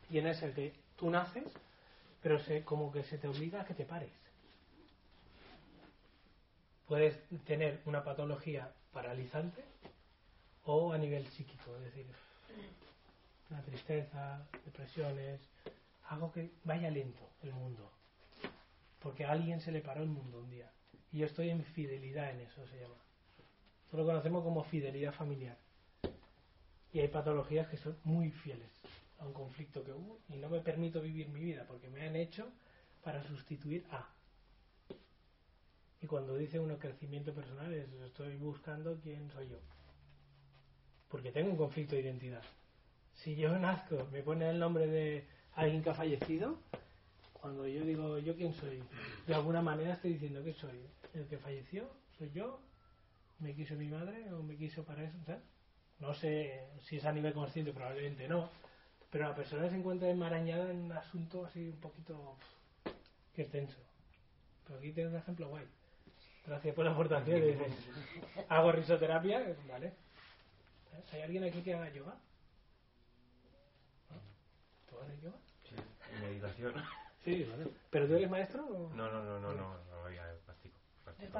[0.09, 1.45] Y en ese que tú naces,
[2.21, 4.11] pero se, como que se te obliga a que te pares.
[6.85, 9.63] Puedes tener una patología paralizante
[10.65, 12.05] o a nivel psíquico, es decir,
[13.49, 15.39] una tristeza, depresiones,
[16.05, 17.91] algo que vaya lento el mundo.
[18.99, 20.71] Porque a alguien se le paró el mundo un día.
[21.11, 22.95] Y yo estoy en fidelidad en eso, se llama.
[23.85, 25.57] Esto lo conocemos como fidelidad familiar.
[26.91, 28.69] Y hay patologías que son muy fieles
[29.19, 32.15] a un conflicto que hubo y no me permito vivir mi vida porque me han
[32.15, 32.51] hecho
[33.03, 34.09] para sustituir a.
[36.01, 39.59] Y cuando dice uno crecimiento personal es estoy buscando quién soy yo.
[41.09, 42.43] Porque tengo un conflicto de identidad.
[43.13, 45.25] Si yo nazco, me pone el nombre de
[45.55, 46.57] alguien que ha fallecido,
[47.33, 48.81] cuando yo digo yo quién soy,
[49.27, 50.79] de alguna manera estoy diciendo que soy
[51.13, 52.59] el que falleció, soy yo,
[53.39, 55.41] me quiso mi madre o me quiso para eso, ¿sabes?
[55.99, 58.49] No sé si es a nivel consciente, probablemente no,
[59.11, 62.37] pero la persona se encuentra enmarañada en un asunto así un poquito
[63.35, 63.77] que es tenso.
[64.65, 65.65] Pero aquí tienes un ejemplo guay.
[66.45, 67.41] Gracias por la aportación.
[68.49, 69.93] Hago risoterapia, vale.
[71.11, 72.17] ¿Hay alguien aquí que haga yoga?
[74.93, 75.37] ¿Tú haces yoga?
[75.63, 75.75] Sí,
[76.21, 76.73] meditación.
[77.23, 77.67] Sí, vale.
[77.89, 78.65] ¿Pero tú eres maestro?
[78.65, 78.89] O?
[78.93, 80.77] No, no, no, no, no, no, ya practico.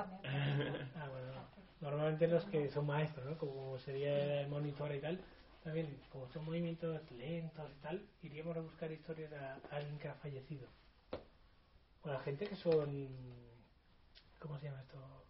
[0.96, 1.64] Ah, bueno, no.
[1.82, 3.38] Normalmente los que son maestros, ¿no?
[3.38, 5.20] Como sería el monitor y tal,
[5.64, 10.08] también, como son movimientos lentos y tal, iríamos a buscar historias de a- alguien que
[10.08, 10.68] ha fallecido.
[12.04, 13.10] O la gente que son.
[14.40, 15.26] ¿Cómo se llama esto?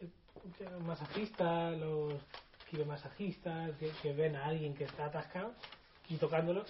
[0.00, 0.10] Eh,
[0.80, 2.14] Masajistas, los
[2.70, 5.52] quiromasajistas, que, que ven a alguien que está atascado
[6.08, 6.64] y tocándolo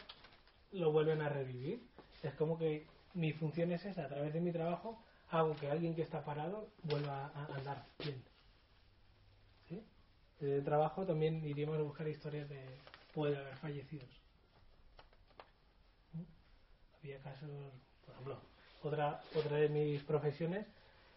[0.72, 1.82] lo vuelven a revivir.
[2.22, 5.94] Es como que mi función es esa, a través de mi trabajo hago que alguien
[5.94, 8.22] que está parado vuelva a andar bien.
[9.68, 9.84] ¿Sí?
[10.40, 12.60] De trabajo también iríamos a buscar historias de
[13.14, 14.09] puede haber fallecidos.
[17.02, 17.48] Había casos,
[18.05, 18.38] por ejemplo,
[18.82, 20.66] otra, otra de mis profesiones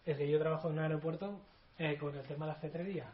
[0.05, 1.39] es que yo trabajo en un aeropuerto
[1.77, 3.11] eh, con el tema de la cetrería.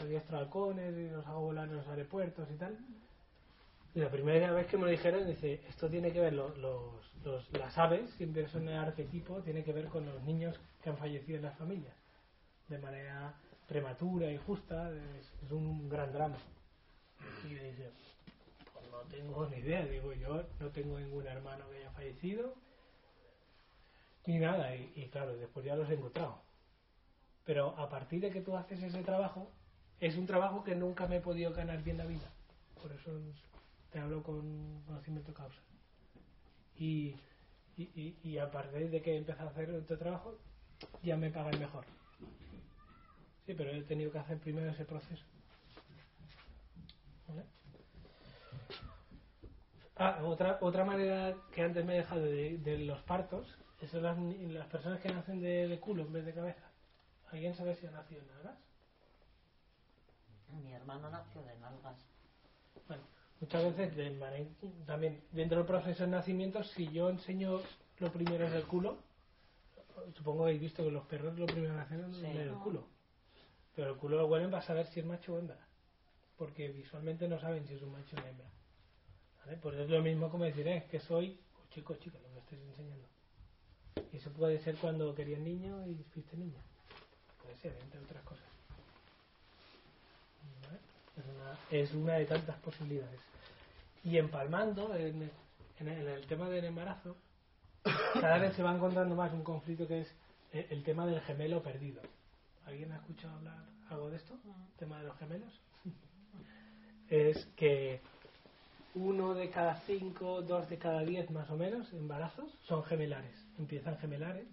[0.00, 2.78] Adiestro halcones y los hago volar en los aeropuertos y tal.
[3.94, 7.52] Y la primera vez que me lo dijeron, dice, esto tiene que ver, los, los,
[7.52, 11.36] las aves, siempre son el arquetipo, tiene que ver con los niños que han fallecido
[11.36, 11.94] en las familias.
[12.68, 13.34] De manera
[13.68, 16.38] prematura, injusta, es, es un gran drama.
[17.44, 17.90] Y dice,
[18.72, 22.54] pues no tengo ni idea, digo yo, no tengo ningún hermano que haya fallecido,
[24.24, 26.40] ni nada, y, y claro, después ya los he encontrado.
[27.44, 29.50] Pero a partir de que tú haces ese trabajo,
[30.00, 32.30] es un trabajo que nunca me he podido ganar bien la vida.
[32.80, 33.10] Por eso
[33.92, 35.60] te hablo con conocimiento causa.
[36.76, 37.14] Y,
[37.76, 40.38] y, y, y a partir de que empezado a hacer este trabajo,
[41.02, 41.84] ya me pagan mejor.
[43.46, 45.24] Sí, pero he tenido que hacer primero ese proceso.
[47.28, 47.44] ¿Vale?
[49.96, 53.46] Ah, otra, otra manera que antes me he dejado de, de los partos,
[53.88, 56.70] son las, las personas que nacen de, de, culo en vez de cabeza.
[57.30, 58.58] ¿Alguien sabe si ha nacido en nalgas?
[60.62, 61.96] Mi hermano nació de nalgas.
[62.86, 63.02] Bueno,
[63.42, 64.46] muchas veces de,
[64.86, 67.60] también dentro del proceso de nacimiento, si yo enseño
[67.98, 68.96] lo primero es el culo,
[70.16, 72.86] supongo que habéis visto que los perros lo primero que hacen sí, es el culo.
[73.74, 75.58] Pero el culo lo huelen para saber si es macho o hembra.
[76.36, 78.50] Porque visualmente no saben si es un macho o una hembra.
[79.40, 79.58] ¿Vale?
[79.58, 82.38] Pues es lo mismo como decir, eh, que soy o chico o chica, lo que
[82.38, 83.08] estoy enseñando.
[84.12, 86.60] Y eso puede ser cuando querías niño y fuiste niña.
[87.42, 88.51] Puede ser, entre otras cosas.
[91.16, 93.20] Es, una, es una de tantas posibilidades.
[94.04, 95.30] Y empalmando en,
[95.78, 97.16] en, el, en el tema del embarazo,
[98.14, 100.14] cada vez se va encontrando más un conflicto que es
[100.52, 102.00] el, el tema del gemelo perdido.
[102.66, 103.56] ¿Alguien ha escuchado hablar
[103.90, 104.34] algo de esto?
[104.44, 105.60] ¿El tema de los gemelos?
[107.10, 108.00] es que
[108.94, 113.98] uno de cada cinco, dos de cada diez más o menos embarazos son gemelares, empiezan
[113.98, 114.46] gemelares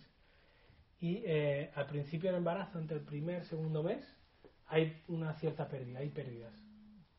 [1.01, 4.03] y eh, al principio del embarazo, entre el primer y segundo mes,
[4.69, 6.53] hay una cierta pérdida, hay pérdidas.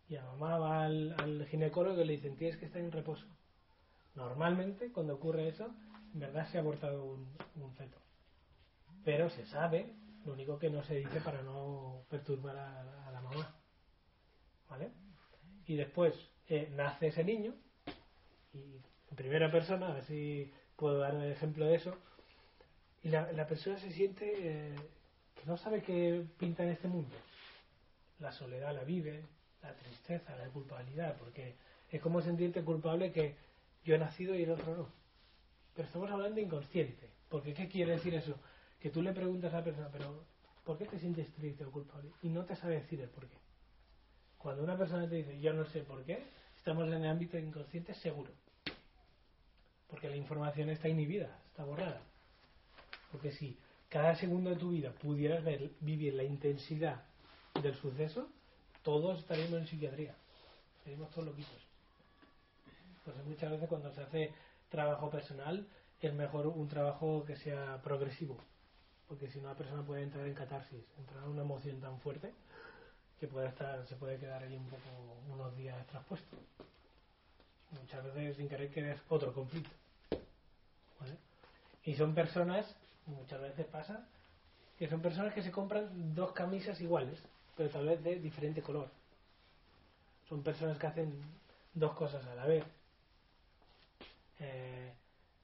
[0.08, 3.26] Y la mamá va al, ginecólogo y le dicen tienes que estar en reposo.
[4.14, 5.70] Normalmente, cuando ocurre eso,
[6.14, 7.98] en verdad se ha abortado un, feto.
[9.04, 9.94] Pero se sabe,
[10.24, 13.54] lo único que no se dice para no perturbar a, a la mamá.
[14.68, 14.90] ¿Vale?
[15.66, 16.14] Y después,
[16.48, 17.54] eh, nace ese niño
[18.52, 21.96] y en primera persona, a ver si puedo dar un ejemplo de eso,
[23.02, 24.74] y la, la persona se siente eh,
[25.34, 27.14] que no sabe qué pinta en este mundo.
[28.20, 29.24] La soledad la vive,
[29.62, 31.56] la tristeza, la culpabilidad, porque
[31.90, 33.34] es como sentirte culpable que
[33.84, 34.88] yo he nacido y el otro no.
[35.74, 38.38] Pero estamos hablando inconsciente, porque ¿qué quiere decir eso?
[38.78, 40.24] Que tú le preguntas a la persona, pero
[40.64, 42.10] ¿por qué te sientes triste o culpable?
[42.22, 43.36] Y no te sabe decir el por qué.
[44.38, 46.22] Cuando una persona te dice, yo no sé por qué,
[46.56, 48.30] estamos en el ámbito inconsciente seguro.
[49.86, 52.02] Porque la información está inhibida, está borrada.
[53.10, 57.09] Porque si cada segundo de tu vida pudieras ver, vivir la intensidad
[57.62, 58.28] del suceso,
[58.82, 60.14] todos estaríamos en psiquiatría.
[60.78, 61.66] Estaríamos todos loquitos.
[62.98, 64.32] Entonces muchas veces cuando se hace
[64.68, 65.66] trabajo personal
[66.00, 68.36] es mejor un trabajo que sea progresivo.
[69.08, 72.32] Porque si no la persona puede entrar en catarsis, entrar en una emoción tan fuerte
[73.18, 74.82] que puede estar, se puede quedar ahí un poco
[75.32, 76.36] unos días traspuesto.
[77.72, 79.70] Muchas veces sin querer que es otro conflicto.
[81.84, 82.66] Y son personas,
[83.06, 84.06] muchas veces pasa,
[84.78, 87.18] que son personas que se compran dos camisas iguales,
[87.60, 88.88] pero tal vez de diferente color.
[90.30, 91.12] Son personas que hacen
[91.74, 92.64] dos cosas a la vez.
[94.38, 94.94] Eh,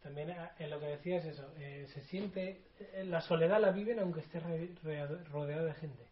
[0.03, 2.63] también en lo que decía es eso, eh, se siente,
[3.05, 6.07] la soledad la viven aunque esté rodeado de gente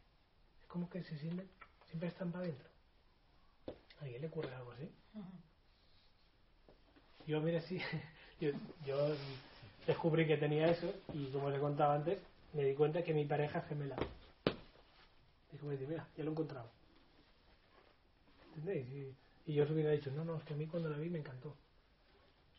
[0.68, 1.48] como que se sienten,
[1.86, 2.68] siempre están para adentro.
[4.00, 4.90] ¿A alguien le ocurre algo así?
[5.14, 5.40] Uh -huh.
[7.28, 7.80] Yo, mire, sí,
[8.40, 8.50] yo,
[8.84, 9.16] yo,
[9.86, 12.18] descubrí que tenía eso y como le contaba antes,
[12.52, 13.96] me di cuenta que mi pareja es gemela.
[15.54, 16.68] Dijo, mira, ya lo he encontrado.
[18.48, 18.88] ¿Entendéis?
[18.88, 19.14] Y,
[19.46, 21.18] y yo os hubiera dicho, no, no, es que a mí cuando la vi me
[21.18, 21.54] encantó.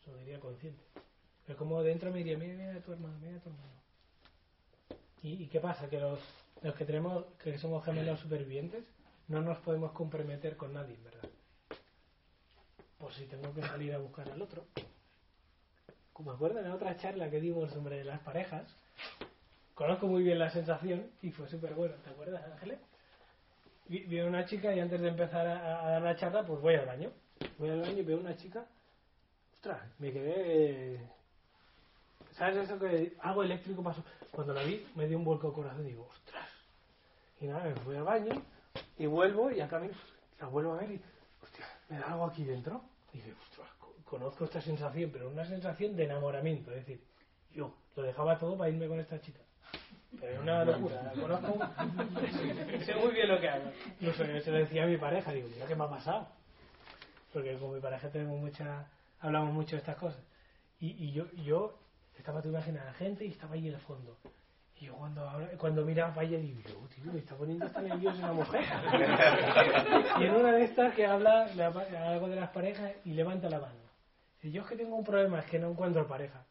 [0.00, 0.82] Eso lo diría consciente.
[1.46, 3.70] Pero como dentro me diría, mira, mira a tu hermano, mira a tu hermano.
[5.22, 5.88] ¿Y, ¿Y qué pasa?
[5.90, 6.18] Que los,
[6.62, 8.84] los que tenemos, que somos gemelos supervivientes,
[9.28, 11.28] no nos podemos comprometer con nadie, ¿verdad?
[12.98, 14.64] Por si tengo que salir a buscar al otro.
[16.12, 18.64] Como acuerdan en otra charla que dimos sobre las parejas,
[19.76, 22.80] conozco muy bien la sensación y fue súper bueno, ¿te acuerdas, Ángeles?
[23.88, 26.86] Vi una chica y antes de empezar a, a, dar la charla, pues voy al
[26.86, 27.12] baño.
[27.58, 28.66] Voy al baño y veo una chica,
[29.54, 30.98] ostras, me quedé...
[32.32, 34.02] ¿Sabes eso que algo eléctrico pasó?
[34.32, 36.48] Cuando la vi me dio un vuelco de corazón y digo, ostras.
[37.40, 38.32] Y nada, me fui al baño
[38.98, 39.80] y vuelvo y acá
[40.40, 41.00] la vuelvo a ver y,
[41.42, 42.82] hostia, me da algo aquí dentro.
[43.12, 46.70] Y dije, ostras, co- conozco esta sensación, pero una sensación de enamoramiento.
[46.72, 47.00] Es decir,
[47.52, 49.40] yo lo dejaba todo para irme con esta chica.
[50.20, 51.58] Pero es una locura, la conozco.
[52.84, 53.70] sé muy bien lo que hago.
[54.00, 56.28] Incluso yo se lo decía a mi pareja, digo, mira qué me ha pasado.
[57.32, 58.86] Porque con mi pareja tenemos mucha,
[59.20, 60.22] hablamos mucho de estas cosas.
[60.80, 61.78] Y, y yo, yo
[62.16, 64.16] estaba, tú imaginas, la gente y estaba ahí en el fondo.
[64.78, 65.26] Y yo cuando,
[65.58, 68.64] cuando miraba para ella digo, yo, tío, me está poniendo hasta nerviosa una mujer.
[70.20, 73.74] y en una de estas que habla, algo de las parejas y levanta la mano.
[74.36, 76.44] Dice, yo es que tengo un problema, es que no encuentro pareja.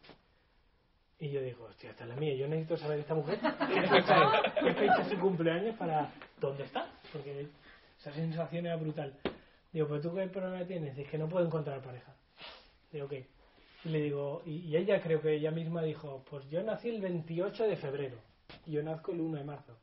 [1.26, 4.42] Y yo digo, hostia, esta es la mía, yo necesito saber esta mujer qué fecha
[4.46, 7.48] es, qué fecha es su cumpleaños para dónde está, porque
[8.00, 9.12] esa sensación era brutal.
[9.74, 12.14] Digo, pero tú qué problema tienes, es que no puedo encontrar pareja.
[12.92, 13.26] Digo, ¿qué?
[13.86, 17.02] Y le digo, y, y ella creo que ella misma dijo, pues yo nací el
[17.02, 18.18] 28 de febrero
[18.68, 19.76] y yo nazco el 1 de marzo.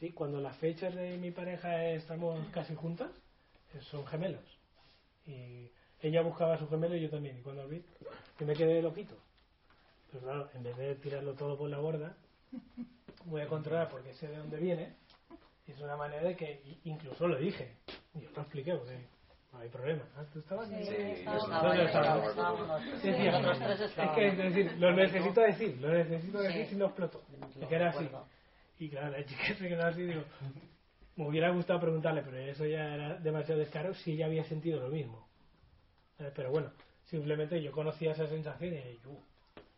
[0.00, 0.10] ¿Sí?
[0.10, 3.12] Cuando las fechas de mi pareja estamos casi juntas,
[3.72, 4.42] eh, son gemelos.
[5.26, 5.70] Y
[6.00, 7.38] ella buscaba a su gemelo y yo también.
[7.38, 7.84] Y cuando lo vi,
[8.40, 9.14] yo me quedé loquito.
[10.16, 12.16] Pero claro, en vez de tirarlo todo por la borda,
[13.26, 14.94] voy a controlar porque sé de dónde viene.
[15.66, 17.76] Y es una manera de que, i- incluso lo dije,
[18.14, 18.98] y yo lo expliqué, porque
[19.52, 20.04] no hay problema.
[20.16, 20.68] Ah, ¿Tú estabas?
[20.68, 20.86] Sí, Sí,
[23.06, 26.46] es que es decir, lo necesito decir, lo necesito Sí.
[26.46, 27.22] decir si no exploto.
[27.56, 28.08] Lo Es que era así.
[28.78, 30.22] Y claro, la chica se quedó así, digo,
[31.16, 34.88] me hubiera gustado preguntarle, pero eso ya era demasiado descaro si ella había sentido lo
[34.88, 35.26] mismo.
[36.16, 36.32] ¿Sabes?
[36.36, 36.70] Pero bueno,
[37.04, 39.10] simplemente yo conocía esa sensación y, yo,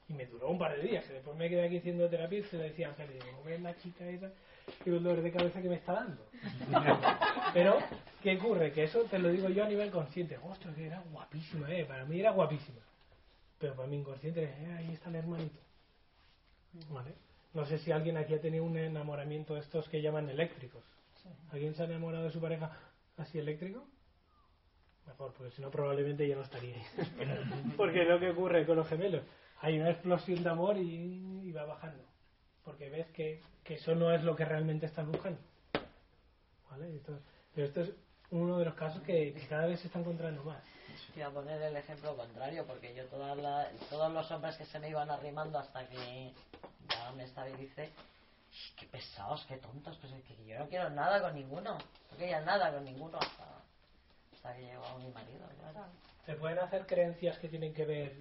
[0.08, 2.42] y me duró un par de días, que después me quedé aquí haciendo terapia y
[2.44, 4.32] se lo decía a Ángel, y digo, ¿no ves la chica esa?
[4.84, 6.26] Y el dolor de cabeza que me está dando.
[7.54, 7.78] Pero,
[8.22, 8.72] ¿qué ocurre?
[8.72, 10.38] Que eso te lo digo yo a nivel consciente.
[10.42, 11.84] Ostras, que era guapísima, eh.
[11.84, 12.80] Para mí era guapísima.
[13.58, 15.58] Pero para mi inconsciente, eh, ahí está el hermanito.
[16.90, 17.14] ¿Vale?
[17.54, 20.84] No sé si alguien aquí ha tenido un enamoramiento de estos que llaman eléctricos.
[21.50, 22.70] ¿Alguien se ha enamorado de su pareja
[23.16, 23.86] así eléctrico?
[25.06, 26.82] Mejor, porque si no probablemente ya no estaría ahí.
[27.76, 29.22] porque lo que ocurre con los gemelos,
[29.60, 32.04] hay una explosión de amor y, y va bajando.
[32.64, 35.40] Porque ves que, que eso no es lo que realmente estás buscando.
[36.70, 36.96] ¿Vale?
[36.96, 37.18] Esto,
[37.54, 37.92] pero esto es
[38.30, 40.62] uno de los casos que, que cada vez se está encontrando más.
[41.14, 44.66] Te iba a poner el ejemplo contrario, porque yo todas la- todos los hombres que
[44.66, 46.32] se me iban arrimando hasta que
[46.88, 47.90] ya me estabilicé,
[48.50, 51.78] "Sh, qué pesados, qué tontos, pues es que yo no quiero nada con ninguno,
[52.10, 53.44] no quería nada con ninguno hasta,
[54.34, 55.46] hasta que llegó mi marido.
[55.60, 55.86] claro.
[56.26, 58.16] Se pueden hacer creencias que tienen que ver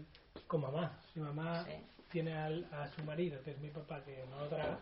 [0.47, 0.91] con mamá.
[1.13, 1.71] Si mamá Sí.
[2.11, 4.79] tiene al- a su marido, que es mi papá, que no traga,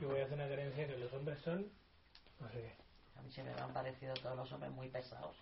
[0.00, 1.66] yo voy a hacer una creencia que los hombres son,
[2.40, 2.74] no sé qué.
[3.18, 5.36] A mí se me han parecido todos los hombres muy pesados.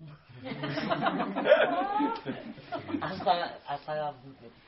[3.02, 4.14] hasta, hasta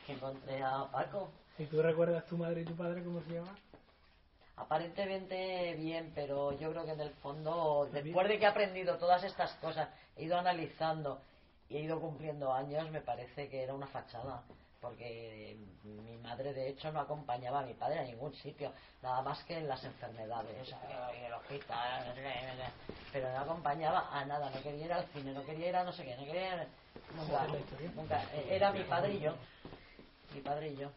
[0.05, 1.31] que encontré a Paco.
[1.57, 3.55] ¿Y tú recuerdas tu madre y tu padre cómo se llama?
[4.55, 9.23] Aparentemente bien, pero yo creo que en el fondo, después de que he aprendido todas
[9.23, 11.19] estas cosas, he ido analizando
[11.73, 14.43] y he ido cumpliendo años, me parece que era una fachada.
[14.79, 18.71] Porque mi madre, de hecho, no acompañaba a mi padre a ningún sitio,
[19.01, 20.71] nada más que en las enfermedades,
[21.25, 22.13] el hospital,
[23.11, 25.93] pero no acompañaba a nada, no quería ir al cine, no quería ir a no
[25.93, 26.67] sé qué, no quería ir-
[27.15, 27.47] Nunca,
[27.95, 28.23] nunca.
[28.33, 29.33] Eh, Era mi padre y yo.
[30.33, 30.89] Mi padre y yo.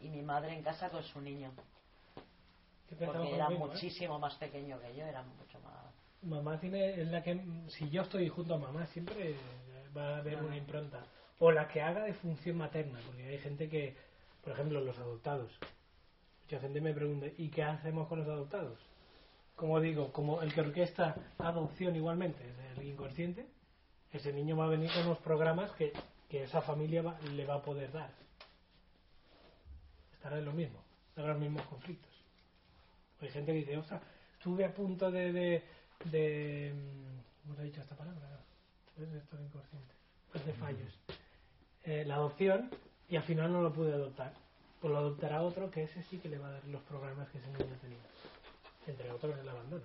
[0.00, 1.52] Y mi madre en casa con su niño.
[2.88, 3.58] ¿Qué pensamos Porque era eh?
[3.58, 5.91] muchísimo más pequeño que yo, era mucho más.
[6.22, 9.34] Mamá tiene, es la que, si yo estoy junto a mamá, siempre
[9.96, 11.04] va a haber una impronta.
[11.40, 13.96] O la que haga de función materna, porque hay gente que,
[14.42, 15.50] por ejemplo, los adoptados.
[16.44, 18.78] Mucha gente me pregunta, ¿y qué hacemos con los adoptados?
[19.56, 23.46] Como digo, como el que orquesta adopción igualmente es el inconsciente,
[24.12, 25.92] ese niño va a venir con unos programas que,
[26.28, 28.10] que esa familia va- le va a poder dar.
[30.14, 30.80] Estará en lo mismo,
[31.16, 32.10] en los mismos conflictos.
[33.20, 34.02] Hay gente que dice, ostras,
[34.34, 35.62] estuve a punto de, de,
[36.10, 38.40] de mm, ¿cómo se ha dicho esta palabra?
[38.96, 39.94] Es esto inconsciente.
[40.30, 40.98] Pues de fallos.
[41.84, 42.70] Eh, la adopción
[43.08, 44.32] y al final no lo pude adoptar.
[44.80, 47.38] Pues lo adoptará otro que ese sí que le va a dar los programas que
[47.38, 47.98] ese niño tenía.
[48.86, 49.84] Entre otros el abandono.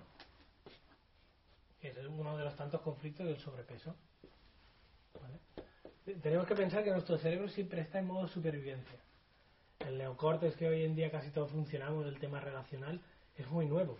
[1.80, 3.94] Que es uno de los tantos conflictos del sobrepeso.
[6.22, 8.98] Tenemos que pensar que nuestro cerebro siempre está en modo supervivencia.
[9.80, 13.00] El neocortes que hoy en día casi todos funcionamos, el tema relacional,
[13.36, 13.98] es muy nuevo.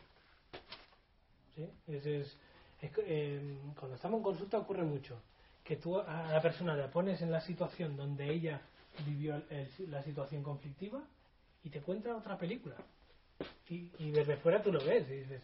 [1.59, 1.69] ¿Sí?
[1.89, 2.37] Es, es-
[2.83, 5.21] eh, cuando estamos en consulta ocurre mucho.
[5.65, 8.61] Que tú a la persona la pones en la situación donde ella
[9.05, 11.03] vivió el- la situación conflictiva
[11.65, 12.77] y te cuenta otra película.
[13.69, 15.43] Y, desde fuera tú lo ves y dices,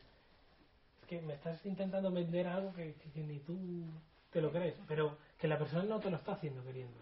[1.02, 3.58] es que me estás intentando vender algo que, ni tú
[4.30, 6.96] te lo crees, pero que la persona no te lo está haciendo queriendo.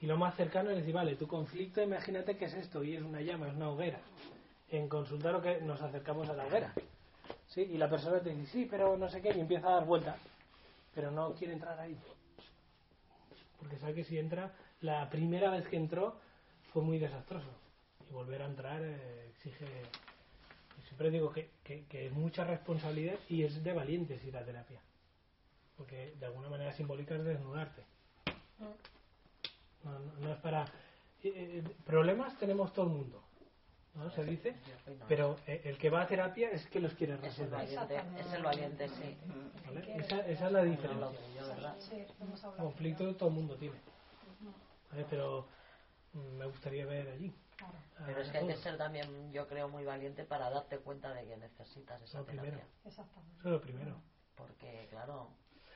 [0.00, 3.02] Y lo más cercano es decir, vale, tu conflicto, imagínate que es esto, y es
[3.02, 4.00] una llama, es una hoguera.
[4.70, 6.72] En consultar lo que nos acercamos a la hoguera.
[7.50, 7.62] ¿Sí?
[7.62, 10.16] Y la persona te dice, sí, pero no sé qué, y empieza a dar vueltas,
[10.94, 11.96] pero no quiere entrar ahí.
[13.58, 16.16] Porque sabe que si entra, la primera vez que entró
[16.72, 17.50] fue muy desastroso.
[18.08, 19.66] Y volver a entrar eh, exige.
[20.86, 24.80] siempre digo que, que, que es mucha responsabilidad y es de valientes ir a terapia.
[25.76, 27.84] Porque de alguna manera simbólica es desnudarte.
[29.84, 30.64] No, no, no es para.
[31.22, 33.22] eh, eh, problemas tenemos todo el mundo.
[33.94, 34.10] ¿No?
[34.10, 34.54] Se dice.
[35.08, 37.50] Pero eh, el que va a terapia es que los quiere Es el resolver.
[37.88, 39.16] valiente, es el valiente, sí.
[39.66, 39.96] ¿vale?
[39.96, 41.74] Esa, esa es la diferencia.
[42.56, 43.76] Conflicto todo el mundo tiene.
[44.90, 45.06] ¿vale?
[45.08, 45.46] Pero
[46.12, 47.34] mm, me gustaría ver allí.
[48.06, 51.26] Pero es que hay que ser también, yo creo, muy valiente para darte cuenta de
[51.26, 52.56] que necesitas esa Lo primero.
[52.56, 52.72] terapia.
[52.86, 53.38] Exactamente.
[53.38, 54.00] Eso es lo primero.
[54.34, 55.28] Porque, claro,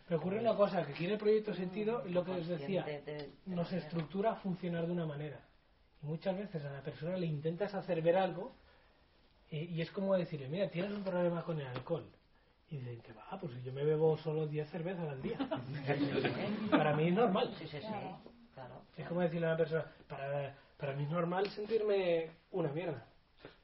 [0.07, 3.33] Pero ocurre una cosa, que tiene proyecto sentido, y lo que os decía, consciente de-
[3.45, 5.41] de nos estructura a funcionar de una manera.
[6.05, 8.53] Muchas veces a la persona le intentas hacer ver algo,
[9.51, 12.07] y, y es como decirle, mira, tienes un problema con el alcohol.
[12.71, 15.39] Y dicen que va, pues si yo me bebo solo 10 cervezas al día.
[16.71, 17.55] para mí es normal.
[17.59, 17.87] Sí, sí, sí.
[18.55, 18.83] Claro.
[18.97, 23.05] Es como decirle a una persona, para, para mí es normal sentirme una mierda.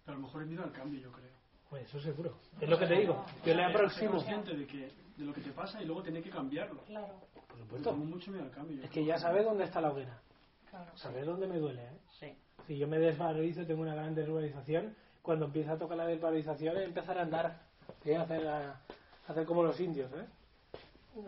[0.05, 1.31] Pero a lo mejor es miedo al cambio, yo creo.
[1.69, 2.37] Pues eso seguro.
[2.61, 3.25] Es lo que te digo.
[3.45, 4.13] Yo le aproximo.
[4.13, 6.83] consciente de, que, de lo que te pasa y luego tener que cambiarlo.
[6.85, 7.91] Claro, Por supuesto.
[7.91, 8.77] Tengo mucho miedo al cambio.
[8.79, 9.05] yo Es creo.
[9.05, 10.21] que ya sabe dónde está la hoguera.
[10.71, 10.91] Claro.
[10.97, 11.83] Sabe dónde me duele.
[11.83, 11.99] ¿eh?
[12.19, 12.35] Sí.
[12.67, 14.95] Si yo me desvalorizo, tengo una gran desvalorización.
[15.23, 17.61] Cuando empieza a tocar la desvalorización, es empezar a andar.
[18.05, 18.17] ¿eh?
[18.17, 18.81] A hacer, a,
[19.29, 20.11] hacer como los indios.
[20.13, 20.27] ¿eh?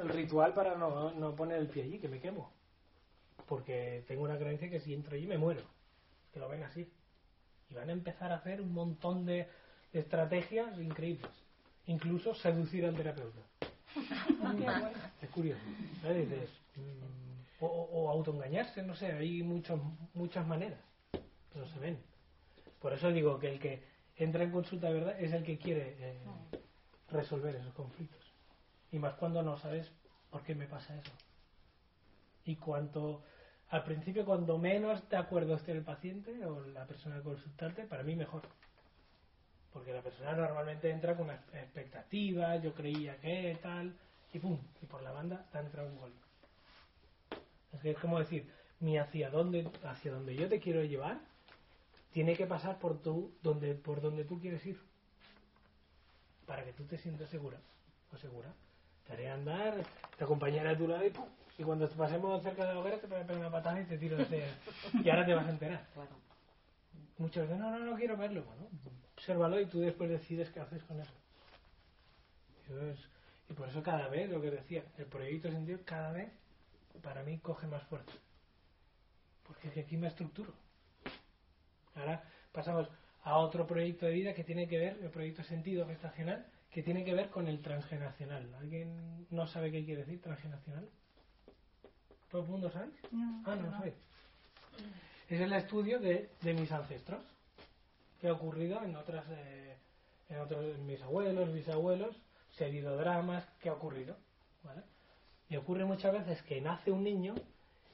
[0.01, 2.51] El ritual para no, no poner el pie allí, que me quemo.
[3.47, 5.63] Porque tengo una creencia que si entro allí me muero.
[6.33, 6.91] Que lo ven así.
[7.69, 9.49] Y van a empezar a hacer un montón de,
[9.93, 11.31] estrategias increíbles.
[11.87, 13.41] Incluso seducir al terapeuta.
[15.23, 15.61] Es curioso.
[16.05, 16.15] ¿eh?
[16.15, 17.22] Dices, mm,
[17.67, 19.81] o, o autoengañarse, no sé, hay muchos,
[20.15, 20.81] muchas maneras,
[21.53, 21.99] pero se ven.
[22.81, 23.85] Por eso digo que el que
[24.17, 26.21] entra en consulta de verdad es el que quiere eh,
[27.11, 28.33] resolver esos conflictos.
[28.91, 29.91] Y más cuando no sabes
[30.31, 31.13] por qué me pasa eso.
[32.45, 33.23] Y cuanto,
[33.69, 38.03] al principio, cuando menos de acuerdo esté el paciente o la persona a consultarte, para
[38.03, 38.43] mí mejor.
[39.73, 43.97] Porque la persona normalmente entra con una expectativa, yo creía que tal,
[44.33, 46.22] y pum, y por la banda te ha entrado un gol.
[47.73, 48.51] Es que es como decir,
[48.81, 51.19] mi hacia dónde, hacia donde yo te quiero llevar,
[52.13, 54.79] tiene que pasar por tu, donde, por donde tú quieres ir.
[56.47, 57.59] Para que tú te sientas segura
[58.13, 58.53] o segura.
[59.07, 59.75] Te haré andar,
[60.17, 61.27] te acompañaré a tu lado y pum.
[61.59, 63.99] Y cuando pasemos cerca de la hoguera te voy a pegar una patada y te
[63.99, 64.49] tiro de
[65.05, 65.87] Y ahora te vas a enterar.
[65.95, 66.11] Claro.
[67.19, 68.43] Muchos dicen, no, no, no quiero verlo.
[68.45, 68.69] Bueno,
[69.17, 71.13] obsérvalo y tú después decides qué haces con eso.
[72.65, 73.09] Eso es-
[73.49, 76.31] y por eso cada vez, lo que decía, el proyecto sentido cada vez
[77.01, 78.13] para mí coge más fuerza.
[79.47, 80.53] Porque es que aquí me estructuro.
[81.95, 82.89] Ahora pasamos
[83.25, 86.83] a otro proyecto de vida que tiene que ver, el proyecto de sentido gestacional, que
[86.83, 88.55] tiene que ver con el transgeneracional.
[88.55, 90.89] ¿Alguien no sabe qué quiere decir transgeneracional?
[92.31, 92.91] ¿Todo el mundo sabe?
[93.45, 93.95] Ah, no, no sabe.
[95.29, 97.23] Es el estudio de, de mis ancestros,
[98.21, 99.77] que ha ocurrido en otras, eh,
[100.31, 102.17] en otros, mis abuelos, bisabuelos,
[102.51, 104.17] si ha habido dramas, ¿qué ha ocurrido?
[104.63, 104.83] ¿Vale?
[105.53, 107.35] Y ocurre muchas veces que nace un niño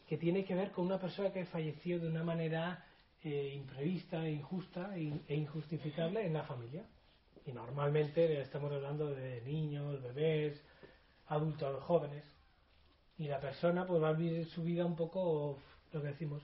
[0.07, 2.87] que tiene que ver con una persona que falleció de una manera
[3.25, 6.85] eh, imprevista, injusta e injustificable en la familia.
[7.45, 10.63] Y normalmente estamos hablando de niños, bebés,
[11.27, 12.23] adultos, jóvenes.
[13.19, 15.59] Y la persona pues va a vivir su vida un poco
[15.93, 16.41] lo que decimos.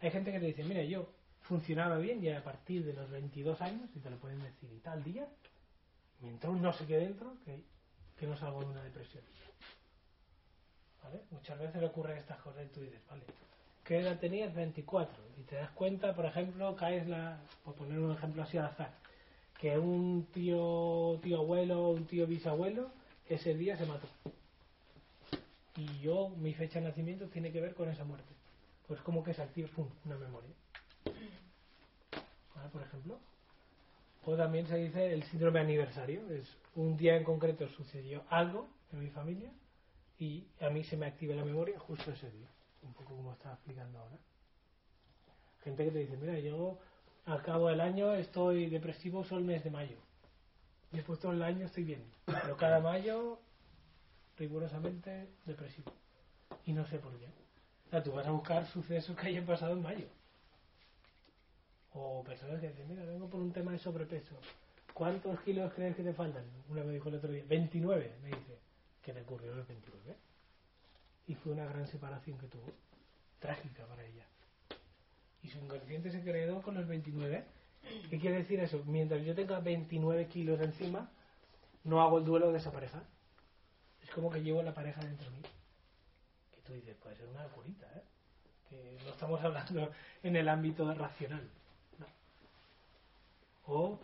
[0.00, 1.08] Hay gente que te dice, mira, yo
[1.42, 4.80] funcionaba bien y a partir de los 22 años, y te lo pueden decir, y
[4.80, 5.28] tal día,
[6.22, 7.34] me entró no sé qué dentro
[8.18, 9.22] que no salgo de una depresión.
[11.30, 13.22] Muchas veces ocurren estas cosas y tú dices, vale,
[13.84, 14.54] ¿qué edad tenías?
[14.54, 15.14] 24.
[15.38, 18.90] Y te das cuenta, por ejemplo, caes la, por poner un ejemplo así al azar,
[19.60, 22.90] que un tío, tío abuelo, un tío bisabuelo,
[23.28, 24.08] ese día se mató.
[25.76, 28.32] Y yo, mi fecha de nacimiento tiene que ver con esa muerte.
[28.88, 30.50] Pues como que se activa pum, una memoria.
[32.72, 33.18] Por ejemplo.
[34.24, 36.28] O también se dice el síndrome aniversario.
[36.30, 39.50] Es un día en concreto sucedió algo en mi familia
[40.18, 42.48] y a mí se me activa la memoria justo ese día.
[42.82, 44.16] Un poco como estaba explicando ahora.
[45.64, 46.78] Gente que te dice, mira, yo
[47.26, 49.96] al cabo del año estoy depresivo solo el mes de mayo.
[50.92, 52.04] Después todo el año estoy bien.
[52.24, 53.38] Pero cada mayo
[54.38, 55.92] rigurosamente depresivo.
[56.64, 57.26] Y no sé por qué.
[57.86, 60.06] O sea, tú vas a buscar sucesos que hayan pasado en mayo.
[61.92, 64.36] O personas que dicen, mira, vengo por un tema de sobrepeso.
[64.92, 66.44] ¿Cuántos kilos crees que te faltan?
[66.68, 68.65] Una me dijo el otro día, 29, me dice.
[69.06, 70.16] ¿Qué te ocurrió el 29?
[71.26, 72.72] y fue una gran separación que tuvo,
[73.40, 74.24] trágica para ella.
[75.42, 77.44] Y su inconsciente se quedó con los 29.
[78.10, 78.82] ¿Qué quiere decir eso?
[78.86, 81.10] Mientras yo tenga 29 kilos encima,
[81.84, 83.02] no hago el duelo de esa pareja.
[84.02, 85.42] Es como que llevo la pareja dentro de mí.
[86.52, 88.02] Que tú dices, puede ser una curita, ¿eh?
[88.68, 89.92] Que no estamos hablando
[90.22, 91.48] en el ámbito racional.
[91.98, 92.06] No.
[93.66, 94.00] O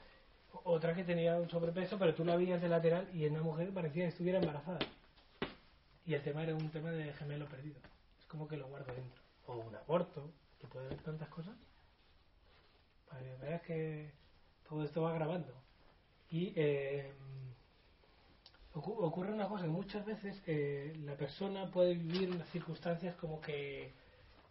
[0.64, 3.70] otra que tenía un sobrepeso, pero tú la veías de lateral y en una mujer
[3.72, 4.78] parecía que estuviera embarazada.
[6.06, 7.76] Y el tema era un tema de gemelo perdido.
[8.20, 9.22] Es como que lo guardo dentro.
[9.46, 10.30] O un aborto,
[10.60, 11.54] que puede haber tantas cosas.
[13.08, 14.10] Para que veas que
[14.68, 15.52] todo esto va grabando.
[16.30, 17.12] Y eh,
[18.74, 23.92] ocu- ocurre una cosa, muchas veces eh, la persona puede vivir unas circunstancias como que,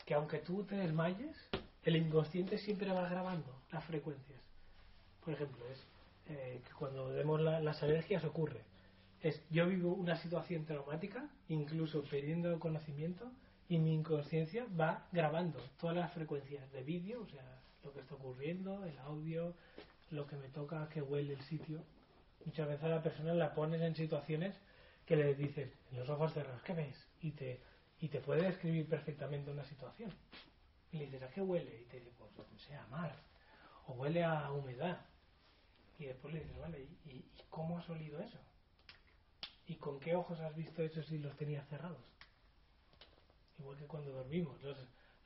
[0.05, 1.35] que aunque tú te desmayes,
[1.83, 4.39] el inconsciente siempre va grabando las frecuencias.
[5.25, 5.79] Por ejemplo, es
[6.27, 8.63] eh, cuando vemos la- las alergias ocurre.
[9.51, 13.31] Yo vivo una situación traumática, incluso perdiendo conocimiento,
[13.69, 18.15] y mi inconsciencia va grabando todas las frecuencias de vídeo, o sea, lo que está
[18.15, 19.53] ocurriendo, el audio,
[20.09, 21.83] lo que me toca, que huele el sitio.
[22.45, 24.55] Muchas veces a la persona la pones en situaciones
[25.05, 27.07] que le dices, en los ojos cerrados, ¿qué ves?
[27.21, 27.61] Y te,
[27.99, 30.11] y te puede describir perfectamente una situación.
[30.91, 31.81] Y le dices, ¿a qué huele?
[31.81, 33.15] Y te dice, pues, no sé, a mar.
[33.87, 34.99] O huele a humedad.
[36.01, 38.39] Y después le dices, vale, ¿y, cómo has olido eso?
[39.67, 42.01] ¿Y con qué ojos has visto eso si los tenías cerrados?
[43.59, 44.77] Igual que cuando dormimos, los,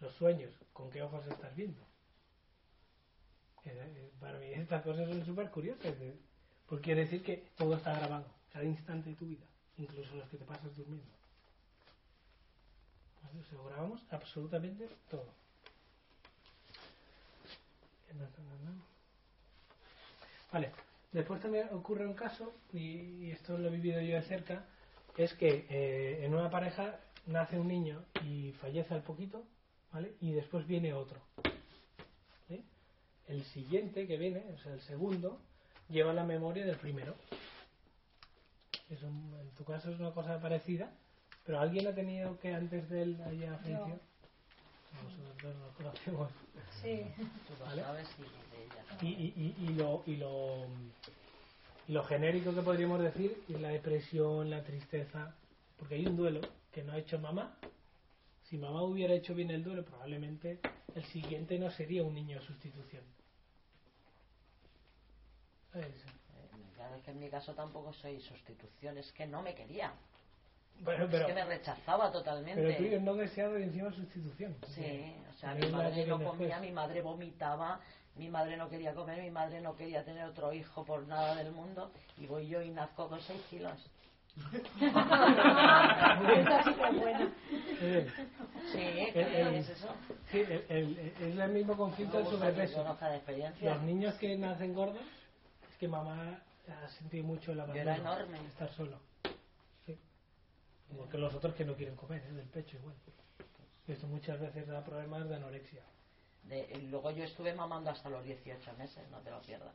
[0.01, 1.81] los sueños, ¿con qué ojos estás viendo?
[3.63, 6.19] Eh, eh, Para mí estas cosas son súper curiosas, eh,
[6.67, 9.45] porque quiere decir que todo está grabado, cada instante de tu vida,
[9.77, 11.07] incluso los que te pasas durmiendo.
[13.23, 13.39] ¿Vale?
[13.39, 15.45] O sea, grabamos absolutamente todo.
[20.55, 20.71] Vale,
[21.11, 24.63] después también ocurre un caso, y, esto lo he vivido yo de cerca,
[25.17, 29.43] es que eh, en una pareja nace un niño y fallece al poquito,
[29.91, 30.13] ¿vale?
[30.21, 31.19] Y después viene otro.
[32.47, 32.63] ¿sí?
[33.27, 35.41] El siguiente que viene, o sea, el segundo,
[35.89, 37.15] lleva la memoria del primero.
[38.89, 40.89] Es un- en tu caso es una cosa parecida,
[41.45, 43.99] pero alguien ha tenido que antes de él haya fallecido.
[45.03, 46.31] Nosotros dos nos conocemos.
[46.81, 47.05] Sí.
[48.23, 49.07] Y de ella no.
[49.07, 50.65] Y, y, lo, y, lo,
[51.87, 55.35] y lo genérico que podríamos decir es la depresión, la tristeza,
[55.77, 56.41] porque hay un duelo
[56.71, 57.57] que no ha hecho mamá.
[58.49, 60.59] Si mamá hubiera hecho bien el duelo, probablemente
[60.95, 63.03] el siguiente no sería un niño de sustitución.
[65.73, 65.93] Eh,
[66.75, 69.93] Claro, es que en mi caso tampoco soy sustitución, es que no me quería.
[70.79, 72.61] Bueno, es pero, que me rechazaba totalmente.
[72.61, 74.55] pero tuyo es no deseado y encima sustitución.
[74.73, 77.79] Sí, o sea, mi la madre no comía, mi madre vomitaba,
[78.15, 81.51] mi madre no quería comer, mi madre no quería tener otro hijo por nada del
[81.51, 83.89] mundo y voy yo y nazco con 6 kilos.
[86.35, 87.31] Esa sí que es buena.
[87.81, 88.07] Eh,
[88.71, 89.87] Sí, el- ¿qué el- es eso?
[90.31, 90.39] sí,
[90.69, 92.83] el- es el mismo conflicto del sobrepeso.
[92.83, 93.65] de.
[93.65, 95.03] Los niños que nacen gordos,
[95.71, 97.81] es que mamá ha sentido mucho el abandono.
[97.81, 98.37] era enorme.
[98.47, 98.99] Estar solo.
[100.91, 102.31] Igual que los otros que no quieren comer, ¿eh?
[102.33, 102.95] del pecho igual.
[103.87, 105.83] Esto muchas veces da problemas de anorexia.
[106.43, 109.73] De- y luego yo estuve mamando hasta los 18 meses, no te lo pierdas.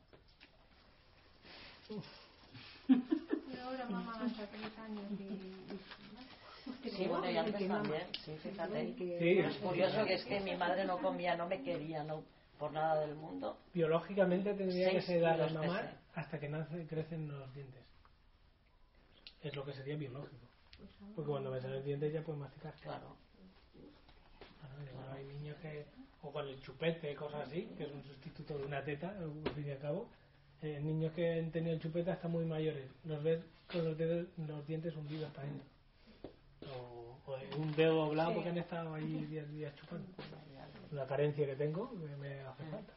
[2.88, 6.88] Yo ahora mamá hasta 3 años y...
[6.88, 8.94] Sí, bueno, y antes también, sí, fíjate.
[8.96, 9.38] Sí.
[9.38, 12.22] Es curioso que es que mi madre no comía, no me quería, no
[12.58, 13.58] por nada del mundo.
[13.72, 17.82] Biológicamente tendría que ser dar a mamar hasta que nace, crecen los dientes.
[19.42, 20.46] Es lo que sería biológico.
[21.14, 22.74] Porque cuando me salen los dientes ya puedes masticar.
[22.82, 23.16] Claro.
[24.96, 25.84] Ahora hay niños que,
[26.22, 29.66] o con el chupete, cosas así, que es un sustituto de una teta, al fin
[29.66, 30.08] y al cabo.
[30.62, 33.40] eh, niños que han tenido el chupete hasta muy mayores, los ves
[33.72, 35.66] con los, dedos, los dientes hundidos para adentro.
[36.76, 38.34] O, o un dedo doblado Sí.
[38.34, 40.06] porque han estado ahí 10 días chupando.
[40.92, 42.92] Una carencia que tengo que me hace falta.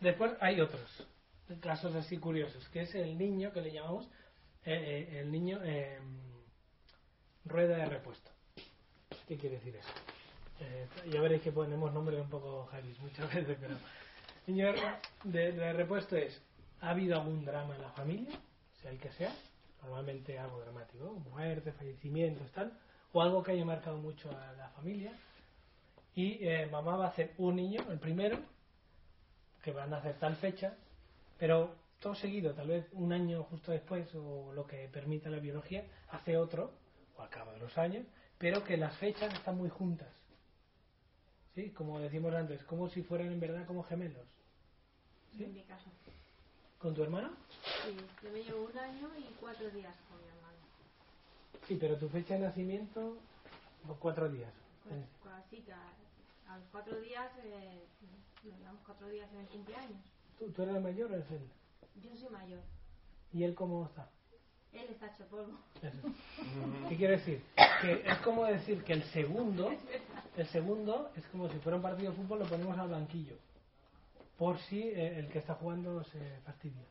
[0.00, 1.06] Después hay otros
[1.60, 4.08] casos así curiosos, que es el niño que le llamamos
[4.64, 5.98] eh, eh, el niño eh,
[7.44, 8.30] rueda de repuesto.
[9.26, 9.88] ¿Qué quiere decir eso?
[10.60, 13.74] Eh, ya veréis que ponemos nombres un poco heavy muchas veces, pero
[14.46, 14.72] niño
[15.24, 16.40] de, de repuesto es
[16.80, 18.38] ha habido algún drama en la familia,
[18.80, 19.32] sea el que sea,
[19.82, 22.72] normalmente algo dramático, muerte, fallecimientos, tal,
[23.12, 25.12] o algo que haya marcado mucho a la familia,
[26.14, 28.38] y eh, mamá va a hacer un niño, el primero,
[29.62, 30.74] que van a hacer tal fecha,
[31.38, 35.84] pero todo seguido, tal vez un año justo después, o lo que permita la biología,
[36.10, 36.72] hace otro,
[37.16, 38.04] o al cabo de los años,
[38.38, 40.08] pero que las fechas están muy juntas.
[41.54, 41.70] ¿Sí?
[41.70, 44.26] Como decimos antes, como si fueran en verdad como gemelos.
[45.36, 45.44] ¿Sí?
[45.44, 45.90] En mi caso.
[46.78, 47.30] ¿Con tu hermano?
[47.84, 50.58] Sí, yo me llevo un año y cuatro días con mi hermano.
[51.68, 53.16] Sí, pero tu fecha de nacimiento,
[53.86, 54.52] los cuatro días.
[54.88, 55.84] Pues, pues así que a,
[56.48, 57.84] a los cuatro días, eh,
[58.42, 60.02] nos damos cuatro días en el cumpleaños.
[60.38, 61.48] ¿Tú, ¿Tú eres el mayor o eres él?
[61.96, 62.60] Yo soy mayor.
[63.32, 64.08] ¿Y él cómo está?
[64.72, 65.58] Él está hecho polvo.
[66.88, 67.42] ¿Qué quiere decir?
[67.80, 69.70] Que es como decir que el segundo,
[70.36, 73.36] el segundo es como si fuera un partido de fútbol, lo ponemos al banquillo.
[74.38, 76.86] Por si eh, el que está jugando se fastidia.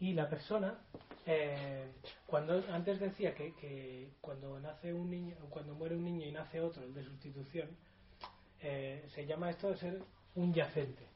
[0.00, 0.78] Y la persona,
[1.24, 1.92] eh,
[2.26, 6.60] cuando antes decía que, que cuando nace un niño, cuando muere un niño y nace
[6.60, 7.68] otro, el de sustitución,
[8.60, 10.02] eh, se llama esto de ser
[10.34, 11.06] un yacente.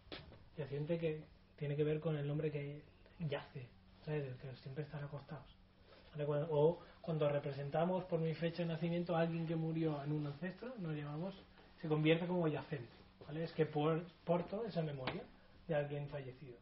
[0.57, 1.25] Yacente que
[1.59, 2.83] tiene que ver con el nombre que
[3.19, 3.67] yace,
[4.05, 4.37] ¿sabes?
[4.37, 5.47] Que siempre están acostados.
[6.51, 10.75] O cuando representamos por mi fecha de nacimiento a alguien que murió en un ancestro,
[10.79, 11.35] nos llamamos,
[11.81, 12.89] se convierte como yacente.
[13.27, 13.45] ¿vale?
[13.45, 15.23] Es que por, porto esa memoria
[15.67, 16.57] de alguien fallecido.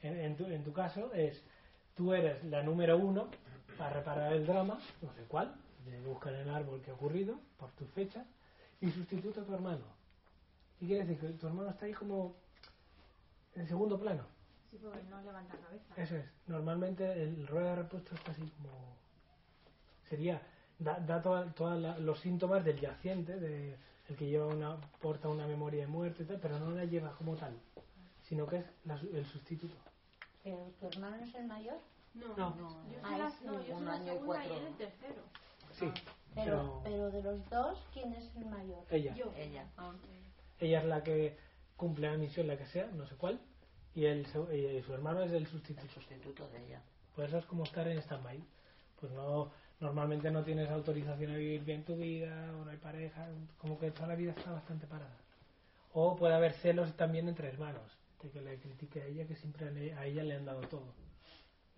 [0.00, 1.42] En, tu, caso es,
[1.96, 3.28] tú eres la número uno
[3.76, 7.72] para reparar el drama, no sé cuál, que buscar el árbol que ha ocurrido por
[7.72, 8.24] tu fecha,
[8.80, 9.84] y sustituto a tu hermano.
[10.80, 12.36] ¿Y quiere decir que tu hermano está ahí como
[13.58, 14.24] en segundo plano?
[14.70, 15.94] Sí, porque no levanta cabeza.
[15.96, 16.24] Eso es.
[16.46, 18.70] Normalmente el rueda de repuesto está así como.
[20.08, 20.40] Sería.
[20.78, 23.76] Da, da todos los síntomas del yaciente, de
[24.08, 27.10] el que lleva una, porta una memoria de muerte y tal, pero no la lleva
[27.16, 27.58] como tal,
[28.22, 29.74] sino que es la su- el sustituto.
[30.44, 31.78] ¿Pero tu hermano es el mayor?
[32.14, 32.56] No, No.
[32.90, 34.54] Yo Ah, soy la, es no, yo un soy la año y segunda y, cuatro.
[34.56, 35.22] él el tercero.
[35.72, 35.92] Sí,
[36.34, 38.84] Pero, pero pero de los dos, ¿quién es el mayor?
[38.90, 39.14] ella.
[39.14, 39.32] Yo.
[39.36, 39.66] Ella.
[39.76, 39.92] Ah.
[40.60, 41.36] Ella es la que
[41.76, 43.40] cumple la misión, la que sea, no sé cuál,
[43.98, 45.82] y, el, su- y su hermano es el sustituto.
[45.82, 46.80] El sustituto de ella.
[47.14, 48.38] Pues eso es como estar en stand-by.
[49.00, 49.50] Pues no,
[49.80, 53.90] normalmente no tienes autorización a vivir bien tu vida, o no hay pareja, como que
[53.90, 55.16] toda la vida está bastante parada.
[55.92, 57.90] O puede haber celos también entre hermanos,
[58.22, 60.92] de que le critique a ella que siempre a ella le han dado todo.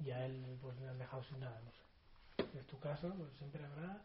[0.04, 2.58] Y a él pues le han dejado sin nada, no sé.
[2.58, 4.02] En tu caso, pues siempre habrá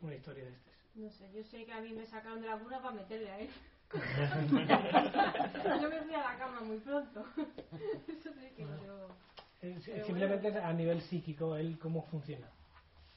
[0.00, 0.70] una historia de este.
[0.96, 3.38] No sé, yo sé que a mí me sacaron de la cuna para meterle a
[3.40, 3.48] él.
[5.80, 7.24] yo me fui a la cama muy pronto.
[8.08, 9.08] Eso sí que yo...
[9.62, 10.66] Eh, Pero Simplemente bueno.
[10.66, 12.48] a nivel psíquico, él cómo funciona.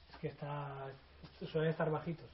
[0.08, 0.90] Es que está,
[1.50, 2.30] suelen estar bajitos,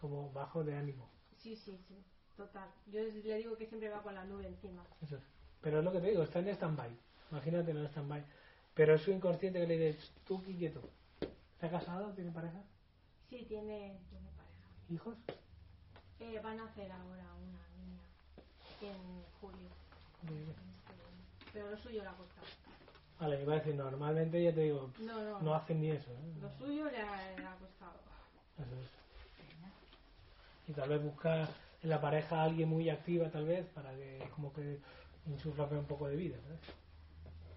[0.00, 1.08] como bajo de ánimo.
[1.38, 2.02] Sí, sí, sí,
[2.36, 2.68] total.
[2.86, 4.84] Yo le digo que siempre va con la nube encima.
[5.02, 5.22] Eso es.
[5.60, 6.90] Pero es lo que te digo, está en stand-by.
[7.30, 8.24] Imagínate, no en stand-by.
[8.74, 10.80] Pero es su inconsciente que le dices, tú quieto.
[11.54, 12.12] ¿Está casado?
[12.14, 12.62] ¿Tiene pareja?
[13.28, 14.68] Sí, tiene, tiene pareja.
[14.90, 15.16] ¿Hijos?
[16.20, 17.61] Eh, van a hacer ahora una
[18.88, 19.68] en julio.
[21.52, 22.46] Pero lo suyo le ha costado.
[23.20, 25.40] Vale, iba a decir, normalmente ya te digo, No, no.
[25.40, 26.10] no hacen ni eso.
[26.10, 26.34] ¿eh?
[26.40, 27.94] Lo suyo le ha, le ha costado.
[28.58, 28.90] Eso es.
[30.68, 31.48] Y tal vez buscar
[31.82, 34.78] en la pareja a alguien muy activa, tal vez, para que como que
[35.26, 36.36] insufla un poco de vida.
[36.42, 36.60] ¿sabes?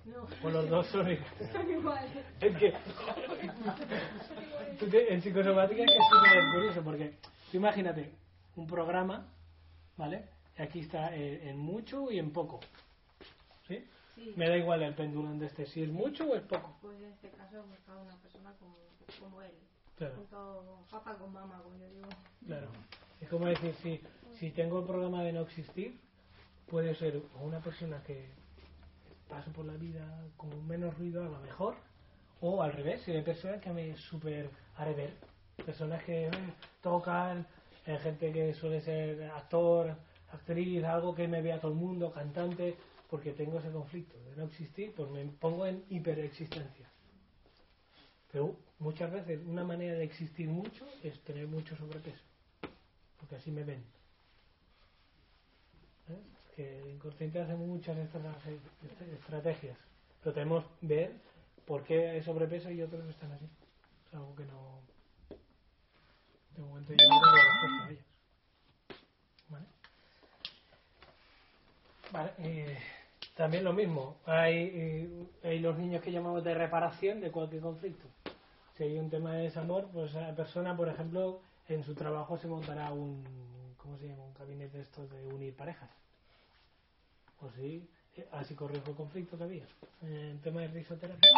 [0.05, 0.27] No.
[0.47, 1.07] O los dos son
[1.51, 2.25] Son iguales.
[2.39, 2.73] Es que
[5.09, 7.17] en psicosomática es que es súper curioso porque
[7.51, 8.11] tú imagínate
[8.55, 9.27] un programa,
[9.97, 10.29] ¿vale?
[10.57, 12.59] Y aquí está eh, en mucho y en poco.
[13.67, 13.83] ¿Sí?
[14.15, 14.33] Sí.
[14.35, 16.77] Me da igual el péndulo de este, si es mucho o es poco.
[16.81, 18.75] Pues en este caso he buscado una persona como,
[19.19, 19.51] como él.
[19.97, 20.15] Claro.
[20.15, 22.07] Junto papá con mamá, como yo digo.
[22.45, 22.67] Claro.
[23.19, 24.01] Es como decir, si,
[24.39, 25.99] si tengo el programa de no existir,
[26.67, 28.29] puede ser una persona que
[29.29, 30.05] paso por la vida
[30.37, 31.75] con menos ruido, a lo mejor,
[32.41, 35.13] o al revés, si hay personas que me super haré ver.
[35.65, 36.31] Personas que eh,
[36.81, 37.47] tocan,
[37.85, 39.95] eh, gente que suele ser actor,
[40.31, 42.75] actriz, algo que me vea todo el mundo, cantante,
[43.09, 46.89] porque tengo ese conflicto de no existir, pues me pongo en hiperexistencia.
[48.31, 52.23] Pero muchas veces una manera de existir mucho es tener mucho sobrepeso,
[53.19, 53.83] porque así me ven.
[56.09, 56.19] ¿Eh?
[56.55, 58.35] Que inconsciente hace muchas estra-
[59.13, 59.77] estrategias,
[60.21, 61.11] pero tenemos que ver
[61.65, 63.45] por qué hay sobrepeso y otros están así.
[64.07, 64.81] Es algo que no.
[66.55, 67.87] De momento yo no respuesta a.
[69.49, 69.65] ¿Vale?
[72.39, 72.77] Eh,
[73.35, 74.17] también lo mismo.
[74.25, 78.07] Hay, eh, hay los niños que llamamos de reparación de cualquier conflicto.
[78.75, 82.47] Si hay un tema de desamor, pues la persona, por ejemplo, en su trabajo se
[82.47, 83.23] montará un,
[83.77, 84.23] ¿cómo se llama?
[84.23, 85.89] Un gabinete de estos de unir parejas.
[87.41, 89.65] O sí, eh, así corrijo el conflicto que había.
[90.01, 91.31] En tema de risoterapia,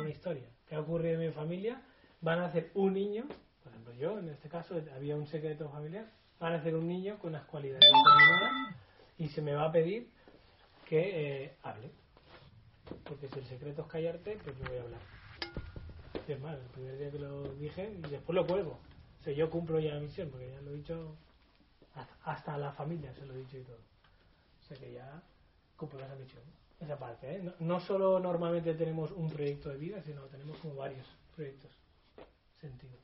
[0.00, 0.48] una historia.
[0.68, 1.80] ¿Qué ha ocurrido en mi familia?
[2.20, 3.26] Van a hacer un niño,
[3.62, 6.06] por ejemplo yo, en este caso, había un secreto familiar,
[6.40, 8.77] van a hacer un niño con unas cualidades determinadas
[9.18, 10.10] y se me va a pedir
[10.86, 11.90] que eh, hable.
[13.06, 15.00] Porque si el secreto es callarte, pues no voy a hablar.
[16.28, 18.78] Es más, el primer día que lo dije y después lo cuelgo.
[19.20, 21.16] O sea, yo cumplo ya la misión, porque ya lo he dicho
[22.24, 23.78] hasta- a la familia, se lo he dicho y todo.
[24.60, 25.22] O sea que ya
[25.76, 26.42] cumplo esa misión.
[26.80, 27.42] Esa parte, ¿eh?
[27.42, 31.72] No, no solo normalmente tenemos un proyecto de vida, sino tenemos como varios proyectos.
[32.60, 32.98] sentido.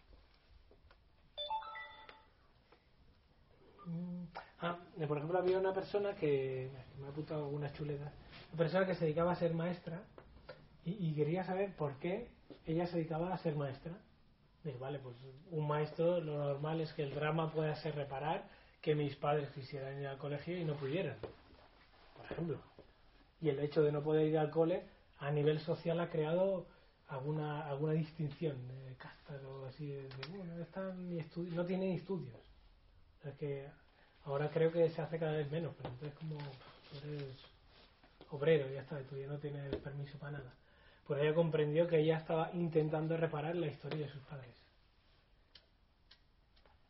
[3.86, 4.24] Mm,
[4.60, 6.70] Ah, eh, por ejemplo, había una persona que
[7.00, 8.12] me ha apuntado algunas chuletas.
[8.52, 10.02] Una persona que se dedicaba a ser maestra
[10.84, 12.28] y, y quería saber por qué
[12.66, 13.92] ella se dedicaba a ser maestra.
[14.62, 15.16] Digo, vale, pues
[15.50, 18.48] un maestro lo normal es que el drama pueda ser reparar
[18.80, 21.16] que mis padres quisieran ir al colegio y no pudieran,
[22.16, 22.58] por ejemplo.
[23.40, 24.82] Y el hecho de no poder ir al cole
[25.18, 26.66] a nivel social ha creado
[27.08, 30.54] alguna alguna distinción de castas o así, de, bueno,
[30.96, 32.36] ni estudi- no tienen estudios.
[33.24, 33.68] Es que
[34.24, 36.36] ahora creo que se hace cada vez menos, pero entonces como
[37.02, 37.24] eres
[38.30, 40.52] obrero, ya está, tú ya no tienes permiso para nada.
[41.06, 44.54] Pues ella comprendió que ella estaba intentando reparar la historia de sus padres.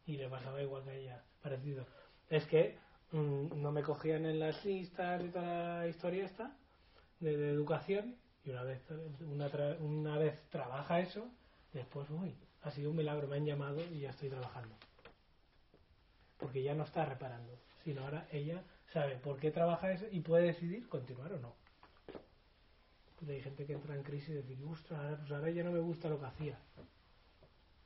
[0.06, 1.84] Y le pasaba igual que a ella, parecido.
[2.28, 2.76] Es que
[3.12, 6.56] mm, no me cogían en las listas y toda la historia esta
[7.20, 8.82] de, de educación y una vez
[9.20, 11.26] una, tra- una vez trabaja eso
[11.72, 14.74] después uy ha sido un milagro me han llamado y ya estoy trabajando
[16.38, 18.62] porque ya no está reparando sino ahora ella
[18.92, 21.54] sabe por qué trabaja eso y puede decidir continuar o no
[23.18, 25.80] Pues hay gente que entra en crisis y decir "Ostras, pues ahora ya no me
[25.80, 26.58] gusta lo que hacía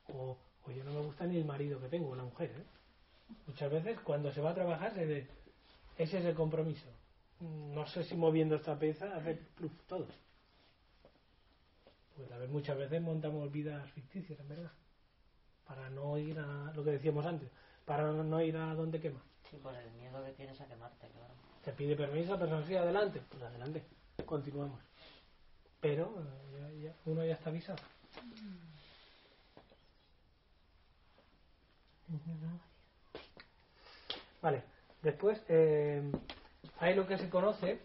[0.07, 2.65] o, o ya no me gusta ni el marido que tengo la mujer ¿eh?
[3.47, 5.27] muchas veces cuando se va a trabajar se ve
[5.97, 6.89] ese es el compromiso
[7.39, 10.07] no sé si moviendo esta pieza hace pluf, todo.
[12.15, 14.71] Pues a ver, muchas veces montamos vidas ficticias, en verdad.
[15.65, 17.49] Para no ir a lo que decíamos antes,
[17.89, 19.19] para no ir a donde quema.
[19.49, 21.33] Sí, por el miedo que tienes a quemarte, claro.
[21.65, 23.19] Te pide permiso, pero sí, adelante.
[23.31, 23.83] Pues adelante,
[24.27, 24.79] continuamos.
[25.81, 27.79] Pero eh, ya- ya- uno ya está avisado.
[34.43, 34.63] Vale,
[35.01, 36.03] después eh,
[36.79, 37.79] hay lo que se conoce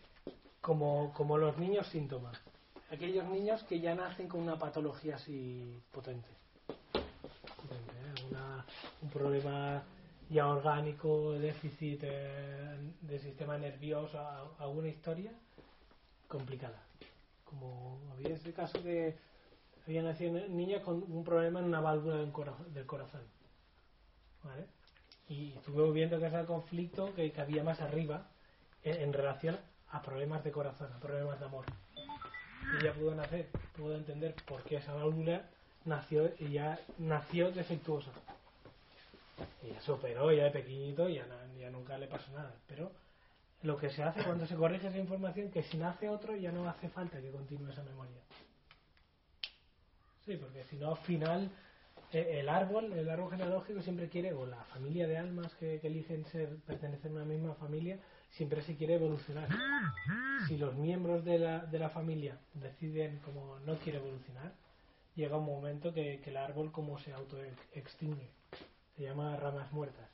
[0.61, 2.39] como, como los niños síntomas.
[2.91, 6.29] Aquellos niños que ya nacen con una patología así potente.
[7.71, 8.15] ¿eh?
[8.31, 8.67] Una-
[9.03, 9.83] un problema
[10.35, 14.19] ya orgánico, déficit eh, del sistema nervioso,
[14.59, 15.31] alguna historia
[16.27, 16.81] complicada.
[17.45, 19.17] Como había ese caso que
[19.87, 23.23] había nacido un niño con un problema en una válvula del cora- del corazón.
[24.43, 24.67] ¿Vale?
[25.29, 28.27] Y estuve viendo que ese conflicto que, que había más arriba
[28.83, 29.57] en, en relación
[29.91, 31.65] a problemas de corazón, a problemas de amor.
[32.73, 35.43] Y ella pudo nacer, pudo entender por qué esa válvula
[35.85, 38.11] nació ya nació defectuosa.
[39.63, 41.27] Ella se operó ya de pequeñito y ya,
[41.59, 42.55] ya nunca le pasó nada.
[42.69, 42.93] Pero
[43.63, 46.69] lo que se hace cuando se corrige esa información, que si nace otro ya no
[46.69, 48.21] hace falta que continúe esa memoria.
[50.27, 51.51] Sí, porque si no al final
[52.13, 55.89] eh, el árbol, el árbol genealógico siempre quiere, o la familia de almas que, que
[55.89, 57.99] eligen ser, pertenecer a una misma familia,
[58.31, 59.49] siempre se quiere evolucionar.
[60.47, 64.53] Si los miembros de la, de la familia deciden como no quiere evolucionar,
[65.15, 68.29] llega un momento que, que el árbol como se autoextingue.
[68.97, 70.09] Se llama ramas muertas.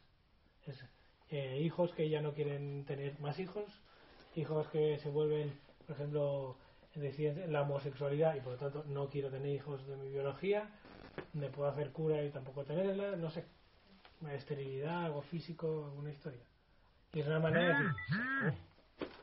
[0.67, 0.85] Es,
[1.31, 3.71] eh, hijos que ya no quieren tener más hijos,
[4.35, 5.53] hijos que se vuelven,
[5.87, 6.57] por ejemplo,
[6.95, 10.69] deciden la homosexualidad y por lo tanto no quiero tener hijos de mi biología,
[11.33, 13.45] me puedo hacer cura y tampoco tenerla, no sé,
[14.21, 16.43] una esterilidad, algo físico, alguna historia.
[17.13, 17.95] Y es una manera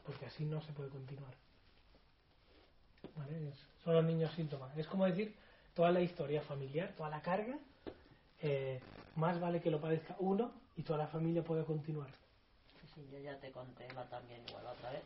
[0.06, 1.34] porque así no se puede continuar.
[3.16, 3.52] ¿Vale?
[3.84, 4.76] Son los niños síntomas.
[4.78, 5.36] Es como decir,
[5.74, 7.58] toda la historia familiar, toda la carga,
[8.42, 8.80] eh,
[9.18, 12.10] más vale que lo padezca uno y toda la familia pueda continuar.
[12.80, 15.02] Sí, sí, yo ya te conté la también igual otra vez.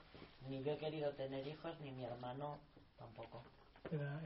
[0.48, 2.60] Ni yo he querido tener hijos, ni mi hermano
[2.98, 3.42] tampoco.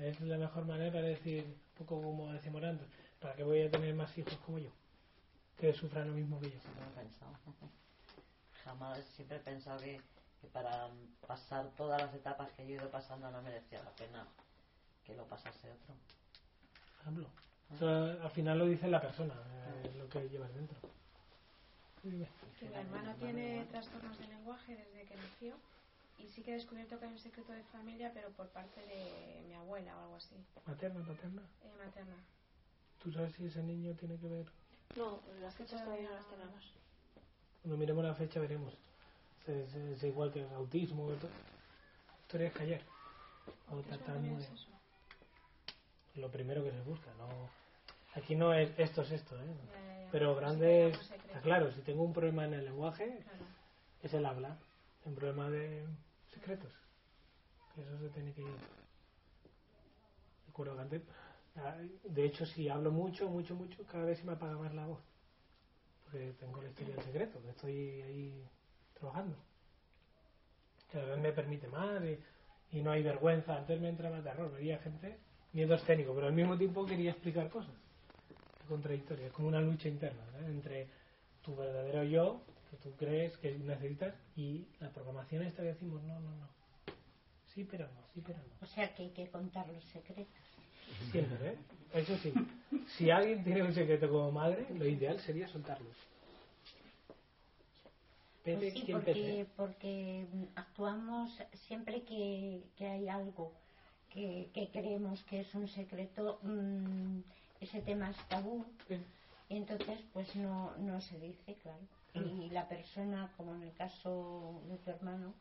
[0.02, 2.88] Es la mejor manera de decir, un poco como decimos antes,
[3.22, 4.70] ¿para qué voy a tener más hijos como yo?
[5.58, 6.58] Que sufran lo mismo que yo.
[6.76, 7.32] No lo he pensado.
[8.66, 10.02] Jamás, siempre he pensado que,
[10.42, 10.90] que para
[11.28, 14.26] pasar todas las etapas que yo he ido pasando no merecía la pena
[15.06, 15.94] que lo pasase otro.
[15.94, 17.30] Por ejemplo.
[17.76, 17.88] Eso,
[18.24, 19.34] al final lo dice la persona,
[19.84, 20.78] eh, lo que llevas dentro.
[22.02, 25.56] Que mi hermano tiene trastornos de lenguaje desde que nació
[26.20, 29.44] y sí que he descubierto que hay un secreto de familia, pero por parte de
[29.48, 30.36] mi abuela o algo así,
[30.66, 31.42] ¿Materna, paterna?
[31.64, 32.16] eh, materna.
[33.04, 34.46] ¿Tú sabes si ese niño tiene que ver?
[34.96, 36.74] No, las fechas todavía no las tenemos.
[37.62, 38.74] Cuando miremos la fecha veremos.
[39.48, 41.08] Es, es- es igual que el autismo.
[41.08, 41.30] todo.
[42.22, 42.82] Historias que ayer.
[43.70, 44.70] O ¿Autismo tratar también muy- es eso?
[46.16, 47.12] Lo primero que se busca.
[47.18, 47.50] no
[48.16, 49.46] Aquí no es esto es esto, ¿eh?
[50.12, 51.00] Pero un secreto.
[51.28, 53.46] Está claro, si tengo un problema en el lenguaje, Claro.
[54.04, 54.58] es el habla.
[55.04, 55.86] Un problema de
[56.34, 56.72] secretos.
[57.76, 58.48] Que eso se tiene que ir.
[60.48, 61.02] Recuerdo que antes,
[61.58, 64.86] ah, de hecho, si hablo mucho, mucho, mucho, cada vez se me apaga más la
[64.88, 65.02] voz.
[66.06, 68.48] Porque tengo la historia del secreto, que estoy ahí
[68.94, 69.36] trabajando.
[70.92, 73.58] Cada vez me permite más y, y no hay vergüenza.
[73.58, 75.18] Antes me entraba terror, veía gente,
[75.52, 77.76] miedo escénico, pero al mismo tiempo quería explicar cosas.
[78.66, 80.46] Es contradictorio, es como una lucha interna ¿eh?
[80.48, 80.88] entre
[81.44, 86.20] tu verdadero yo, que tú crees que necesitas, y la programación esta que decimos, no,
[86.20, 86.50] no, no.
[87.54, 88.66] Sí, pero no, sí, pero no.
[88.66, 90.34] O sea que hay que contar los secretos.
[91.12, 91.58] Siempre, ¿eh?
[91.94, 92.34] Eso sí.
[92.98, 95.88] Si alguien tiene un secreto como madre, lo ideal sería soltarlo.
[98.44, 101.32] Pues Pepe, sí, ¿quién porque, porque mm, actuamos
[101.68, 103.54] siempre que, que hay algo
[104.10, 107.20] que, que creemos que es un secreto, mm,
[107.60, 108.66] ese tema es tabú,
[109.50, 111.88] y entonces pues no, no se dice, claro.
[112.14, 115.34] Y la persona, como en el caso de tu hermano,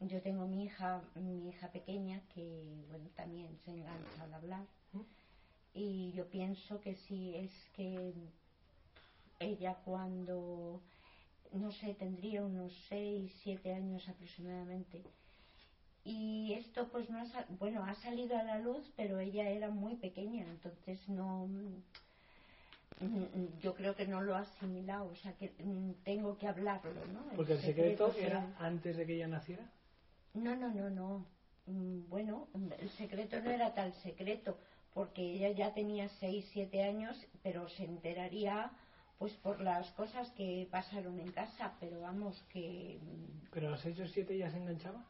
[0.00, 4.66] yo tengo mi hija, mi hija pequeña, que bueno, también se engancha al hablar.
[5.74, 8.14] Y yo pienso que sí, es que
[9.38, 10.80] ella cuando,
[11.52, 15.02] no sé, tendría unos 6, 7 años aproximadamente.
[16.08, 19.96] Y esto pues no ha, bueno, ha salido a la luz, pero ella era muy
[19.96, 21.46] pequeña, entonces no,
[23.00, 27.04] mm, yo creo que no lo ha asimilado, o sea que mm, tengo que hablarlo,
[27.06, 27.30] ¿no?
[27.34, 29.68] Porque el secreto se- era antes de que ella naciera.
[30.34, 31.26] no, no, no, no.
[31.66, 32.46] Mm, Bueno,
[32.78, 34.58] el secreto no era tal secreto,
[34.94, 38.70] porque ella ya tenía 6, 7 años, pero se enteraría
[39.18, 42.98] pues por las cosas que pasaron en casa, pero vamos que
[43.50, 45.02] Pero a los 6 o 7 ya se enganchaba.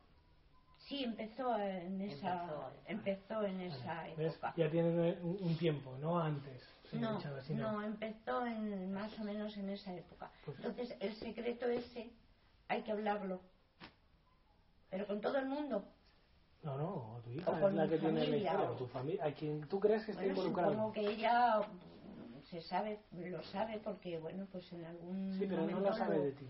[0.86, 4.32] Sí empezó en esa empezó en esa ¿Ves?
[4.32, 4.52] época.
[4.56, 6.62] Ya tiene un, un tiempo, no antes.
[6.92, 10.30] No, sino- no, empezó en, más o menos en esa época.
[10.44, 12.10] Pues- Entonces, el secreto ese
[12.68, 13.40] hay que hablarlo.
[14.90, 15.84] Pero con todo el mundo.
[16.62, 18.74] No, no, tu hija O es con la mi que tiene la familia, historia, o-
[18.74, 20.70] o tu familia, a quien tú crees que está Bueno, involucrado.
[20.70, 25.62] supongo que ella mm, se sabe, lo sabe porque, bueno, pues en algún Sí, pero
[25.62, 26.46] no momento lo sabe de ti.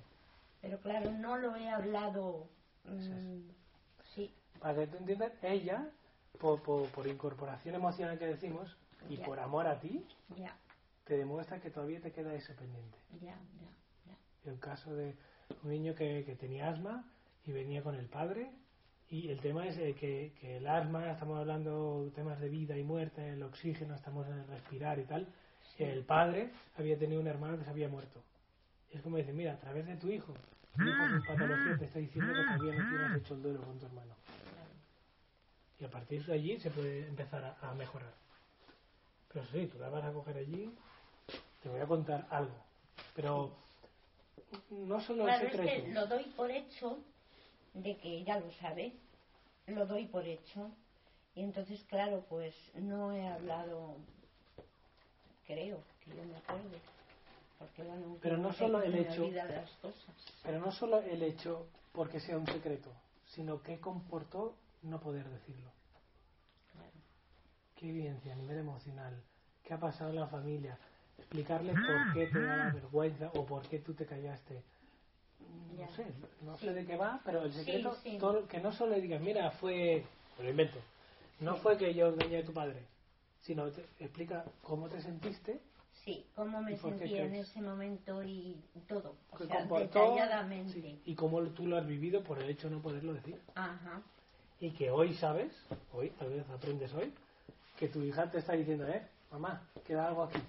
[0.60, 2.48] Pero claro, no lo he hablado.
[2.84, 3.65] mm,
[4.60, 5.88] Para que tú entiendas, ella,
[6.38, 8.76] por, por, por incorporación emocional que decimos,
[9.08, 10.04] y por amor a ti,
[11.04, 12.98] te demuestra que todavía te queda eso pendiente.
[13.20, 13.38] ya.
[14.44, 15.14] El caso de
[15.64, 17.04] un niño que, que tenía asma
[17.44, 18.50] y venía con el padre.
[19.08, 22.82] Y el tema es eh, que, que el asma, estamos hablando temas de vida y
[22.82, 25.28] muerte, el oxígeno, estamos en el respirar y tal.
[25.78, 28.22] El padre había tenido un hermano que se había muerto.
[28.92, 30.34] Y es como decir, mira, a través de tu hijo,
[30.76, 33.78] tu hijo con patología te está diciendo que todavía no tienes hecho el duelo con
[33.78, 34.14] tu hermano.
[35.78, 38.14] Y a partir de allí se puede empezar a, a mejorar.
[39.32, 40.72] Pero sí, tú la vas a coger allí,
[41.62, 42.54] te voy a contar algo.
[43.14, 43.52] Pero
[44.70, 46.98] no solo Claro, es que lo doy por hecho
[47.74, 48.94] de que ella lo sabe,
[49.66, 50.70] lo doy por hecho.
[51.34, 53.96] Y entonces, claro, pues no he hablado,
[55.46, 56.78] creo, que yo me acuerde.
[57.58, 60.14] Porque bueno, Pero no solo el hecho- las cosas.
[60.42, 62.90] Pero no solo el hecho porque sea un secreto,
[63.26, 64.54] sino qué comportó
[64.86, 65.70] no poder decirlo.
[67.76, 69.22] Qué vivencia a nivel emocional,
[69.62, 70.78] qué ha pasado en la familia,
[71.18, 74.62] explicarles por qué te da la vergüenza o por qué tú te callaste.
[75.70, 75.88] No Ya.
[75.90, 76.06] sé,
[76.42, 78.16] no sé de qué va, pero el secreto, sí.
[78.18, 80.02] todo- que no solo le digas, mira, fue,
[80.38, 80.78] me lo invento,
[81.40, 82.86] no fue que yo engañé a tu padre,
[83.42, 85.60] sino te explica cómo te sentiste,
[86.04, 87.48] Sí, cómo me ¿Y por qué sentía en crees?
[87.48, 89.16] ese momento y todo.
[89.32, 90.72] O sea, comportó detalladamente.
[90.72, 93.40] sí, y cómo tú lo has vivido por el hecho de no poderlo decir.
[93.56, 94.02] Ajá.
[94.60, 95.52] Y que hoy sabes,
[95.92, 97.12] hoy, tal vez aprendes hoy,
[97.78, 100.40] que tu hija te está diciendo, eh, mamá, queda algo aquí.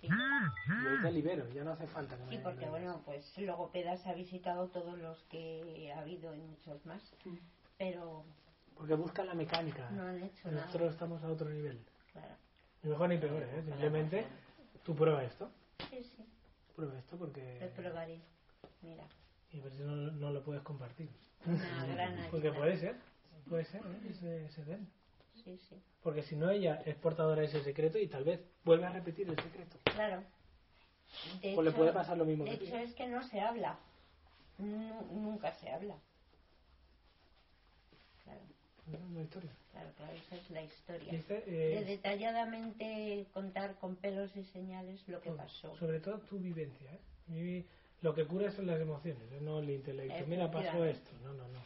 [0.00, 0.08] Sí.
[0.08, 4.06] Y hoy te libero, ya no hace falta que Sí, me porque bueno, pues Logopedas
[4.06, 7.02] ha visitado todos los que ha habido y muchos más,
[7.76, 8.24] pero
[8.76, 9.90] Porque busca la mecánica.
[9.90, 10.92] no han hecho Nosotros nada.
[10.92, 11.78] estamos a otro nivel.
[12.12, 12.34] Claro.
[12.82, 13.62] Ni mejor ni peor, ¿eh?
[13.66, 14.26] Simplemente
[14.84, 15.50] tú prueba esto.
[15.90, 16.24] Sí, sí,
[16.74, 17.58] Prueba esto porque...
[17.60, 18.20] lo probaré.
[18.80, 19.04] Mira,
[19.52, 21.10] Y a ver si no, no lo puedes compartir.
[21.44, 22.96] una gran Porque puede ser,
[23.48, 24.10] puede ser, ¿eh?
[24.10, 24.88] ese, ese den.
[25.44, 28.86] Sí, sí, Porque si no, ella es portadora de ese secreto y tal vez vuelve
[28.86, 29.78] a repetir el secreto.
[29.84, 30.22] claro.
[31.42, 33.78] De O le puede pasar lo mismo De que hecho, es que no se habla.
[34.58, 35.96] Nu- nunca se habla.
[38.24, 38.40] Claro,
[39.22, 39.50] historia.
[39.72, 41.12] claro, claro, esa es la historia.
[41.12, 45.76] Este, eh, De detalladamente contar con pelos y señales lo que pasó.
[45.76, 46.90] Sobre todo tu vivencia.
[47.30, 47.64] ¿eh?
[48.02, 49.40] Lo que cura son las emociones, ¿eh?
[49.40, 50.26] no el intelecto.
[50.26, 51.10] Mira, pasó esto.
[51.22, 51.60] No, no, no.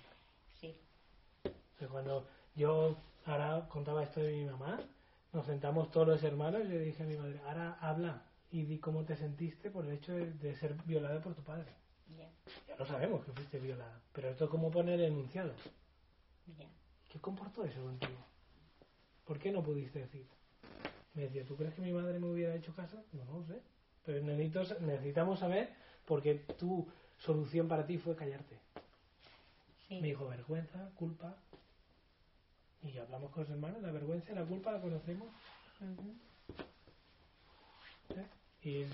[1.84, 2.96] Que cuando yo
[3.26, 4.80] ahora contaba esto de mi mamá,
[5.34, 8.78] nos sentamos todos los hermanos y le dije a mi madre, ahora habla y di
[8.78, 11.70] cómo te sentiste por el hecho de, de ser violada por tu padre.
[12.16, 12.26] ya,
[12.66, 15.52] Ya lo sabemos que fuiste violada, pero esto es como poner enunciado.
[16.58, 16.66] ya.
[17.12, 18.16] ¿Qué comportó eso contigo?
[19.26, 20.26] ¿Por qué no pudiste decir?
[21.12, 23.04] Me decía, ¿tú crees que mi madre me hubiera hecho caso?
[23.12, 23.60] No, no lo sé.
[24.06, 25.68] Pero necesito- necesitamos saber
[26.06, 26.88] por qué tu
[27.18, 28.58] solución para ti fue callarte.
[29.86, 30.00] Sí.
[30.00, 31.36] Me dijo vergüenza, culpa.
[32.84, 35.28] Y hablamos con los hermanos, la vergüenza y la culpa la conocemos.
[38.10, 38.26] ¿eh?
[38.62, 38.86] Y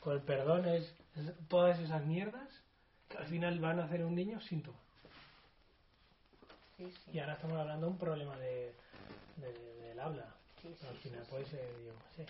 [0.00, 2.48] con el perdón es, es todas esas mierdas
[3.08, 4.78] que al final van a hacer un niño síntoma.
[6.76, 7.10] Sí, sí.
[7.12, 8.74] Y ahora estamos hablando de un problema de,
[9.36, 10.34] de- del habla.
[10.60, 12.24] Sí, al final pues eh, digo, sí,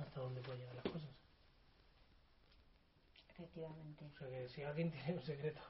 [0.00, 1.10] hasta dónde pueden llegar las cosas.
[3.30, 4.04] Efectivamente.
[4.14, 5.60] O sea que si alguien tiene un secreto,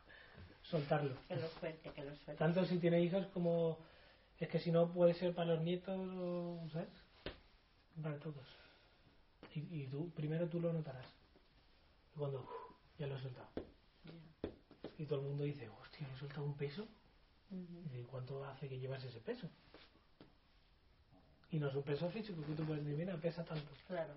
[0.63, 1.17] soltarlo.
[1.29, 2.35] Que lo suelte, que lo suelte.
[2.37, 3.79] Tanto si tiene hijos como
[4.41, 6.89] es que si no puede ser para los nietos, ¿sabes?
[8.03, 8.47] Para todos.
[9.55, 11.07] Y, y tú, primero tú lo notarás.
[12.15, 13.49] Y cuando uf, ya lo he soltado.
[14.99, 16.87] Y todo el mundo dice, hostia, he soltado un peso.
[17.51, 19.49] Y dice, ¿cuánto hace que llevas ese peso?
[21.51, 23.71] Y no es un peso físico que tú puedes decir, mira, pesa tanto.
[23.87, 24.13] Claro.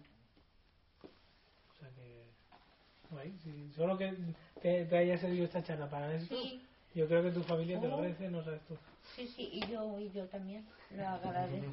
[1.04, 4.16] O sea que, si solo que
[4.62, 6.64] te, te haya servido esta charla para eso, Sí.
[6.98, 7.98] Yo creo que tu familia te lo Oh.
[8.00, 8.76] agradece, no sabes tú.
[9.16, 10.66] Sí, sí, y yo, y yo también
[10.96, 11.72] lo agradezco.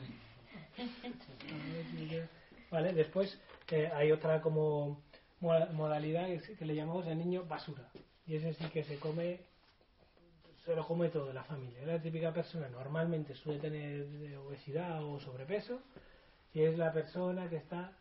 [2.71, 3.39] Vale, después
[3.71, 5.01] eh, hay otra como
[5.41, 7.89] moda- modalidad que, es- que le llamamos el niño basura.
[8.27, 9.41] Y ese sí que se come,
[10.65, 11.85] se lo come todo la familia.
[11.87, 15.81] La típica persona, normalmente suele tener eh, obesidad o sobrepeso,
[16.53, 17.93] y es la persona que está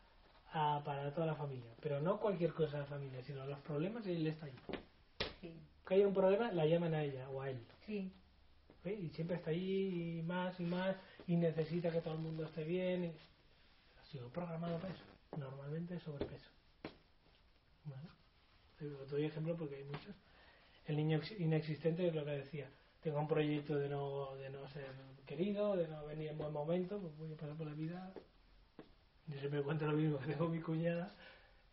[0.52, 1.72] para toda la familia.
[1.82, 4.54] Pero no cualquier cosa de la familia, sino los problemas y él está ahí.
[5.42, 5.54] Sí,
[5.88, 7.60] Que haya un problema, la llaman a ella o a él.
[7.86, 8.12] sí.
[8.86, 8.94] ¿eh?
[9.02, 10.96] y siempre está ahí y más y más
[11.28, 13.12] y necesita que todo el mundo esté bien y
[14.02, 15.04] ha sido programado para eso
[15.38, 16.50] normalmente sobrepeso
[17.86, 18.10] bueno,
[18.78, 20.16] te doy ejemplo porque hay muchos
[20.86, 22.70] el niño ex- inexistente es lo que decía
[23.02, 24.92] tengo un proyecto de no de no ser
[25.26, 28.12] querido de no venir en buen momento pues voy a pasar por la vida
[29.28, 31.14] yo siempre cuento lo mismo que tengo mi cuñada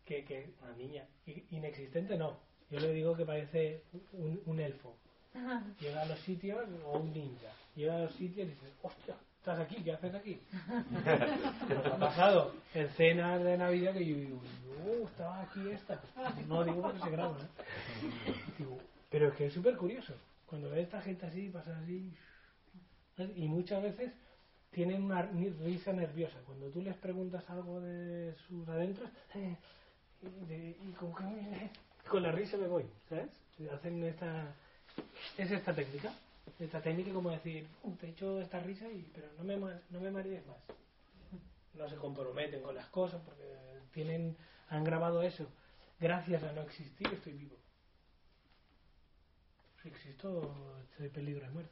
[0.05, 1.05] que, que una niña
[1.49, 2.37] inexistente no
[2.71, 3.83] yo le digo que parece
[4.13, 4.95] un, un elfo
[5.79, 9.59] llega a los sitios, o un ninja, llega a los sitios y dice, hostia, ¿estás
[9.59, 9.75] aquí?
[9.83, 10.39] ¿Qué haces aquí?
[11.69, 14.41] Nos ha pasado en cenas de Navidad que yo digo,
[14.85, 16.01] oh, estaba aquí esta.
[16.47, 18.33] No digo porque se graba, ¿eh?
[18.57, 18.77] Digo,
[19.09, 20.13] pero es que es súper curioso.
[20.47, 22.11] Cuando ves a esta gente así, pasa así.
[23.35, 24.11] Y muchas veces
[24.71, 26.37] tienen una risa nerviosa.
[26.45, 29.55] Cuando tú les preguntas algo de sus adentros, eh,
[30.23, 31.69] y, de- y con, que-
[32.09, 33.29] con la risa me voy, ¿sabes?
[33.73, 34.53] Hacen esta
[35.37, 36.11] es esta técnica.
[36.59, 39.99] Esta técnica como decir, "Uh, te he hecho esta risa, y, pero no me, no
[39.99, 40.57] me marees más.
[41.73, 43.43] No se comprometen con las cosas porque
[43.93, 44.35] tienen,
[44.69, 45.47] han grabado eso.
[45.99, 47.55] Gracias a no existir estoy vivo.
[49.81, 51.71] Si existo, estoy en peligro de muerte.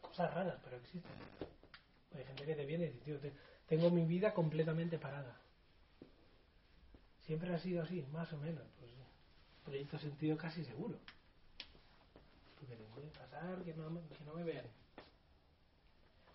[0.00, 1.12] Cosas raras, pero existen.
[2.16, 3.32] Hay gente que te viene y dice, tío, te-
[3.68, 5.36] tengo mi vida completamente parada.
[7.26, 8.64] Siempre ha sido así, más o menos.
[8.78, 8.92] Pues,
[9.64, 10.98] proyecto sentido casi seguro.
[12.58, 14.66] Porque te puede pasar que no, que no me vean.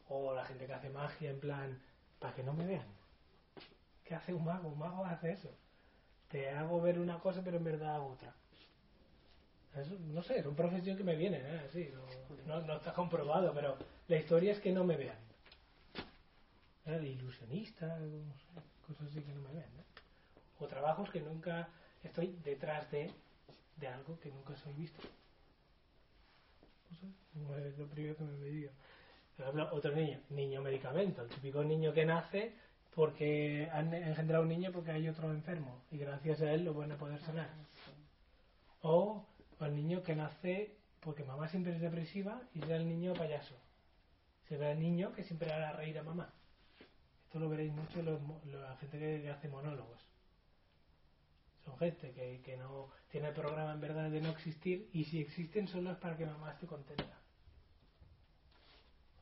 [0.10, 1.82] O la gente que hace magia en plan,
[2.20, 2.88] para que no me vean.
[4.06, 4.70] ¿Qué hace un mago?
[4.70, 5.54] Un mago hace eso.
[6.30, 8.34] Te hago ver una cosa, pero en verdad otra.
[10.14, 11.62] No sé, es una profesión que me viene, ¿eh?
[11.68, 11.94] Así,
[12.48, 13.78] no, no, está comprobado, pero
[14.08, 15.18] la historia es que no me vean.
[16.86, 16.98] ¿Eh?
[17.00, 18.00] De ilusionista,
[18.88, 19.77] cosas así que no me vean.
[20.60, 21.70] O trabajos que nunca
[22.04, 23.12] estoy detrás de,
[23.78, 25.02] de algo que nunca soy visto.
[26.90, 28.72] No sé, no es lo primero que me digo.
[29.36, 32.54] Por ejemplo, otro niño, niño medicamento, el típico niño que nace
[32.96, 36.92] porque han engendrado un niño porque hay otro enfermo y gracias a él lo van
[36.92, 37.50] a poder sanar.
[38.82, 39.24] O
[39.62, 43.56] el niño que nace porque mamá siempre es depresiva y será el niño payaso.
[44.50, 46.34] Será el niño que siempre hará reír a mamá.
[47.26, 50.07] Esto lo veréis mucho los la gente que hace monólogos.
[51.68, 55.20] Son gente que, que no tiene el programa en verdad de no existir y si
[55.20, 57.20] existen solo es para que mamá esté contenta.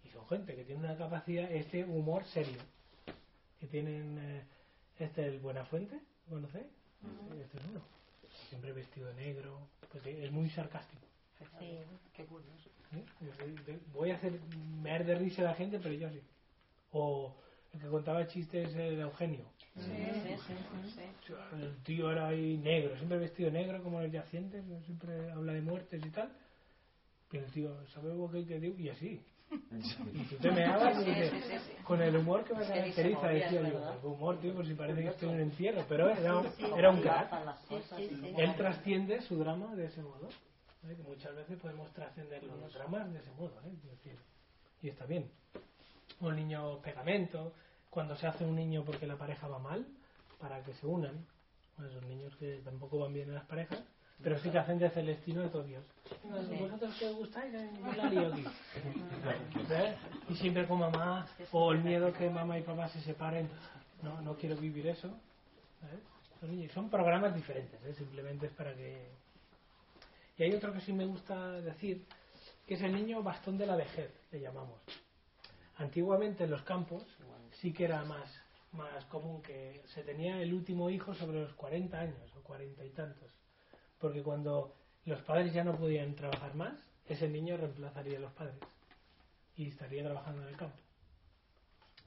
[0.03, 2.61] Y son gente que tiene una capacidad, este humor serio.
[3.59, 4.43] Que tienen, eh,
[4.99, 5.99] este el Buenafuente,
[6.29, 6.67] ¿lo ¿conocéis?
[7.41, 7.81] Este es uno.
[8.49, 11.01] Siempre vestido de negro, porque es muy sarcástico.
[11.59, 11.79] Sí.
[12.13, 12.69] Qué curioso.
[12.93, 13.79] ¿eh?
[13.91, 14.39] Voy a hacer
[14.83, 16.21] me de risa a la gente, pero yo sí.
[16.91, 17.35] O
[17.75, 19.45] el que contaba chistes eh, de Eugenio.
[19.75, 20.53] Sí, sí, sí,
[20.95, 21.33] sí.
[21.61, 26.03] El tío era ahí negro, siempre vestido negro como los yacientes, siempre habla de muertes
[26.05, 26.29] y tal.
[27.29, 28.79] Pero el tío, ¿sabes lo que que decir?
[28.79, 29.21] Y así.
[30.13, 31.83] Y tú te meabas y Sí, dices, sí, sí, sí.
[31.83, 33.95] con el humor que me caracteriza, movía, decía es yo, verdad.
[33.99, 36.65] el humor, tío, por si parece que estoy en un entierro, pero era, Sí, sí,
[36.77, 37.31] era un crack.
[38.37, 40.29] Él trasciende su drama de ese modo.
[40.81, 43.59] Que muchas veces podemos trascender los dramas de ese modo.
[43.65, 44.15] ¿eh?
[44.81, 45.29] Y está bien.
[46.21, 47.53] El niño pegamento,
[47.95, 49.87] cuando se hace un niño porque la pareja va mal,
[50.37, 51.25] para que se unan.
[51.77, 53.81] Bueno, esos niños que tampoco van bien en las parejas,
[54.21, 55.83] pero sí que hacen de Celestino de todos Dios.
[56.59, 58.43] Vosotros que os gustáis, eh, yo la lío aquí.
[59.69, 59.95] ¿Ves?
[60.27, 63.49] Y siempre con mamá, o el miedo que mamá y papá se separen.
[64.03, 65.09] No, no quiero vivir eso.
[66.41, 67.93] niños son programas diferentes, ¿eh?
[67.93, 69.07] simplemente es para que.
[70.37, 72.05] Y hay otro que sí me gusta decir,
[72.67, 74.81] que es el niño bastón de la vejez, le llamamos.
[75.77, 77.05] Antiguamente en los campos
[77.61, 78.29] sí que era más,
[78.71, 82.89] más común que se tenía el último hijo sobre los 40 años o 40 y
[82.91, 83.31] tantos.
[83.99, 84.75] Porque cuando
[85.05, 86.73] los padres ya no podían trabajar más,
[87.07, 88.57] ese niño reemplazaría a los padres
[89.55, 90.77] y estaría trabajando en el campo.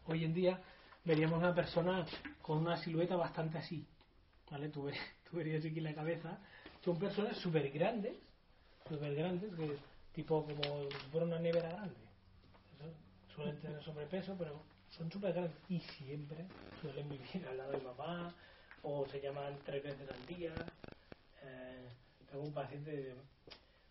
[0.06, 0.60] Hoy en día
[1.04, 2.04] veríamos una persona
[2.42, 3.86] con una silueta bastante así,
[4.50, 4.68] ¿vale?
[4.68, 4.94] Tú, ver-
[5.30, 6.38] tú verías aquí la cabeza,
[6.84, 8.16] son personas súper grandes,
[8.88, 9.76] súper grandes, que
[10.12, 11.96] tipo como si fuera una nevera grande.
[13.34, 16.46] Suelen tener sobrepeso, pero son súper grandes y siempre
[16.80, 18.34] suelen vivir al lado de mamá
[18.82, 20.52] o se llaman tres veces al día.
[21.42, 21.88] Eh,
[22.30, 23.14] tengo un paciente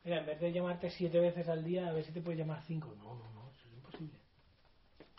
[0.03, 2.61] mira, en vez de llamarte siete veces al día, a ver si te puedes llamar
[2.63, 2.93] cinco.
[2.97, 4.17] No, no, no, eso es imposible.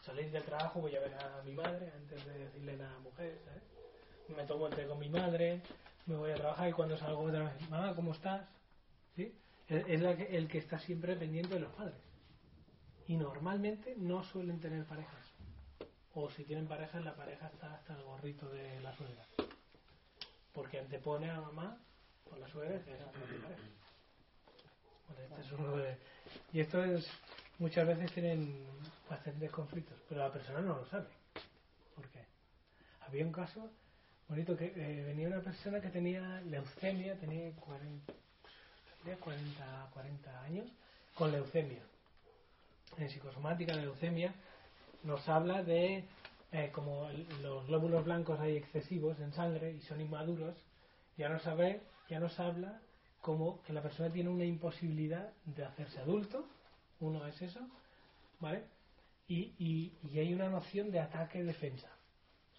[0.04, 3.00] Salir del trabajo, voy a ver a mi madre antes de decirle nada a la
[3.00, 3.38] mujer.
[4.28, 5.60] Me tomo el té con mi madre,
[6.06, 8.46] me voy a trabajar y cuando salgo otra vez, mamá, ¿cómo estás?
[9.16, 9.34] ¿Sí?
[9.68, 12.00] Es la que- el que está siempre pendiente de los padres.
[13.06, 15.27] Y normalmente no suelen tener parejas.
[16.20, 19.24] O si tienen parejas, la pareja está hasta el gorrito de la suegra.
[20.52, 21.78] Porque antepone a mamá
[22.28, 23.62] por la suegra que es la propia pareja.
[25.16, 25.96] Este es uno de-
[26.52, 27.08] Y esto es,
[27.60, 28.66] muchas veces tienen
[29.08, 31.06] bastantes conflictos, pero la persona no lo sabe.
[31.94, 32.24] ¿Por qué?
[33.06, 33.70] Había un caso
[34.28, 38.12] bonito que eh, venía una persona que tenía leucemia, tenía 40,
[39.04, 40.66] tenía 40, 40 años,
[41.14, 41.82] con leucemia.
[42.96, 44.34] En psicosomática, leucemia
[45.02, 46.04] nos habla de
[46.52, 47.10] eh, como
[47.42, 50.56] los glóbulos blancos hay excesivos en sangre y son inmaduros,
[51.16, 52.80] ya nos, sabe, ya nos habla
[53.20, 56.46] como que la persona tiene una imposibilidad de hacerse adulto,
[57.00, 57.60] uno es eso,
[58.40, 58.64] ¿vale?
[59.26, 61.90] Y, y, y hay una noción de ataque-defensa.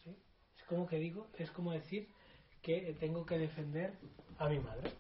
[0.04, 0.16] ¿sí?
[0.56, 2.08] Es como que digo, es como decir
[2.62, 3.94] que tengo que defender
[4.38, 4.92] a mi madre.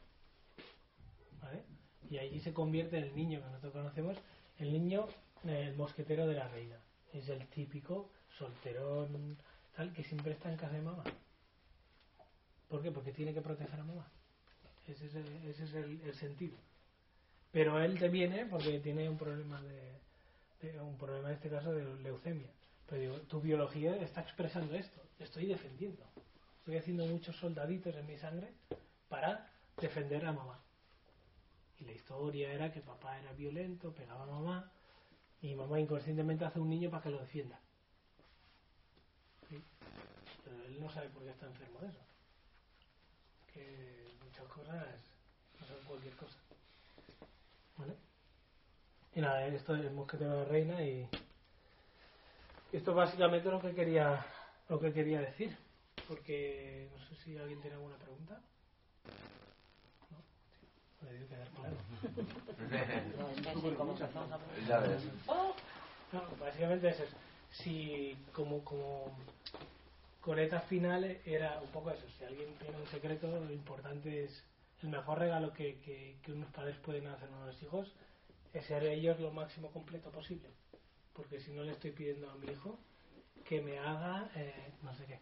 [1.41, 1.63] ¿vale?
[2.09, 4.17] Y allí se convierte el niño que nosotros conocemos,
[4.57, 5.07] el niño,
[5.45, 6.77] eh, el mosquetero de la reina.
[7.13, 9.37] Es el típico solterón,
[9.75, 11.03] tal, que siempre está en casa de mamá.
[12.67, 12.91] ¿Por qué?
[12.91, 14.07] Porque tiene que proteger a mamá.
[14.87, 16.57] Ese es el, ese es el, sentido.
[17.51, 19.99] Pero él te viene porque tiene un problema de,
[20.61, 22.49] de- un problema en este caso de leucemia.
[22.87, 25.01] Pero digo, tu biología está expresando esto.
[25.19, 26.03] Estoy defendiendo.
[26.59, 28.53] Estoy haciendo muchos soldaditos en mi sangre
[29.07, 29.49] para
[29.81, 30.59] defender a mamá.
[31.79, 34.71] Y la historia era que papá era violento, pegaba a mamá,
[35.41, 37.59] y mamá inconscientemente hace un niño para que lo defienda.
[40.43, 41.99] Pero él no sabe por qué está enfermo de eso.
[43.53, 44.85] Que muchas cosas
[45.59, 46.37] no cualquier cosa.
[47.77, 47.95] ¿Vale?
[49.15, 51.07] Y nada, esto es el mosquetero de la reina y
[52.71, 54.25] esto es básicamente lo que quería
[54.67, 55.57] lo que quería decir.
[56.07, 58.41] Porque no sé si alguien tiene alguna pregunta.
[61.27, 61.75] Quedar claro.
[64.67, 65.03] Ya ves.
[66.11, 67.17] No, básicamente es eso.
[67.51, 69.17] Si como, como
[70.21, 72.05] coleta final era un poco eso.
[72.17, 74.43] Si alguien tiene un secreto, lo importante es
[74.81, 77.91] el mejor regalo que, que, que unos padres pueden hacer a los hijos
[78.53, 80.49] es ser ellos lo máximo completo posible.
[81.13, 82.79] Porque si no le estoy pidiendo a mi hijo
[83.45, 85.19] que me haga eh, no sé qué.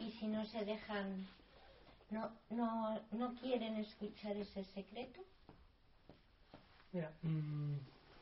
[0.00, 1.28] Y si no se dejan,
[2.12, 5.20] no, no, no quieren escuchar ese secreto,
[6.92, 7.76] Mira, mm,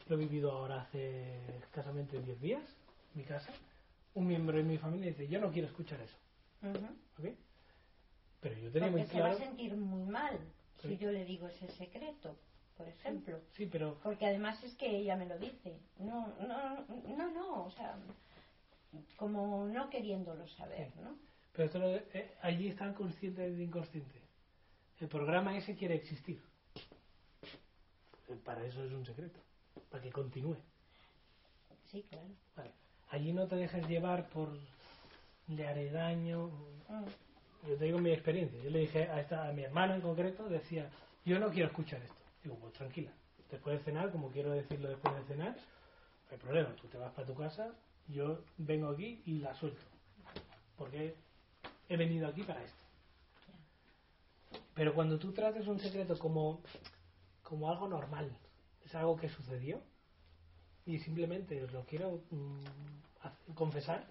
[0.08, 2.62] lo he vivido ahora hace escasamente 10 días,
[3.14, 3.52] en mi casa.
[4.14, 6.16] Un miembro de mi familia dice, yo no quiero escuchar eso.
[7.18, 7.34] ¿ok?
[8.40, 9.38] Pero yo tenía porque muy se va a claro...
[9.38, 10.38] sentir muy mal
[10.82, 10.88] Sí.
[10.88, 12.34] si yo le digo ese secreto,
[12.78, 13.38] por ejemplo.
[13.54, 15.78] Sí, pero Porque además es que ella me lo dice.
[15.98, 16.84] No, no,
[17.18, 17.98] no, no, o sea,
[19.16, 21.16] como no queriéndolo saber, ¿no?
[21.52, 24.20] Pero esto lo- eh, allí están conscientes de inconsciente.
[25.00, 26.40] El programa ese quiere existir.
[28.44, 29.40] Para eso es un secreto.
[29.90, 30.56] Para que continúe.
[31.90, 32.28] Sí, claro.
[32.56, 32.70] Vale.
[33.10, 34.56] Allí no te dejes llevar por
[35.48, 36.46] le haré daño.
[36.88, 37.68] Mm.
[37.68, 38.62] Yo te digo mi experiencia.
[38.62, 40.88] Yo le dije a, esta, a mi hermano en concreto, decía,
[41.24, 42.14] yo no quiero escuchar esto.
[42.42, 43.10] Digo, pues tranquila.
[43.50, 46.74] Después de cenar, como quiero decirlo después de cenar, no hay problema.
[46.76, 47.74] Tú te vas para tu casa,
[48.08, 49.82] yo vengo aquí y la suelto.
[50.76, 51.14] Porque
[51.90, 52.78] he venido aquí para esto.
[54.74, 56.62] Pero cuando tú trates un secreto como,
[57.42, 58.30] como algo normal,
[58.84, 59.82] es algo que sucedió,
[60.86, 64.06] y simplemente lo quiero mm, confesar,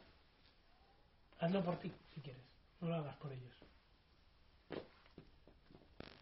[1.39, 2.43] hazlo por ti, si quieres.
[2.81, 3.55] No lo hagas por ellos.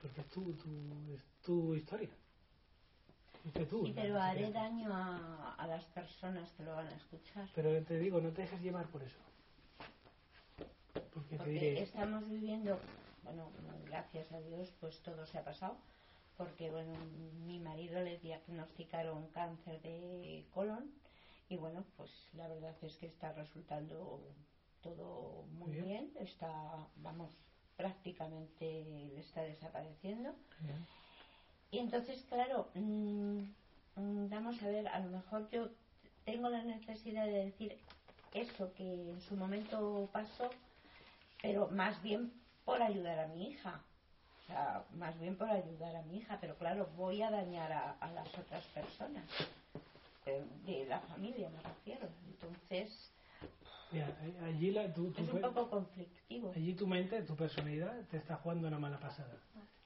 [0.02, 2.10] Porque es tu, tu, es tu historia.
[3.70, 7.48] Tú, Sí, pero haré daño a, a las personas que lo van a escuchar.
[7.56, 9.18] Pero te digo, no te dejes llevar por eso.
[11.38, 12.80] Porque estamos viviendo,
[13.24, 13.52] bueno,
[13.88, 15.78] gracias a Dios, pues todo se ha pasado,
[16.38, 16.94] porque bueno,
[17.46, 20.92] mi marido le diagnosticaron cáncer de colon
[21.50, 24.22] y bueno, pues la verdad es que está resultando
[24.82, 25.86] todo muy bien.
[25.86, 27.32] bien, está, vamos,
[27.76, 30.36] prácticamente le está desapareciendo.
[31.72, 33.40] Y entonces, claro, mm,
[33.96, 35.70] mm, vamos a ver, a lo mejor yo
[36.26, 37.78] tengo la necesidad de decir
[38.34, 40.50] eso que en su momento pasó,
[41.42, 42.32] pero más bien
[42.66, 43.82] por ayudar a mi hija.
[44.44, 47.92] O sea, más bien por ayudar a mi hija, pero claro, voy a dañar a,
[48.00, 49.26] a las otras personas.
[50.26, 52.08] eh, De la familia me refiero.
[52.28, 53.12] Entonces,
[53.92, 54.08] Mira,
[54.42, 56.52] a- allí, la, tu, tu es un poco conflictivo.
[56.56, 59.38] allí tu mente, tu personalidad, te está jugando una mala pasada.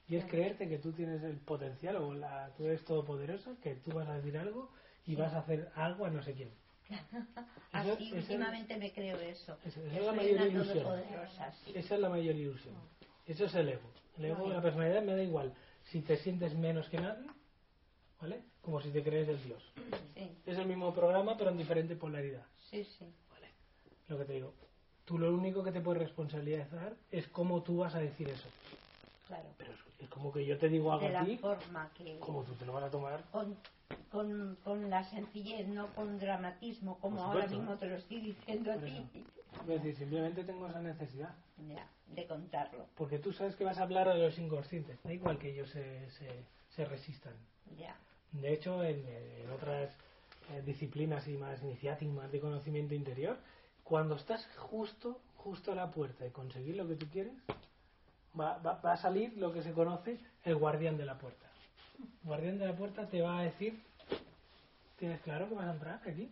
[0.08, 3.92] Y es creerte que tú tienes el potencial o la, tú eres todopoderosa, que tú
[3.92, 4.70] vas a decir algo
[5.06, 5.16] y Sí.
[5.16, 6.52] vas a hacer algo a no sé quién.
[7.72, 9.56] Así esa últimamente me creo eso.
[9.64, 10.86] esa es la mayor ilusión.
[11.74, 12.74] Esa es la mayor ilusión.
[13.26, 13.90] Eso es el ego.
[14.18, 14.54] El ego, Vale.
[14.56, 15.54] la personalidad me da igual.
[15.90, 17.26] Si te sientes menos que nadie,
[18.20, 18.42] ¿vale?
[18.60, 19.62] Como si te crees el Dios.
[20.14, 22.44] Sí, Es el mismo programa, pero en diferente polaridad.
[22.70, 23.06] sí, sí.
[24.08, 24.52] Lo que te digo.
[25.06, 28.48] Tú lo único que te puedes responsabilizar es cómo tú vas a decir eso.
[29.26, 29.48] Claro.
[29.56, 32.42] Pero es, como que yo te digo algo de a la ti, forma que como
[32.44, 33.22] tú te lo vas a tomar.
[33.30, 33.56] con,
[34.10, 37.58] con, con la sencillez, no con dramatismo, como Por ahora supuesto.
[37.58, 39.06] mismo te lo estoy diciendo a ti.
[39.60, 41.34] Es decir, simplemente tengo esa necesidad.
[41.68, 42.86] Ya, de contarlo.
[42.96, 44.98] Porque tú sabes que vas a hablar a los inconscientes.
[45.04, 47.34] Da igual que ellos se, se, se resistan.
[47.78, 47.94] Ya.
[48.32, 49.94] De hecho, en, en otras
[50.50, 53.36] eh, disciplinas y más iniciáticas, más de conocimiento interior,
[53.84, 57.34] cuando estás justo, justo a la puerta de conseguir lo que tú quieres,
[58.38, 61.46] va, va, va a salir lo que se conoce el guardián de la puerta.
[61.98, 63.80] El guardián de la puerta te va a decir,
[64.98, 66.30] ¿tienes claro que vas a entrar aquí?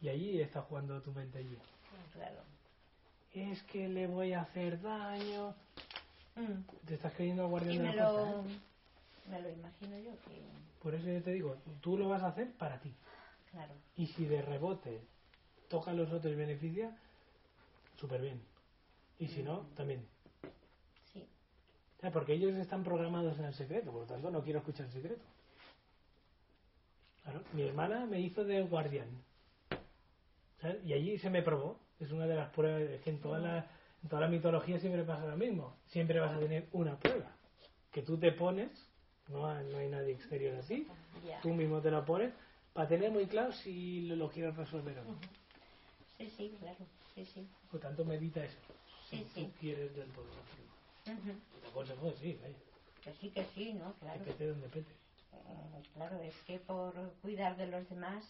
[0.00, 1.56] Y allí está jugando tu mente allí.
[2.12, 2.40] Claro.
[3.34, 5.54] Es que le voy a hacer daño.
[6.36, 6.86] Mm.
[6.86, 8.30] Te estás creyendo el guardián Y de la puerta.
[8.30, 8.58] lo, ¿eh?
[9.30, 10.42] me lo imagino yo que,
[10.82, 12.92] Por eso yo te digo, tú lo vas a hacer para ti.
[13.50, 13.72] claro.
[13.96, 15.00] Y si de rebote
[15.68, 16.96] toca a los otros y beneficia,
[17.98, 18.40] súper bien.
[19.18, 20.06] Y si no, también.
[22.12, 25.22] Porque ellos están programados en el secreto, por lo tanto no quiero escuchar el secreto.
[27.22, 29.08] Claro, mi hermana me hizo de guardián.
[30.60, 30.84] ¿sabes?
[30.84, 31.78] Y allí se me probó.
[31.98, 33.66] Es una de las pruebas, es que en toda, la,
[34.02, 35.74] en toda la mitología siempre pasa lo mismo.
[35.88, 37.32] Siempre vas a tener una prueba.
[37.90, 38.70] Que tú te pones,
[39.28, 40.86] no, hay- no hay nadie exterior a ti,
[41.26, 41.40] Ya.
[41.40, 42.32] tú mismo te la pones,
[42.74, 45.18] para tener muy claro si lo, lo quieres resolver o no.
[46.18, 46.76] Sí, sí, claro.
[47.14, 47.48] Sí, sí.
[47.70, 48.58] Por tanto, medita eso.
[49.08, 49.44] Sí, si sí.
[49.46, 50.24] tú quieres del todo
[51.12, 51.32] hacerlo.
[51.32, 51.60] Ujú.
[51.60, 52.56] Te aconsejo, sí, vaya.
[53.02, 53.94] Que sí, que sí, ¿no?
[53.94, 54.18] Claro.
[54.18, 54.92] Que pete donde pete.
[55.32, 56.92] Eh, Claro, es que por
[57.22, 58.24] cuidar de los demás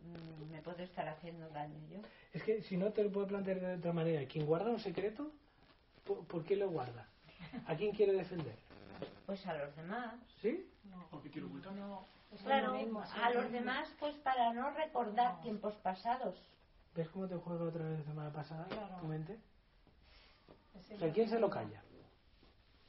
[0.00, 1.98] mm, me puedo estar haciendo daño yo.
[2.32, 5.30] Es que si no te lo puedo plantear de otra manera, quien guarda un secreto,
[6.04, 7.08] ¿por, por qué lo guarda?
[7.66, 8.56] ¿A quién quiere defender?
[9.24, 10.14] Pues a los demás.
[10.42, 10.68] ¿Sí?
[11.10, 11.72] Porque quiero ocultar.
[12.44, 16.36] Claro, a los demás pues para no recordar tiempos pasados.
[16.94, 18.96] ¿Ves cómo te juega otra vez la semana pasada Claro.
[19.00, 19.38] tu mente?
[21.02, 21.82] ¿a quién se lo calla?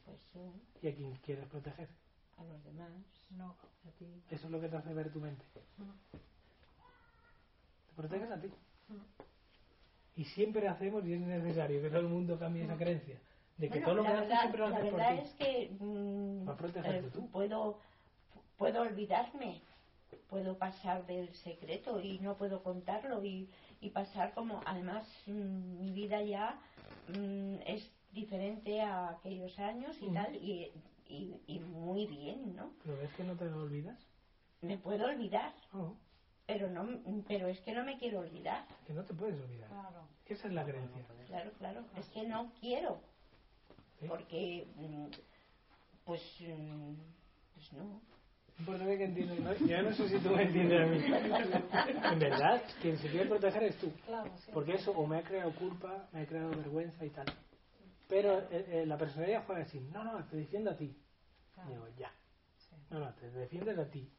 [0.07, 0.39] Pues sí,
[0.81, 1.87] ¿Y a quién quieres proteger?
[2.37, 2.91] a los demás.
[3.31, 4.05] No, a ti.
[4.31, 5.43] Eso es lo que te hace ver tu mente.
[7.89, 8.49] Te proteges a ti.
[10.15, 13.19] Y siempre hacemos, y es necesario que todo el mundo cambie esa creencia,
[13.57, 15.15] de que Bueno, todo lo que la haces verdad, siempre lo la haces por verdad
[15.15, 15.21] ti.
[15.21, 16.49] es que mm,
[16.85, 17.29] eh, tú.
[17.31, 17.79] puedo
[18.57, 19.61] puedo olvidarme
[20.29, 23.49] puedo pasar del secreto y no puedo contarlo y,
[23.81, 26.59] y pasar como además mm, mi vida ya
[27.09, 30.71] mm, es diferente a aquellos años y tal y,
[31.07, 33.97] y, y muy bien no ¿Pero ves que no te lo olvidas?
[34.61, 35.95] me puedo olvidar No,
[36.45, 36.81] pero no
[37.27, 39.69] pero es que no me quiero olvidar que no te puedes olvidar.
[39.69, 40.07] Claro.
[40.25, 41.05] Esa es la creencia.
[41.27, 42.99] claro claro es que no quiero
[43.99, 44.07] ¿sí?
[44.07, 45.07] porque mm,
[46.05, 46.93] pues mm,
[47.53, 48.01] pues no
[48.59, 49.67] Importante que entiendas, ¿no?
[49.67, 50.97] Yo no sé si tú me entiendes a mí.
[52.13, 53.91] En verdad, quien se quiere proteger es tú.
[54.07, 54.51] Claro, sí.
[54.51, 57.27] Porque eso o me ha creado culpa, me ha creado vergüenza y tal.
[58.07, 60.95] Pero eh, eh, la personalidad juega así, no, no, te defiendo a ti.
[61.65, 62.11] Y digo, ya.
[62.89, 64.09] No, no, te defiendes a ti.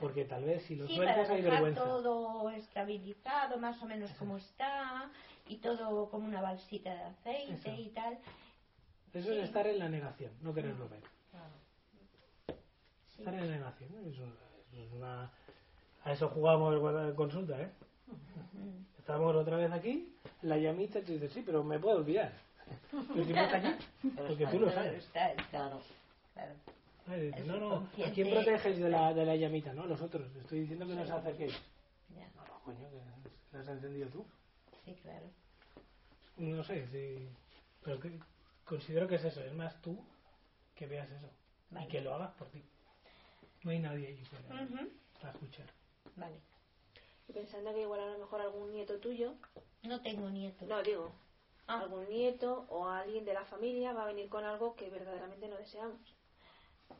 [0.00, 1.82] Porque tal vez si lo Sí, para sueltas hay vergüenza.
[1.84, 5.10] todo estabilizado, más o menos como está,
[5.48, 7.80] y todo como una balsita de aceite Eso.
[7.80, 8.18] y tal.
[9.12, 11.00] Eso es estar en la negación, no quererlo ver.
[13.06, 13.18] Sí.
[13.22, 13.90] Estar en la negación.
[13.92, 14.10] ¿no?
[14.10, 15.30] Es una, es una-
[16.04, 16.74] A eso jugamos
[17.08, 17.70] en consulta, ¿eh?
[18.98, 22.32] Estamos otra vez aquí, la llamita, y tú dices, sí, pero me puedo olvidar.
[22.90, 23.86] Pero si no está aquí,
[24.16, 25.04] porque tú lo sabes.
[25.04, 25.80] Está, claro,
[26.34, 26.54] claro.
[27.46, 29.72] No, no, ¿a quién proteges de la, de la llamita?
[29.72, 30.34] No, los otros.
[30.36, 31.52] Estoy diciendo que no se acerquéis.
[32.16, 34.26] Ya, No, no, coño, que la has encendido tú.
[34.84, 35.26] sí, claro.
[36.36, 37.28] no sé, si,
[37.84, 38.18] pero que,
[38.64, 39.98] considero que es eso, es más tú
[40.76, 41.28] que veas eso
[41.70, 41.86] Vale.
[41.86, 42.62] y que lo hagas por ti.
[43.64, 44.88] No hay nadie ahí para, Ujú.
[45.20, 45.66] para escuchar.
[46.16, 46.36] Vale.
[47.28, 49.34] Y pensando que igual a lo mejor algún nieto tuyo,
[49.82, 50.66] No tengo nietos.
[50.68, 51.12] no digo,
[51.70, 51.78] Ah.
[51.82, 55.56] algún nieto o alguien de la familia va a venir con algo que verdaderamente no
[55.56, 56.00] deseamos.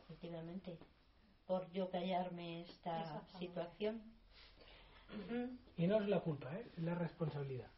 [0.04, 0.78] efectivamente,
[1.46, 4.00] por yo callarme esta situación.
[5.76, 6.70] Y no es la culpa, ¿eh?
[6.76, 7.68] es la responsabilidad.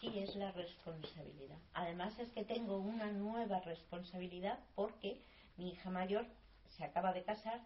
[0.00, 1.58] Sí, es la responsabilidad.
[1.74, 5.22] Además es que tengo una nueva responsabilidad porque
[5.58, 6.26] mi hija mayor
[6.70, 7.60] se acaba de casar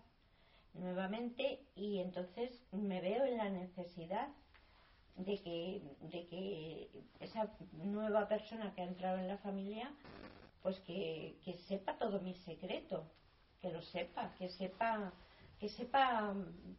[0.74, 4.28] nuevamente y entonces me veo en la necesidad
[5.18, 6.90] de que, de que
[7.20, 9.92] esa nueva persona que ha entrado en la familia
[10.62, 13.10] pues que, que sepa todo mi secreto,
[13.60, 15.12] que lo sepa, que sepa,
[15.58, 16.34] que sepa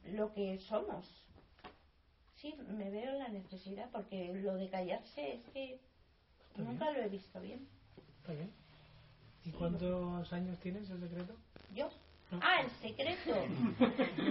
[0.05, 1.05] lo que somos.
[2.35, 5.79] Sí, me veo en la necesidad porque lo de callarse es que
[6.49, 7.67] Está nunca lo he visto bien.
[8.21, 8.51] Está bien.
[9.45, 11.35] ¿Y cuántos años tienes el secreto?
[11.73, 11.89] ¿Yo?
[12.31, 12.39] No.
[12.43, 13.33] Ah, el secreto.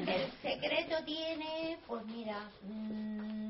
[0.06, 3.48] El secreto tiene, pues mira, mm,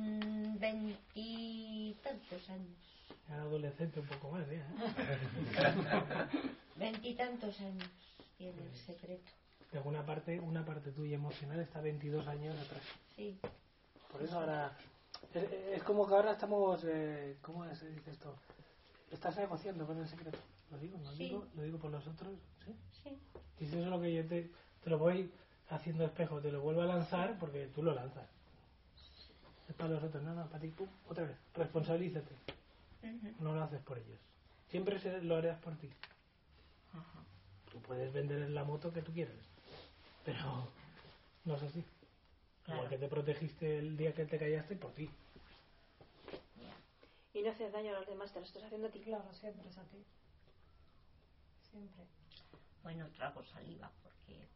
[0.58, 2.76] veintitantos años.
[3.28, 4.62] Era adolescente un poco más, ¿eh?
[4.62, 4.64] ¿eh?
[6.76, 7.88] Veintitantos años
[8.36, 9.30] tiene el secreto.
[9.72, 12.82] De alguna parte, una parte tuya emocional está 22 años atrás.
[13.14, 13.38] Sí.
[14.10, 14.76] Por eso ahora.
[15.34, 16.82] Es, es como que ahora estamos.
[16.84, 18.34] Eh, ¿Cómo se dice esto?
[19.10, 20.38] Estás negociando con el secreto.
[20.70, 21.24] Lo digo, lo Sí.
[21.24, 22.32] digo, lo digo por los otros.
[22.64, 22.74] ¿sí?
[23.02, 23.18] Sí.
[23.60, 24.50] Y si eso es lo que yo te,
[24.84, 25.30] te lo voy
[25.68, 28.26] haciendo espejo, te lo vuelvo a lanzar porque tú lo lanzas.
[29.78, 31.36] Para los otros, no, no, para ti, pum, otra vez.
[31.54, 32.34] Responsabilízate.
[33.38, 34.18] No lo haces por ellos.
[34.70, 35.88] Siempre se- lo harás por ti.
[37.72, 39.36] Tú puedes vender la moto que tú quieras,
[40.24, 40.68] pero
[41.44, 41.84] no es así.
[42.64, 42.80] Claro.
[42.82, 45.08] Igual que te protegiste el día que te callaste por ti.
[47.34, 49.00] Y no haces daño a los demás, te lo estás haciendo a ti.
[49.00, 50.02] Claro, siempre es a ti.
[51.70, 52.04] Siempre.
[52.82, 54.48] Bueno, trago saliva porque...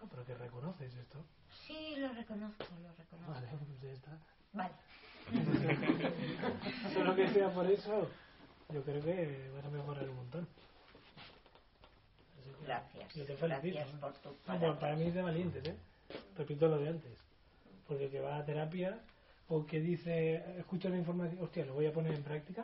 [0.00, 1.24] Ah, pero que reconoces esto.
[1.66, 3.32] Sí, lo reconozco, lo reconozco.
[3.32, 4.18] Vale, pues ya está.
[4.52, 4.74] Vale.
[6.94, 8.08] Solo que sea por eso,
[8.72, 10.48] yo creo que vas a mejorar un montón.
[12.64, 13.14] Gracias.
[13.14, 14.68] yo te felicito, Gracias por tu No, palabra.
[14.68, 15.76] pues para mí es de valientes, ¿eh?
[16.36, 17.18] Repito lo de antes.
[17.86, 19.00] Porque el que va a terapia
[19.48, 22.62] o que dice, escucha la información, hostia, lo voy a poner en práctica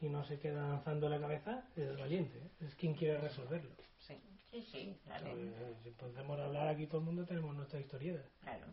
[0.00, 2.50] y no se queda lanzando la cabeza, es valiente, ¿eh?
[2.66, 3.70] es quien quiere resolverlo.
[3.98, 4.18] Sí,
[4.62, 5.26] sí, sí, claro.
[5.28, 8.22] Eh, si podemos hablar aquí todo el mundo, tenemos nuestra historieta.
[8.40, 8.66] Claro.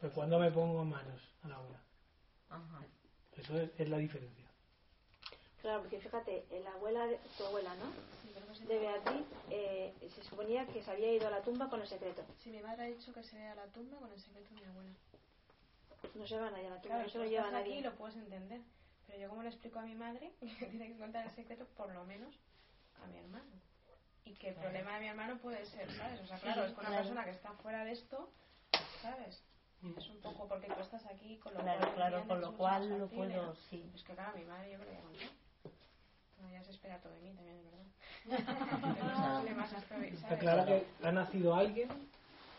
[0.00, 1.80] Pero cuando me pongo manos a la obra,
[2.48, 2.84] Ajá.
[3.36, 4.46] eso es, es la diferencia.
[5.60, 7.92] Claro, porque fíjate, la abuela, de, tu abuela, ¿no?
[8.66, 12.22] De Beatriz, eh, se suponía que se había ido a la tumba con el secreto.
[12.42, 14.60] Sí, mi madre ha dicho que se vea a la tumba con el secreto de
[14.60, 14.90] mi abuela.
[16.14, 17.82] No se van allá a la tumba, Claro, no se lo lleva estás aquí nadie.
[17.82, 18.60] lo puedes entender.
[19.06, 21.92] Pero yo como le explico a mi madre que tiene que contar el secreto por
[21.92, 22.34] lo menos
[23.02, 23.50] a mi hermano.
[24.24, 24.68] Y que el Claro.
[24.68, 26.20] problema de mi hermano puede ser, ¿sabes?
[26.20, 27.02] O sea, claro, es con una claro.
[27.02, 28.28] persona que está fuera de esto,
[29.02, 29.42] ¿sabes?
[29.96, 32.98] Es un poco porque tú estás aquí, con lo Claro, cual claro, con lo cual
[32.98, 33.90] lo puedo, sí.
[33.94, 35.30] Es que claro, mi madre yo creo que
[36.52, 37.80] ya se espera todo de mí también, es verdad.
[40.12, 41.88] Está claro que ha nacido alguien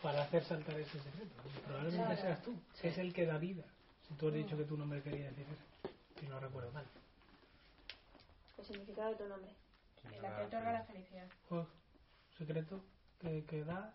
[0.02, 1.42] para hacer saltar ese secreto.
[1.46, 2.20] Y Probablemente Claro.
[2.20, 3.64] seas tú, que es el que da vida.
[4.08, 6.84] Si tú has dicho que tu nombre quería decir eso, si no recuerdo mal.
[8.58, 9.54] El significado de tu nombre.
[10.10, 11.26] Y la que otorga la felicidad.
[11.50, 11.66] Oh,
[12.36, 12.82] secreto
[13.20, 13.94] que, que da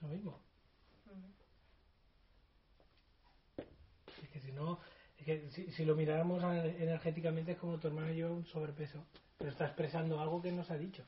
[0.00, 0.40] lo mismo.
[1.06, 1.32] Ujú.
[4.22, 4.78] Es que si no,
[5.18, 9.04] es que si, si lo miráramos energéticamente es como tu hermano lleva un sobrepeso,
[9.38, 11.04] pero está expresando algo que no se ha dicho.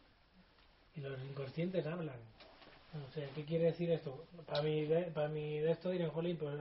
[0.95, 2.19] Y los inconscientes hablan.
[3.09, 4.27] O sea, ¿qué quiere decir esto?
[4.47, 6.59] Para mí, de, para mí de esto dirán, jolín, pues,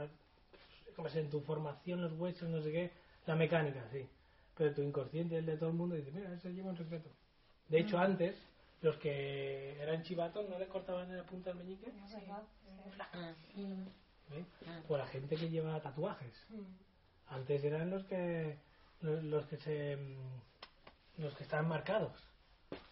[0.96, 2.92] como en tu formación, los huesos, no sé qué,
[3.26, 4.08] la mecánica, sí.
[4.56, 7.10] Pero tu inconsciente, el de todo el mundo, dice, mira, ese lleva un secreto.
[7.70, 8.36] De hecho, antes,
[8.82, 11.92] los que eran chivatos no les cortaban en la punta del meñique.
[13.14, 13.34] Ah,
[14.32, 14.46] ¿eh?
[14.68, 14.82] Ah.
[14.88, 16.34] O la gente que lleva tatuajes.
[17.28, 18.58] Antes eran los que
[19.02, 19.98] los, los que se
[21.18, 22.14] los que estaban marcados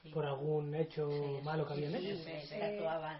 [0.03, 0.09] sí.
[0.09, 2.23] por algún hecho Sí, malo que habían sí, hecho.
[2.23, 2.59] se Sí.
[2.59, 3.19] tatuaban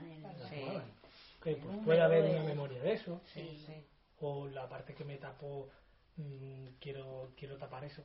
[1.42, 3.22] pues, puede haber una memoria de eso.
[3.34, 3.74] Sí, sí.
[4.20, 5.70] O la parte que me tapó,
[6.18, 8.04] mm, quiero quiero tapar eso.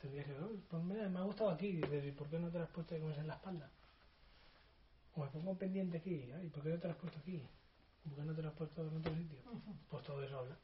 [0.00, 1.66] Tendría que "Oh, pues mira, me ha gustado aquí.
[1.68, 3.70] Y dices, ¿y por qué no te lo has puesto como es en la espalda?
[5.14, 6.30] O me pongo pendiente aquí.
[6.32, 7.42] Ay, ¿por qué no te lo has puesto aquí?
[8.04, 9.38] ¿Por qué no te lo has puesto en otro sitio?
[9.90, 10.56] Pues todo eso habla.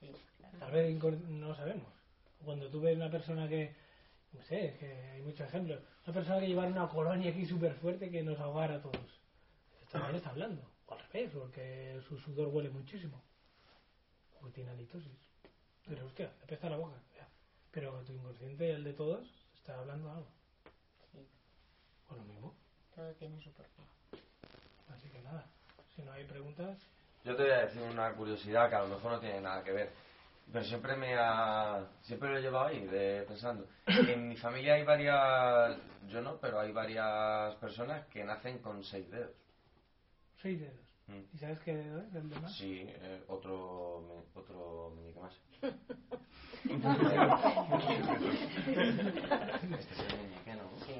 [0.00, 0.58] Sí, claro.
[0.58, 1.86] Tal vez no lo sabemos.
[2.44, 3.74] Cuando tú ves una persona que,
[4.32, 7.72] no sé, es que hay muchos ejemplos, una persona que llevara una colonia aquí súper
[7.74, 9.20] fuerte que nos ahogara a todos.
[9.82, 10.62] Esto no está hablando.
[10.86, 13.22] O al revés, porque su sudor huele muchísimo.
[14.42, 15.12] O tiene halitosis.
[15.86, 16.96] Pero hostia, le pesa la boca.
[17.72, 20.28] Pero tu inconsciente y el de todos está hablando algo.
[21.10, 21.26] Sí.
[22.10, 22.54] O lo mismo.
[22.94, 23.82] Todo tiene su porqué.
[24.88, 25.46] Así que nada,
[25.96, 26.78] si no hay preguntas,
[27.24, 29.72] Yo te voy a decir una curiosidad que a lo mejor no tiene nada que
[29.72, 29.90] ver.
[30.52, 31.86] Pero siempre me ha.
[32.02, 33.66] Siempre lo he llevado ahí, de, pensando.
[33.86, 35.78] En mi familia hay varias.
[36.08, 39.34] Yo no, pero hay varias personas que nacen con seis dedos.
[40.42, 40.91] seis dedos.
[41.08, 41.20] Mm.
[41.34, 42.52] ¿Y sabes qué dedo es el demás?
[42.56, 45.34] Sí, eh, otro, me- otro meñique más.
[48.62, 50.70] Este es el meñique, ¿no?
[50.86, 50.92] Sí.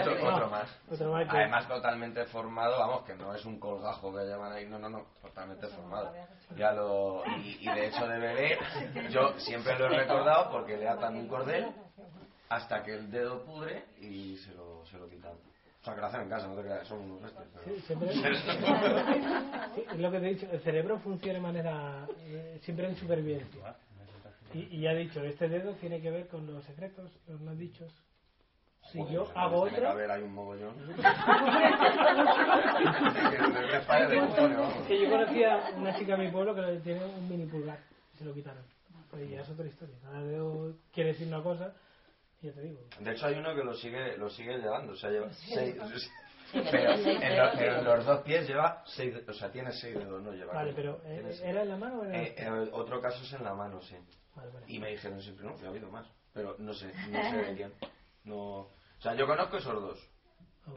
[0.00, 0.68] otro, otro más.
[0.90, 4.78] Otro más Además totalmente formado, vamos, que no es un colgajo que llaman ahí, no,
[4.78, 6.12] no, no, totalmente formado.
[6.56, 8.58] Ya lo, y, y de hecho de bebé,
[9.10, 11.66] yo siempre lo he recordado porque le atan un cordel
[12.48, 15.34] hasta que el dedo pudre y se lo, se lo quitan.
[15.88, 17.46] Hacen en casa, no te creas, son unos bestias.
[17.52, 18.12] pero- Sí, siempre-
[19.74, 23.76] Sí, lo que te he dicho, el cerebro funciona de manera eh, siempre en supervivencia.
[24.54, 27.54] Y, y ya he dicho, este dedo tiene que ver con los secretos, los no
[27.54, 27.92] dichos.
[28.92, 30.74] Si Joder, yo hago que otro, haber ahí un mogollón.
[34.88, 37.78] Que de yo conocía una chica en mi pueblo que tiene un mini pulgar,
[38.16, 38.62] se lo quitaron.
[39.10, 39.96] Pues ya es otra historia.
[40.02, 41.72] Cada dedo quiere decir una cosa,
[42.40, 42.80] y ya te digo.
[43.00, 45.54] De hecho hay uno que lo sigue, lo sigue llevando, o sea, lleva Sí.
[45.54, 45.76] seis...
[46.02, 46.08] Sí,
[46.70, 50.32] Pero en, lo- en los dos pies lleva seis, o sea, tiene seis dedos, no
[50.32, 50.54] lleva.
[50.54, 51.40] Vale, pero ¿eh.
[51.44, 53.82] ¿era en la mano o era en Eh, eh, otro caso es en la mano,
[53.82, 53.96] sí.
[54.34, 54.64] Vale, vale.
[54.66, 56.06] Y me dijeron siempre, no, que ha habido más.
[56.32, 57.72] Pero no sé, no sé de quién.
[58.24, 58.70] No, o
[59.00, 59.98] sea, yo conozco esos dos.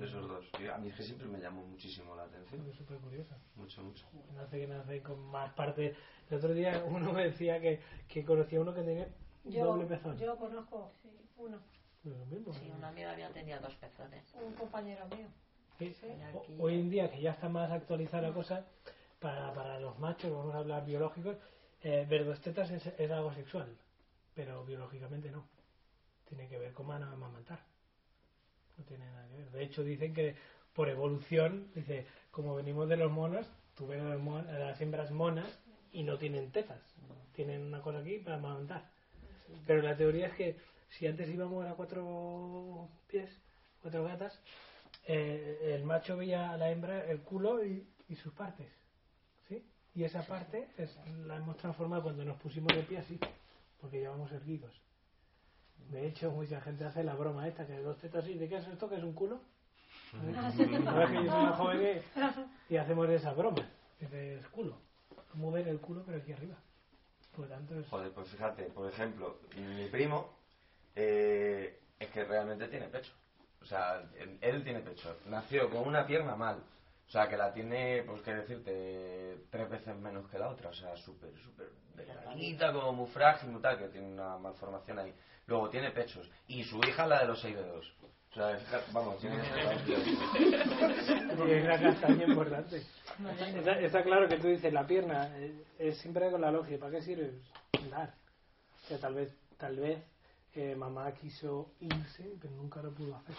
[0.01, 0.45] Esos dos.
[0.59, 2.67] Y a mí es que siempre me llamó muchísimo la atención.
[2.69, 3.33] Es súper curioso.
[3.55, 4.05] Mucho, mucho.
[4.33, 5.95] Nace que nace con más parte.
[6.29, 7.79] El otro día uno me decía que,
[8.09, 9.07] que conocía uno que tenía
[9.45, 10.17] Yo, doble pezón.
[10.17, 10.93] yo conozco
[11.41, 11.59] uno,
[12.03, 12.53] Pues lo mismo.
[12.53, 14.23] Sí, una amiga mía tenía dos pezones.
[14.35, 15.27] un compañero mío.
[15.77, 16.07] Sí, Sí.
[16.33, 18.65] o- Hoy en día, que ya está más actualizada la cosa,
[19.19, 21.37] para, para los machos, vamos a hablar biológicos,
[21.83, 23.75] eh, ver dos tetas es, es algo sexual,
[24.35, 25.45] pero biológicamente no.
[26.27, 27.59] Tiene que ver con man- amamantar.
[28.77, 29.51] No tiene nada que ver.
[29.51, 30.35] De hecho, dicen que
[30.73, 33.45] por evolución, dice, como venimos de los monos,
[33.75, 35.59] tú ves a las hembras monas
[35.91, 36.79] y no tienen tetas.
[37.33, 38.85] Tienen una cosa aquí para amamantar.
[39.65, 40.57] Pero la teoría es que
[40.89, 43.29] si antes íbamos a cuatro pies,
[43.81, 44.39] cuatro gatas,
[45.07, 48.67] eh, el macho veía a la hembra el culo y, y sus partes.
[49.47, 49.63] ¿Sí?
[49.95, 50.95] Y esa parte es,
[51.25, 53.19] la hemos transformado cuando nos pusimos de pie así,
[53.79, 54.73] porque llevamos erguidos.
[55.89, 58.67] De hecho, mucha gente hace la broma esta, que dos tetas así, ¿de qué es
[58.67, 58.87] esto?
[58.87, 59.41] ¿Que es un culo?
[60.35, 60.63] Ah, sí.
[60.85, 62.01] Ahora que yo soy más joven
[62.69, 63.67] y hacemos esa broma,
[63.99, 64.77] que es culo.
[65.31, 66.57] Como ver el culo, pero aquí arriba.
[67.35, 67.87] Por lo tanto, es...
[67.87, 70.35] Joder, pues fíjate, por ejemplo, mi primo
[70.95, 73.13] eh, es que realmente tiene pecho.
[73.61, 74.03] O sea,
[74.41, 75.15] él tiene pecho.
[75.27, 76.63] Nació con una pierna mal.
[77.11, 80.69] O sea, que la tiene, pues qué decirte, tres veces menos que la otra.
[80.69, 85.13] O sea, súper, súper delgadita, como muy frágil, muy tal, que tiene una malformación ahí.
[85.45, 86.31] Luego tiene pechos.
[86.47, 87.93] Y su hija la de los seis dedos.
[88.31, 88.57] O sea,
[88.93, 92.81] vamos, tiene la es una castaña importante.
[93.57, 96.79] Está, está claro que tú dices la pierna, eh, es siempre con la lógica.
[96.79, 97.33] ¿Para qué sirve?
[97.89, 98.13] Dar.
[98.85, 100.01] O sea, tal vez, tal vez
[100.53, 103.35] eh, mamá quiso irse, pero nunca lo pudo hacer.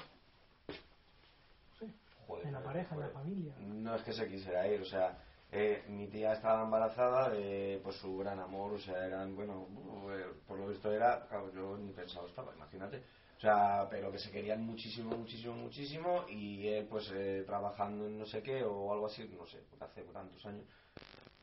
[2.27, 3.55] Joder, En la pareja, en la familia.
[3.59, 5.19] No es que se quisiera ir, o sea,
[5.51, 9.67] eh, mi tía estaba embarazada de pues, su gran amor, o sea, eran, bueno,
[10.11, 13.03] eh, por lo visto era, claro, yo ni pensado estaba, imagínate.
[13.37, 18.17] O sea, pero que se querían muchísimo, muchísimo, muchísimo y él pues eh, trabajando en
[18.17, 20.65] no sé qué o algo así, no sé, hace tantos años,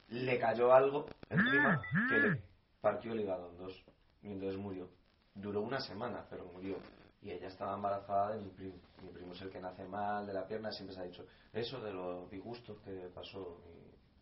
[0.07, 2.41] le cayó algo encima que le
[2.79, 3.83] partió el hígado en dos
[4.23, 4.89] y entonces murió.
[5.35, 6.77] Duró una semana, pero murió.
[7.21, 8.75] Y ella estaba embarazada de mi primo.
[9.03, 11.81] Mi primo es el que nace mal de la pierna, siempre se ha dicho eso
[11.81, 13.57] de los disgustos que pasó,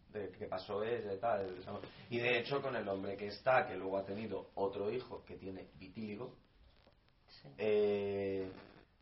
[0.10, 1.56] y de que pasó ella y tal.
[2.10, 5.36] Y de hecho con el hombre que está, que luego ha tenido otro hijo que
[5.38, 6.34] tiene vitíligo,
[7.58, 8.48] eh,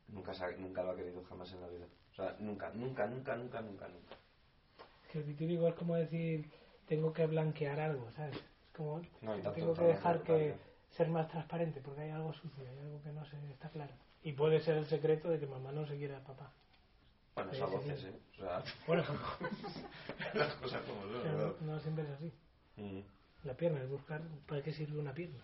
[0.10, 1.86] nunca, se ha- nunca lo ha querido jamás en la vida.
[2.12, 4.16] O sea, nunca, nunca, nunca, nunca, nunca, nunca.
[5.12, 6.50] Que el vitíligo es como decir,
[6.88, 8.36] tengo que blanquear algo, ¿sabes?
[8.36, 8.44] Es
[8.76, 10.56] como, No, y tanto tengo que dejar de que.
[10.96, 13.94] Ser más transparente porque hay algo sucio, hay algo que no se está claro.
[14.24, 16.52] Y puede ser el secreto de que mamá no se quiere a papá.
[17.36, 18.04] Bueno, sí, voces.
[18.06, 18.14] ¿eh?
[18.34, 19.04] O sea, Bueno.
[20.34, 22.32] las cosas como son, no, no siempre es así.
[22.78, 23.00] Mm.
[23.44, 25.44] La pierna es buscar para qué sirve una pierna.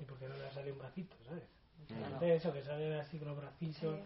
[0.00, 1.44] Y por qué no le sale un bracito, ¿sabes?
[1.86, 2.18] Claro.
[2.18, 4.00] De eso, que sale así con los bracitos.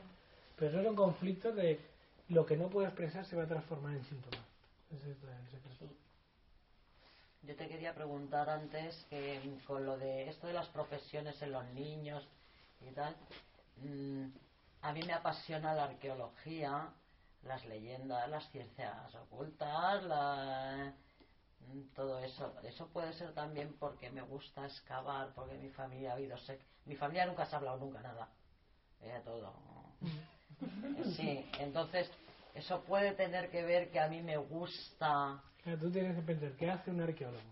[0.56, 1.80] Pero esos son conflictos de
[2.28, 4.42] lo que no puede expresar se va a transformar en síntoma.
[4.90, 5.94] Ese es el secreto.
[7.44, 11.50] Yo te quería preguntar antes que mm, con lo de esto de las profesiones en
[11.50, 12.24] los niños
[12.80, 13.16] y tal,
[13.78, 14.26] mm,
[14.82, 16.88] a mí me apasiona la arqueología,
[17.42, 20.94] las leyendas, las ciencias ocultas, la...
[21.60, 22.54] mm, todo eso.
[22.62, 26.94] Eso puede ser también porque me gusta excavar, porque mi familia ha habido sec Mi
[26.94, 28.28] familia nunca se ha hablado nunca nada.
[29.00, 29.52] Era todo.
[31.16, 32.08] Sí, entonces
[32.54, 35.42] eso puede tener que ver que a mí me gusta.
[35.62, 37.42] Claro, tú tienes que pensar, ¿qué hace un arqueólogo?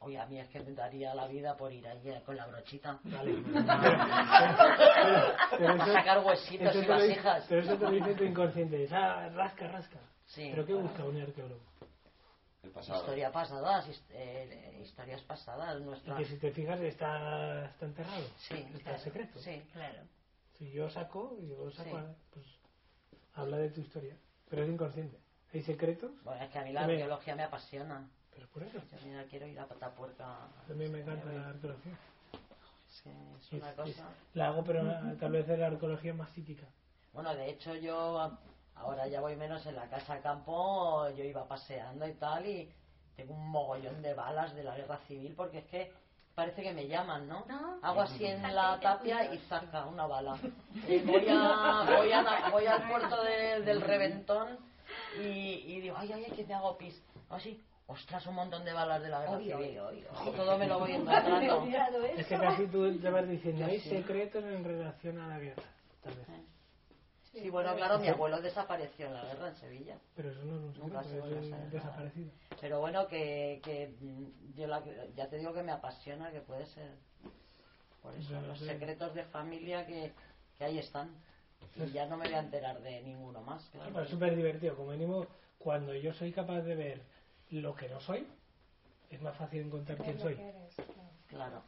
[0.00, 2.98] Oye, a mí es que me daría la vida por ir allí con la brochita.
[3.04, 3.36] Vale.
[5.66, 7.46] a sacar huesitos y vasijas.
[7.48, 8.86] Pero eso te lo dice tu inconsciente.
[8.92, 9.98] Ah, rasca, rasca.
[10.26, 11.60] Sí, ¿Pero qué busca un arqueólogo?
[12.62, 13.00] El pasado.
[13.00, 16.16] Historia pasadas, hist- eh, historias pasadas, Y nuestra.
[16.16, 18.24] que si te fijas está, está enterrado.
[18.38, 18.98] Sí, está claro.
[18.98, 19.38] secreto.
[19.38, 19.98] Sí, claro.
[20.58, 22.06] Si yo saco, yo saco, Sí.
[22.32, 22.46] pues
[23.34, 24.16] habla de tu historia.
[24.48, 25.18] Pero es inconsciente.
[25.54, 26.10] Hay secretos.
[26.24, 28.08] Bueno, es que a mí la arqueología me apasiona.
[28.34, 28.78] Pero por eso.
[28.90, 30.36] Yo mira, quiero ir a Patapuerca.
[30.66, 31.92] También me encanta la arqueología.
[32.88, 34.08] Es que es Y- una y- cosa.
[34.34, 34.82] La hago, pero
[35.20, 36.66] tal vez es la arqueología más típica.
[37.12, 38.38] Bueno, de hecho yo a-
[38.74, 42.72] ahora ya voy menos en la casa campo, yo iba paseando y tal y
[43.14, 45.92] tengo un mogollón de balas de la guerra civil porque es que
[46.34, 47.46] parece que me llaman, ¿no?
[47.82, 50.36] Hago así en la tapia y saca una bala.
[50.88, 54.58] Eh, voy, a, voy, a- voy al puerto de- del reventón
[55.20, 57.00] y, y digo, ay, ay, ay, que me hago pis.
[57.30, 59.78] Así, ostras, un montón de balas de la guerra civil.
[60.36, 62.04] todo me lo voy encontrando.
[62.04, 65.62] Es que casi tú te vas diciendo, hay secretos en relación a la guerra.
[66.02, 66.26] Tal vez.
[67.32, 69.98] Sí, bueno, claro, mi abuelo desapareció en la guerra en Sevilla.
[70.14, 72.30] Pero eso no es un Nunca se volvió a desaparecido.
[72.60, 73.92] Pero bueno, que, que
[74.54, 74.84] yo la-
[75.16, 76.92] ya te digo que me apasiona, que puede ser.
[78.02, 80.12] Por eso, los secretos de familia que,
[80.58, 81.10] que ahí están.
[81.76, 83.90] Y ya no me voy a enterar de ninguno más, claro.
[83.92, 84.76] Pero es súper divertido.
[84.76, 85.26] Como mínimo,
[85.58, 87.00] cuando yo soy capaz de ver
[87.50, 88.26] lo que no soy,
[89.10, 90.38] es más fácil encontrar quién soy.
[91.28, 91.62] Claro.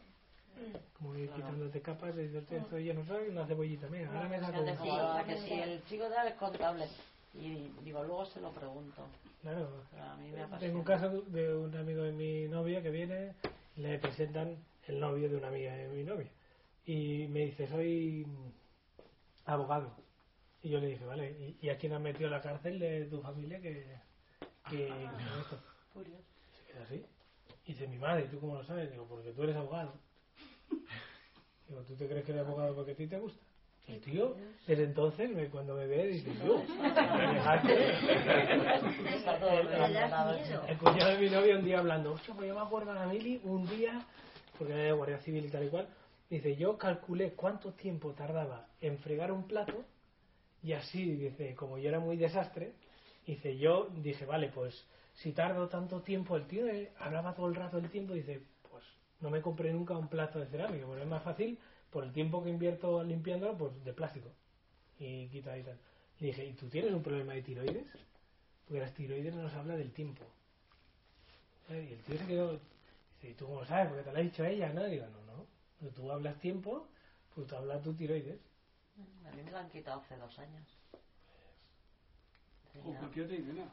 [0.99, 1.43] Como ir Claro.
[1.43, 3.89] quitándote capas y "Hostia, esto yo no soy una cebollita.
[3.89, 6.87] Mira, ahora me saco va, que si el chico tal es contable.
[7.35, 9.03] Y digo, luego se lo pregunto.
[9.43, 9.69] Claro.
[10.01, 10.59] A mí me.
[10.59, 13.35] Tengo un caso de un amigo de mi novia que viene,
[13.77, 14.57] le presentan
[14.89, 16.31] el novio de una amiga de mi novia.
[16.87, 18.27] Y me dice, soy
[19.47, 19.95] abogado.
[20.63, 23.21] Y yo le dije, vale, ¿y, y a quién has metido la cárcel de tu
[23.23, 23.87] familia que,
[24.71, 25.59] que con esto?
[26.67, 27.05] Se queda así.
[27.67, 28.91] Y dice, mi madre, ¿y tú cómo lo sabes?
[28.91, 29.95] Digo, porque tú eres abogado.
[31.69, 33.41] Digo, ¿tú te crees que eres abogado porque a ti te gusta?
[33.89, 37.91] El tío, desde entonces, me- cuando me ve, dice, yo, me dejaste.
[40.69, 43.07] El cuñado de mi novia un día hablando, hostia, pues yo me acuerdo a la
[43.07, 44.05] Mili un día,
[44.59, 45.87] porque era de Guardia Civil y tal y cual,
[46.31, 49.85] dice, yo calculé cuánto tiempo tardaba en fregar un plato
[50.63, 52.75] y así, dice, como yo era muy desastre,
[53.27, 57.55] dice, yo dije, vale, pues si tardo tanto tiempo, el tío eh, hablaba todo el
[57.55, 58.85] rato del tiempo, dice, pues
[59.21, 61.59] no me compré nunca un plato de cerámica, porque es más fácil,
[61.91, 64.29] por el tiempo que invierto limpiándolo, pues de plástico.
[64.99, 65.79] Y quita y tal.
[66.19, 67.87] Le dije, ¿y tú tienes un problema de tiroides?
[68.67, 70.25] Porque las tiroides nos habla del tiempo.
[71.71, 71.89] ¿Eh?
[71.91, 73.89] Y el tío se quedó, dice, ¿y tú cómo sabes?
[73.89, 74.85] Porque te lo ha dicho ella, ¿no?
[74.85, 75.47] Digo, no, no.
[75.79, 76.89] Pero tú hablas tiempo,
[77.35, 78.41] pues tú hablas tu tiroides.
[79.27, 80.65] A mí me lo han quitado hace dos años.
[82.85, 83.67] O cualquier idea.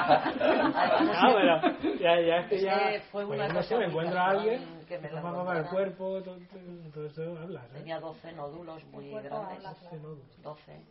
[0.00, 1.60] Ah, bueno,
[1.98, 2.90] ya, ya es que Es ya.
[2.90, 5.66] que fue pues una no sé, me encuentro a alguien que me va para el
[5.68, 6.38] cuerpo, todo,
[6.92, 7.64] todo- eso hablas.
[7.70, 7.78] ¿eh?
[7.78, 9.32] Tenía 12 nódulos muy grandes.
[9.32, 10.42] habla, Doce nódulos.
[10.42, 10.84] 12.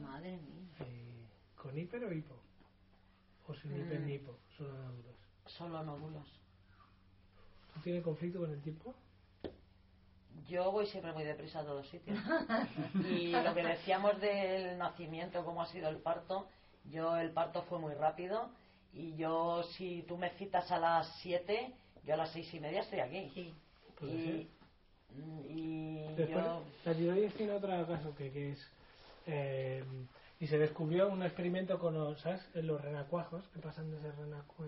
[0.00, 0.68] Madre mía.
[0.80, 1.26] Eh,
[1.56, 2.34] ¿Con hiper o hipo?
[3.48, 4.06] ¿O sin hiper Mm.
[4.06, 4.38] ni hipo?
[4.56, 5.16] Solo nódulos.
[5.46, 6.40] Solo nódulos.
[7.76, 8.94] ¿Tú tienes conflicto con el tiempo?
[10.48, 12.18] Yo voy siempre muy deprisa a todos sitios.
[13.10, 16.48] Y lo que decíamos del nacimiento, cómo ha sido el parto,
[16.90, 18.48] yo el parto fue muy rápido
[18.94, 21.72] y yo si tú me citas a las 7,
[22.04, 23.30] yo a las seis y media estoy aquí.
[24.02, 24.48] Y,
[25.48, 26.62] y Después, yo...
[26.84, 28.70] la tiroides tiene otro caso que, que es.
[29.26, 29.84] eh,
[30.38, 32.42] y se descubrió un experimento con los, ¿sabes?
[32.54, 34.66] En los renacuajos que pasan de ser renacuajos.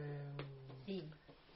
[0.87, 1.05] Sí.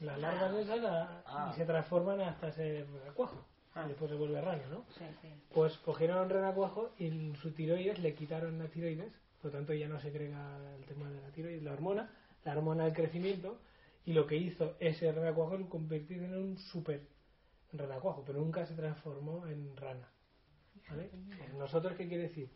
[0.02, 1.50] Las larvas esas a- Ah.
[1.52, 3.46] y se transforman hasta ser renacuajo.
[3.74, 3.84] Ah.
[3.86, 4.84] Y después se vuelve rana, ¿no?
[4.98, 5.28] Sí, sí.
[5.54, 9.58] Pues cogieron a un renacuajo y en su tiroides le quitaron la tiroides, por lo
[9.58, 12.10] tanto ya no se crega el tema de la tiroides, la hormona,
[12.44, 13.60] la hormona del crecimiento,
[14.04, 17.00] y lo que hizo ese renacuajo es convertirse en un super
[17.72, 20.08] renacuajo, pero nunca se transformó en rana.
[20.90, 21.10] ¿vale?
[21.56, 22.50] ¿Nosotros qué quiere decir?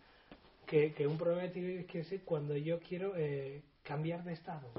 [0.67, 4.73] Que, que un problema de tiroides quiere decir cuando yo quiero eh, cambiar de estado,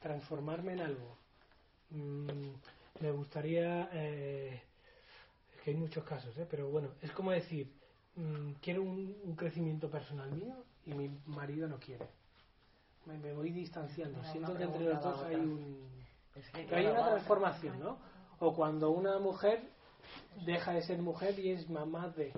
[0.00, 1.17] transformarme en algo.
[1.90, 2.50] Mm,
[3.00, 3.88] me gustaría...
[3.92, 4.62] eh,
[5.54, 6.46] es que hay muchos casos, ¿eh?
[6.50, 7.72] pero bueno, es como decir,
[8.16, 10.54] mm, quiero un, un crecimiento personal mío
[10.86, 12.06] y mi marido no quiere.
[13.06, 14.22] Me, me voy distanciando.
[14.24, 15.88] Siento que entre los dos hay un...
[16.52, 17.98] Que, hay una transformación, ¿no?
[18.38, 19.62] O cuando una mujer
[20.46, 22.32] deja de ser mujer y es mamá de...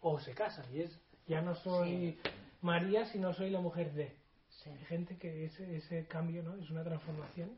[0.00, 1.00] O se casa y es...
[1.26, 2.18] Ya no soy
[2.60, 4.16] María, sino soy la mujer de...
[4.66, 6.54] Hay gente que ese, ese cambio, ¿no?
[6.56, 7.50] Es una transformación,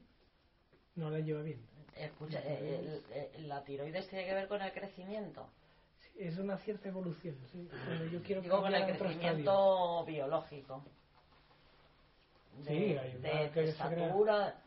[0.96, 1.60] no la lleva bien.
[1.96, 5.48] Escucha, eh, el- el- la tiroides tiene que ver con el crecimiento.
[6.18, 7.68] Es una cierta evolución, sí.
[7.86, 10.82] Cuando yo quiero Digo, con el crecimiento biológico.
[12.58, 14.60] De, Sí, hay una de, que de estatura.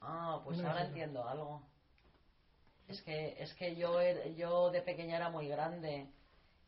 [0.00, 1.62] Ah, pues Una ahora entiendo algo.
[2.86, 6.06] Es que, es que yo, er- yo de pequeña era muy grande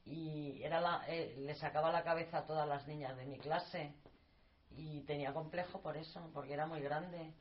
[0.04, 3.92] y era la, eh, le sacaba la cabeza a todas las niñas de mi clase
[4.76, 7.32] y tenía complejo por eso, porque era muy grande.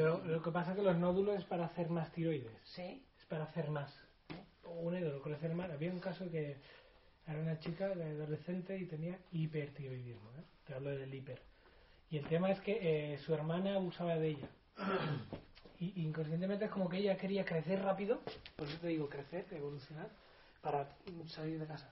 [0.00, 2.50] Pero lo que pasa es que los nódulos es para hacer más tiroides.
[2.64, 3.04] Sí.
[3.18, 3.92] Es para hacer más.
[4.64, 5.70] Un ídolo crecer más.
[5.70, 6.56] Había un caso que
[7.26, 10.30] era una chica adolescente y tenía hipertiroidismo.
[10.38, 10.44] ¿eh?
[10.66, 11.42] Te hablo del hiper.
[12.08, 12.78] Y el tema es que
[13.12, 14.48] eh, su hermana abusaba de ella.
[15.78, 18.20] Y inconscientemente es como que ella quería crecer rápido,
[18.56, 20.08] por eso te digo crecer, evolucionar,
[20.60, 20.88] para
[21.26, 21.90] salir de casa.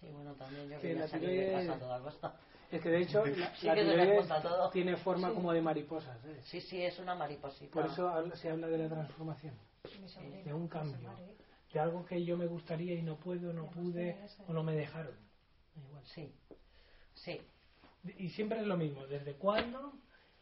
[0.00, 2.36] Sí, bueno, también yo Que quería salir de casa a toda costa.
[2.70, 4.28] Es que de hecho la, Sí la tiroides
[4.72, 5.34] tiene forma Sí.
[5.34, 6.24] como de mariposas.
[6.24, 6.40] ¿eh?
[6.44, 7.72] Sí, sí, es una mariposita.
[7.72, 9.54] Por eso habla- se habla de la transformación,
[10.44, 11.10] de un cambio,
[11.72, 14.16] de algo que yo me gustaría y no puedo, no pude
[14.48, 15.14] o no me dejaron.
[15.76, 16.04] Igual.
[16.06, 16.32] Sí,
[17.14, 17.40] sí.
[18.18, 19.92] Y siempre es lo mismo, desde cuándo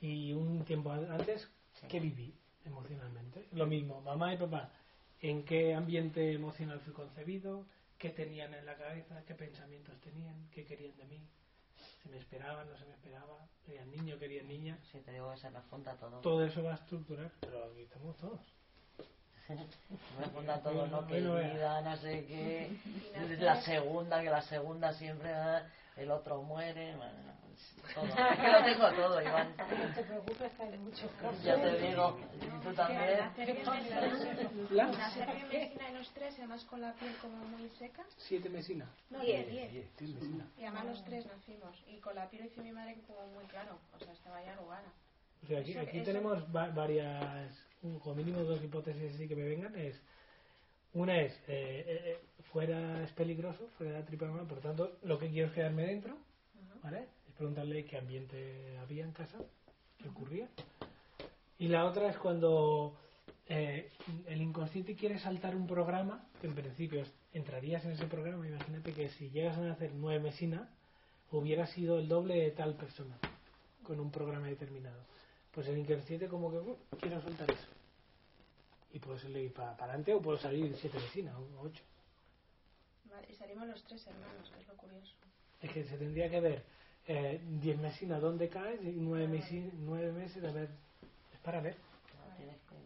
[0.00, 1.48] y un tiempo a- antes,
[1.88, 2.34] ¿qué viví
[2.64, 3.46] emocionalmente?
[3.52, 4.70] Lo mismo, mamá y papá,
[5.20, 7.64] ¿en qué ambiente emocional fui concebido?
[7.98, 9.22] ¿Qué tenían en la cabeza?
[9.26, 10.48] ¿Qué pensamientos tenían?
[10.50, 11.20] ¿Qué querían de mí?
[12.02, 12.68] ¿Se me esperaban?
[12.68, 13.46] ¿No se me esperaba?
[13.64, 14.18] ¿Querían niño?
[14.18, 14.78] ¿Querían niña?
[14.90, 16.20] Sí, te digo se me junta todo.
[16.20, 18.40] Todo eso va a estructurar, pero aquí estamos todos.
[20.18, 21.06] me junta todo, ¿no?
[21.06, 22.76] Que vida, no sé qué.
[23.38, 25.32] La segunda, que la segunda siempre,
[25.96, 26.96] el otro muere.
[26.96, 27.32] bueno,
[27.94, 28.04] todo.
[28.32, 29.54] Es que lo tengo todo, Iván.
[29.58, 31.42] No te preocupes que hay muchos casos.
[31.44, 32.18] Ya te digo,
[32.62, 33.18] tú también.
[34.70, 38.04] Nacer bien medicina en los tres, además con la piel como muy seca.
[38.16, 38.86] Siete mesina.
[39.10, 39.72] No, diez, diez.
[40.58, 41.76] Y además los tres nacimos.
[41.86, 43.78] Y con la piel hizo mi madre como muy claro.
[43.94, 44.92] O sea, estaba ya arrugada.
[45.44, 49.42] O sea, aquí, aquí tenemos va- varias, un- como mínimo dos hipótesis así que me
[49.44, 49.74] vengan.
[49.76, 50.00] Es
[50.94, 52.18] Una es, eh, eh, eh,
[52.52, 55.86] fuera es peligroso, fuera de la tripa por lo tanto, lo que quiero es quedarme
[55.86, 56.18] dentro,
[56.82, 57.06] ¿vale?
[57.28, 59.38] Es preguntarle qué ambiente había en casa,
[59.98, 60.48] qué ocurría.
[61.58, 62.98] Y la otra es cuando
[63.46, 63.88] eh,
[64.26, 69.08] el inconsciente quiere saltar un programa, que en principio entrarías en ese programa, imagínate que
[69.10, 70.68] si llegas a nacer nueve mesina,
[71.30, 73.16] hubiera sido el doble de tal persona,
[73.82, 75.00] con un programa determinado.
[75.52, 77.81] Pues el inconsciente como que "Uh, quiero soltar eso.
[78.92, 81.82] Y puedo salir para adelante o puedo salir siete mesina o ocho.
[83.04, 85.12] Vale, y salimos los tres hermanos, que es lo curioso.
[85.60, 86.64] Es que se tendría que ver
[87.06, 90.68] eh, diez mesinas dónde caes y nueve, mesi- nueve meses a ver.
[91.32, 91.76] Es para ver.
[92.36, 92.76] Tienes que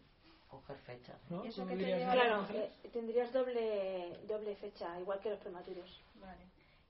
[0.49, 1.19] coger fechas.
[1.31, 1.45] ¿no?
[1.45, 2.13] ¿Y eso ¿Tú qué te dirías, lleva?
[2.13, 6.01] Claro, eh, tendrías doble, doble fecha, igual que los prematuros.
[6.15, 6.47] Vale.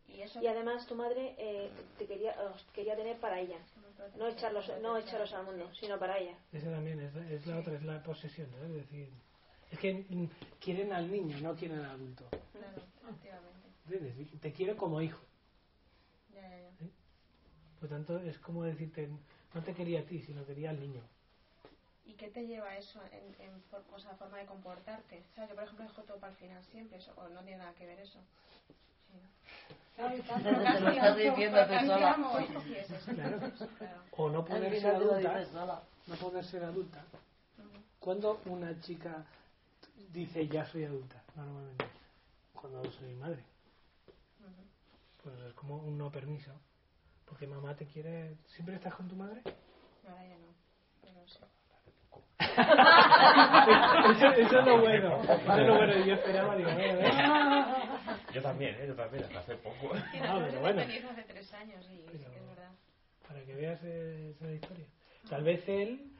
[0.08, 1.68] Y eso Y además tu madre eh,
[1.98, 3.60] te quería, os quería tener para ella,
[4.14, 6.36] no echarlos, no echarlos al mundo, sino para ella.
[6.52, 8.64] Esa también es, la- es la otra, es la posesión, ¿no?
[8.64, 9.10] Es decir,
[9.70, 10.28] es que
[10.60, 12.28] quieren al niño, no quieren al adulto.
[12.52, 13.68] Claro, efectivamente.
[14.40, 15.20] Te quiere como hijo.
[16.32, 16.70] Ya, ya, ya.
[17.80, 19.08] Por tanto, es como decirte,
[19.54, 21.02] no te quería a ti, sino quería al niño.
[22.04, 25.22] ¿Y qué te lleva eso en, en for- o sea, forma de comportarte?
[25.32, 27.58] O sea, yo, por ejemplo, dejo todo para el final siempre, eso, o no tiene
[27.58, 28.22] nada que ver eso.
[29.12, 30.42] ¿No?
[30.42, 32.16] Te lo estás diciendo tú sola.
[34.12, 35.46] O no poder ser adulta.
[36.06, 37.04] No poder ser adulta.
[37.98, 39.24] Cuando una chica
[40.12, 41.86] dice ya soy adulta, normalmente,
[42.54, 43.42] cuando soy madre,
[45.22, 46.52] pues es como un no permiso.
[47.26, 48.36] Porque mamá te quiere.
[48.46, 49.42] ¿Siempre estás con tu madre?
[50.08, 50.54] Ahora ya no.
[51.02, 51.38] Pero sí.
[54.16, 55.22] eso, eso es lo bueno.
[55.22, 56.04] Eso es lo bueno.
[56.04, 56.70] Yo esperaba, digo.
[58.34, 58.84] Yo también, ¿eh?
[58.88, 59.94] Yo también, hasta hace poco.
[60.12, 60.80] Sí, Ah, nosotros pero bueno.
[60.82, 62.70] hace tres años y que es verdad.
[63.26, 64.86] Para que veas eh, esa historia.
[65.28, 66.12] Tal vez él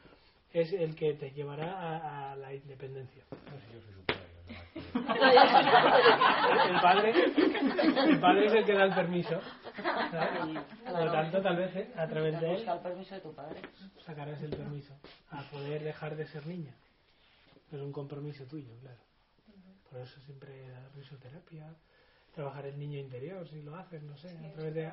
[0.53, 3.23] es el que te llevará a, a la independencia.
[3.31, 4.26] Yo soy su padre.
[4.95, 7.13] El padre
[8.09, 9.41] el padre es el que da el permiso
[10.11, 10.65] ¿sabes?
[10.85, 13.35] por lo tanto tal vez eh, a través de él Busca el permiso de tu
[13.35, 13.61] padre.
[14.05, 14.95] sacarás el permiso
[15.31, 16.75] a poder dejar de ser niña.
[17.73, 19.01] Es un compromiso tuyo claro.
[19.91, 21.75] Por eso siempre la risoterapia.
[22.35, 24.93] Trabajar el niño interior si lo haces no sé a través de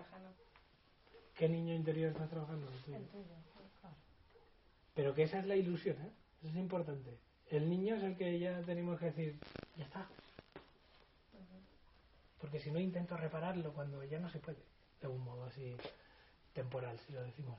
[1.36, 3.00] qué niño interior estás trabajando el tuyo.
[4.96, 6.12] Pero que esa es la ilusión ¿eh?
[6.42, 7.18] eso es importante
[7.50, 9.40] el niño es el que ya tenemos que decir
[9.78, 10.08] ya está
[12.44, 14.58] porque si no intento repararlo cuando ya no se puede.
[15.02, 15.76] De un modo así
[16.54, 17.58] temporal si lo decimos.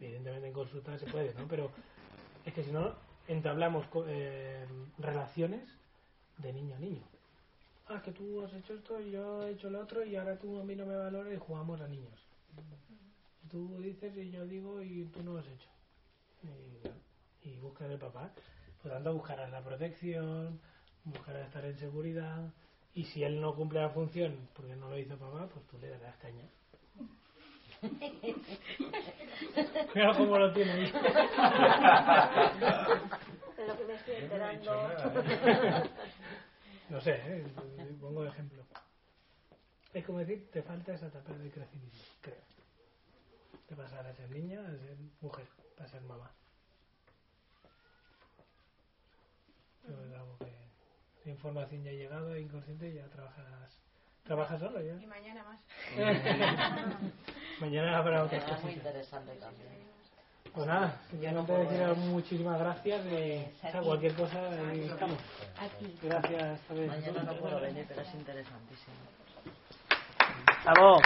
[0.00, 1.70] Evidentemente en consulta se puede no pero
[2.44, 2.94] es que si no
[3.26, 4.66] entablamos eh,
[4.98, 5.68] relaciones
[6.38, 7.02] de niño a niño.
[7.86, 10.60] Ah que tú has hecho esto y yo he hecho lo otro y ahora tú
[10.60, 12.24] a mí no me valoras y jugamos a niños
[13.50, 15.68] Tú dices y yo digo y tú no lo has hecho.
[16.42, 18.32] Y, y buscas el papá.
[18.84, 20.60] Por lo tanto, buscarás la protección,
[21.04, 22.52] buscarás estar en seguridad.
[22.92, 25.88] Y si él no cumple la función porque no lo hizo papá, pues tú le
[25.88, 26.46] darás caña.
[29.94, 30.92] Mira cómo lo tiene.
[33.56, 34.70] De lo que me estoy enterando.
[36.90, 37.46] No sé, ¿eh?
[37.98, 38.62] pongo de ejemplo.
[39.94, 42.44] Es como decir, te falta esa etapa de crecimiento, creo.
[43.66, 45.46] De pasar a ser niña a ser mujer,
[45.78, 46.30] a ser mamá.
[49.86, 50.52] Pero es algo que
[51.24, 53.78] la información ya ha llegado, inconsciente y ya trabajas,
[54.22, 54.94] trabajas solo ya.
[54.94, 55.60] Y mañana más.
[57.60, 59.84] Mañana habrá otras Era muy interesante también.
[60.54, 64.38] Pues nada, simplemente deciros muchísimas gracias y o sea, cualquier cosa
[64.70, 65.18] ahí estamos.
[65.58, 65.98] Aquí.
[66.00, 66.60] Gracias.
[66.70, 68.94] Mañana no puedo venir, pero es interesantísimo.
[70.64, 71.00] ¡Bravo!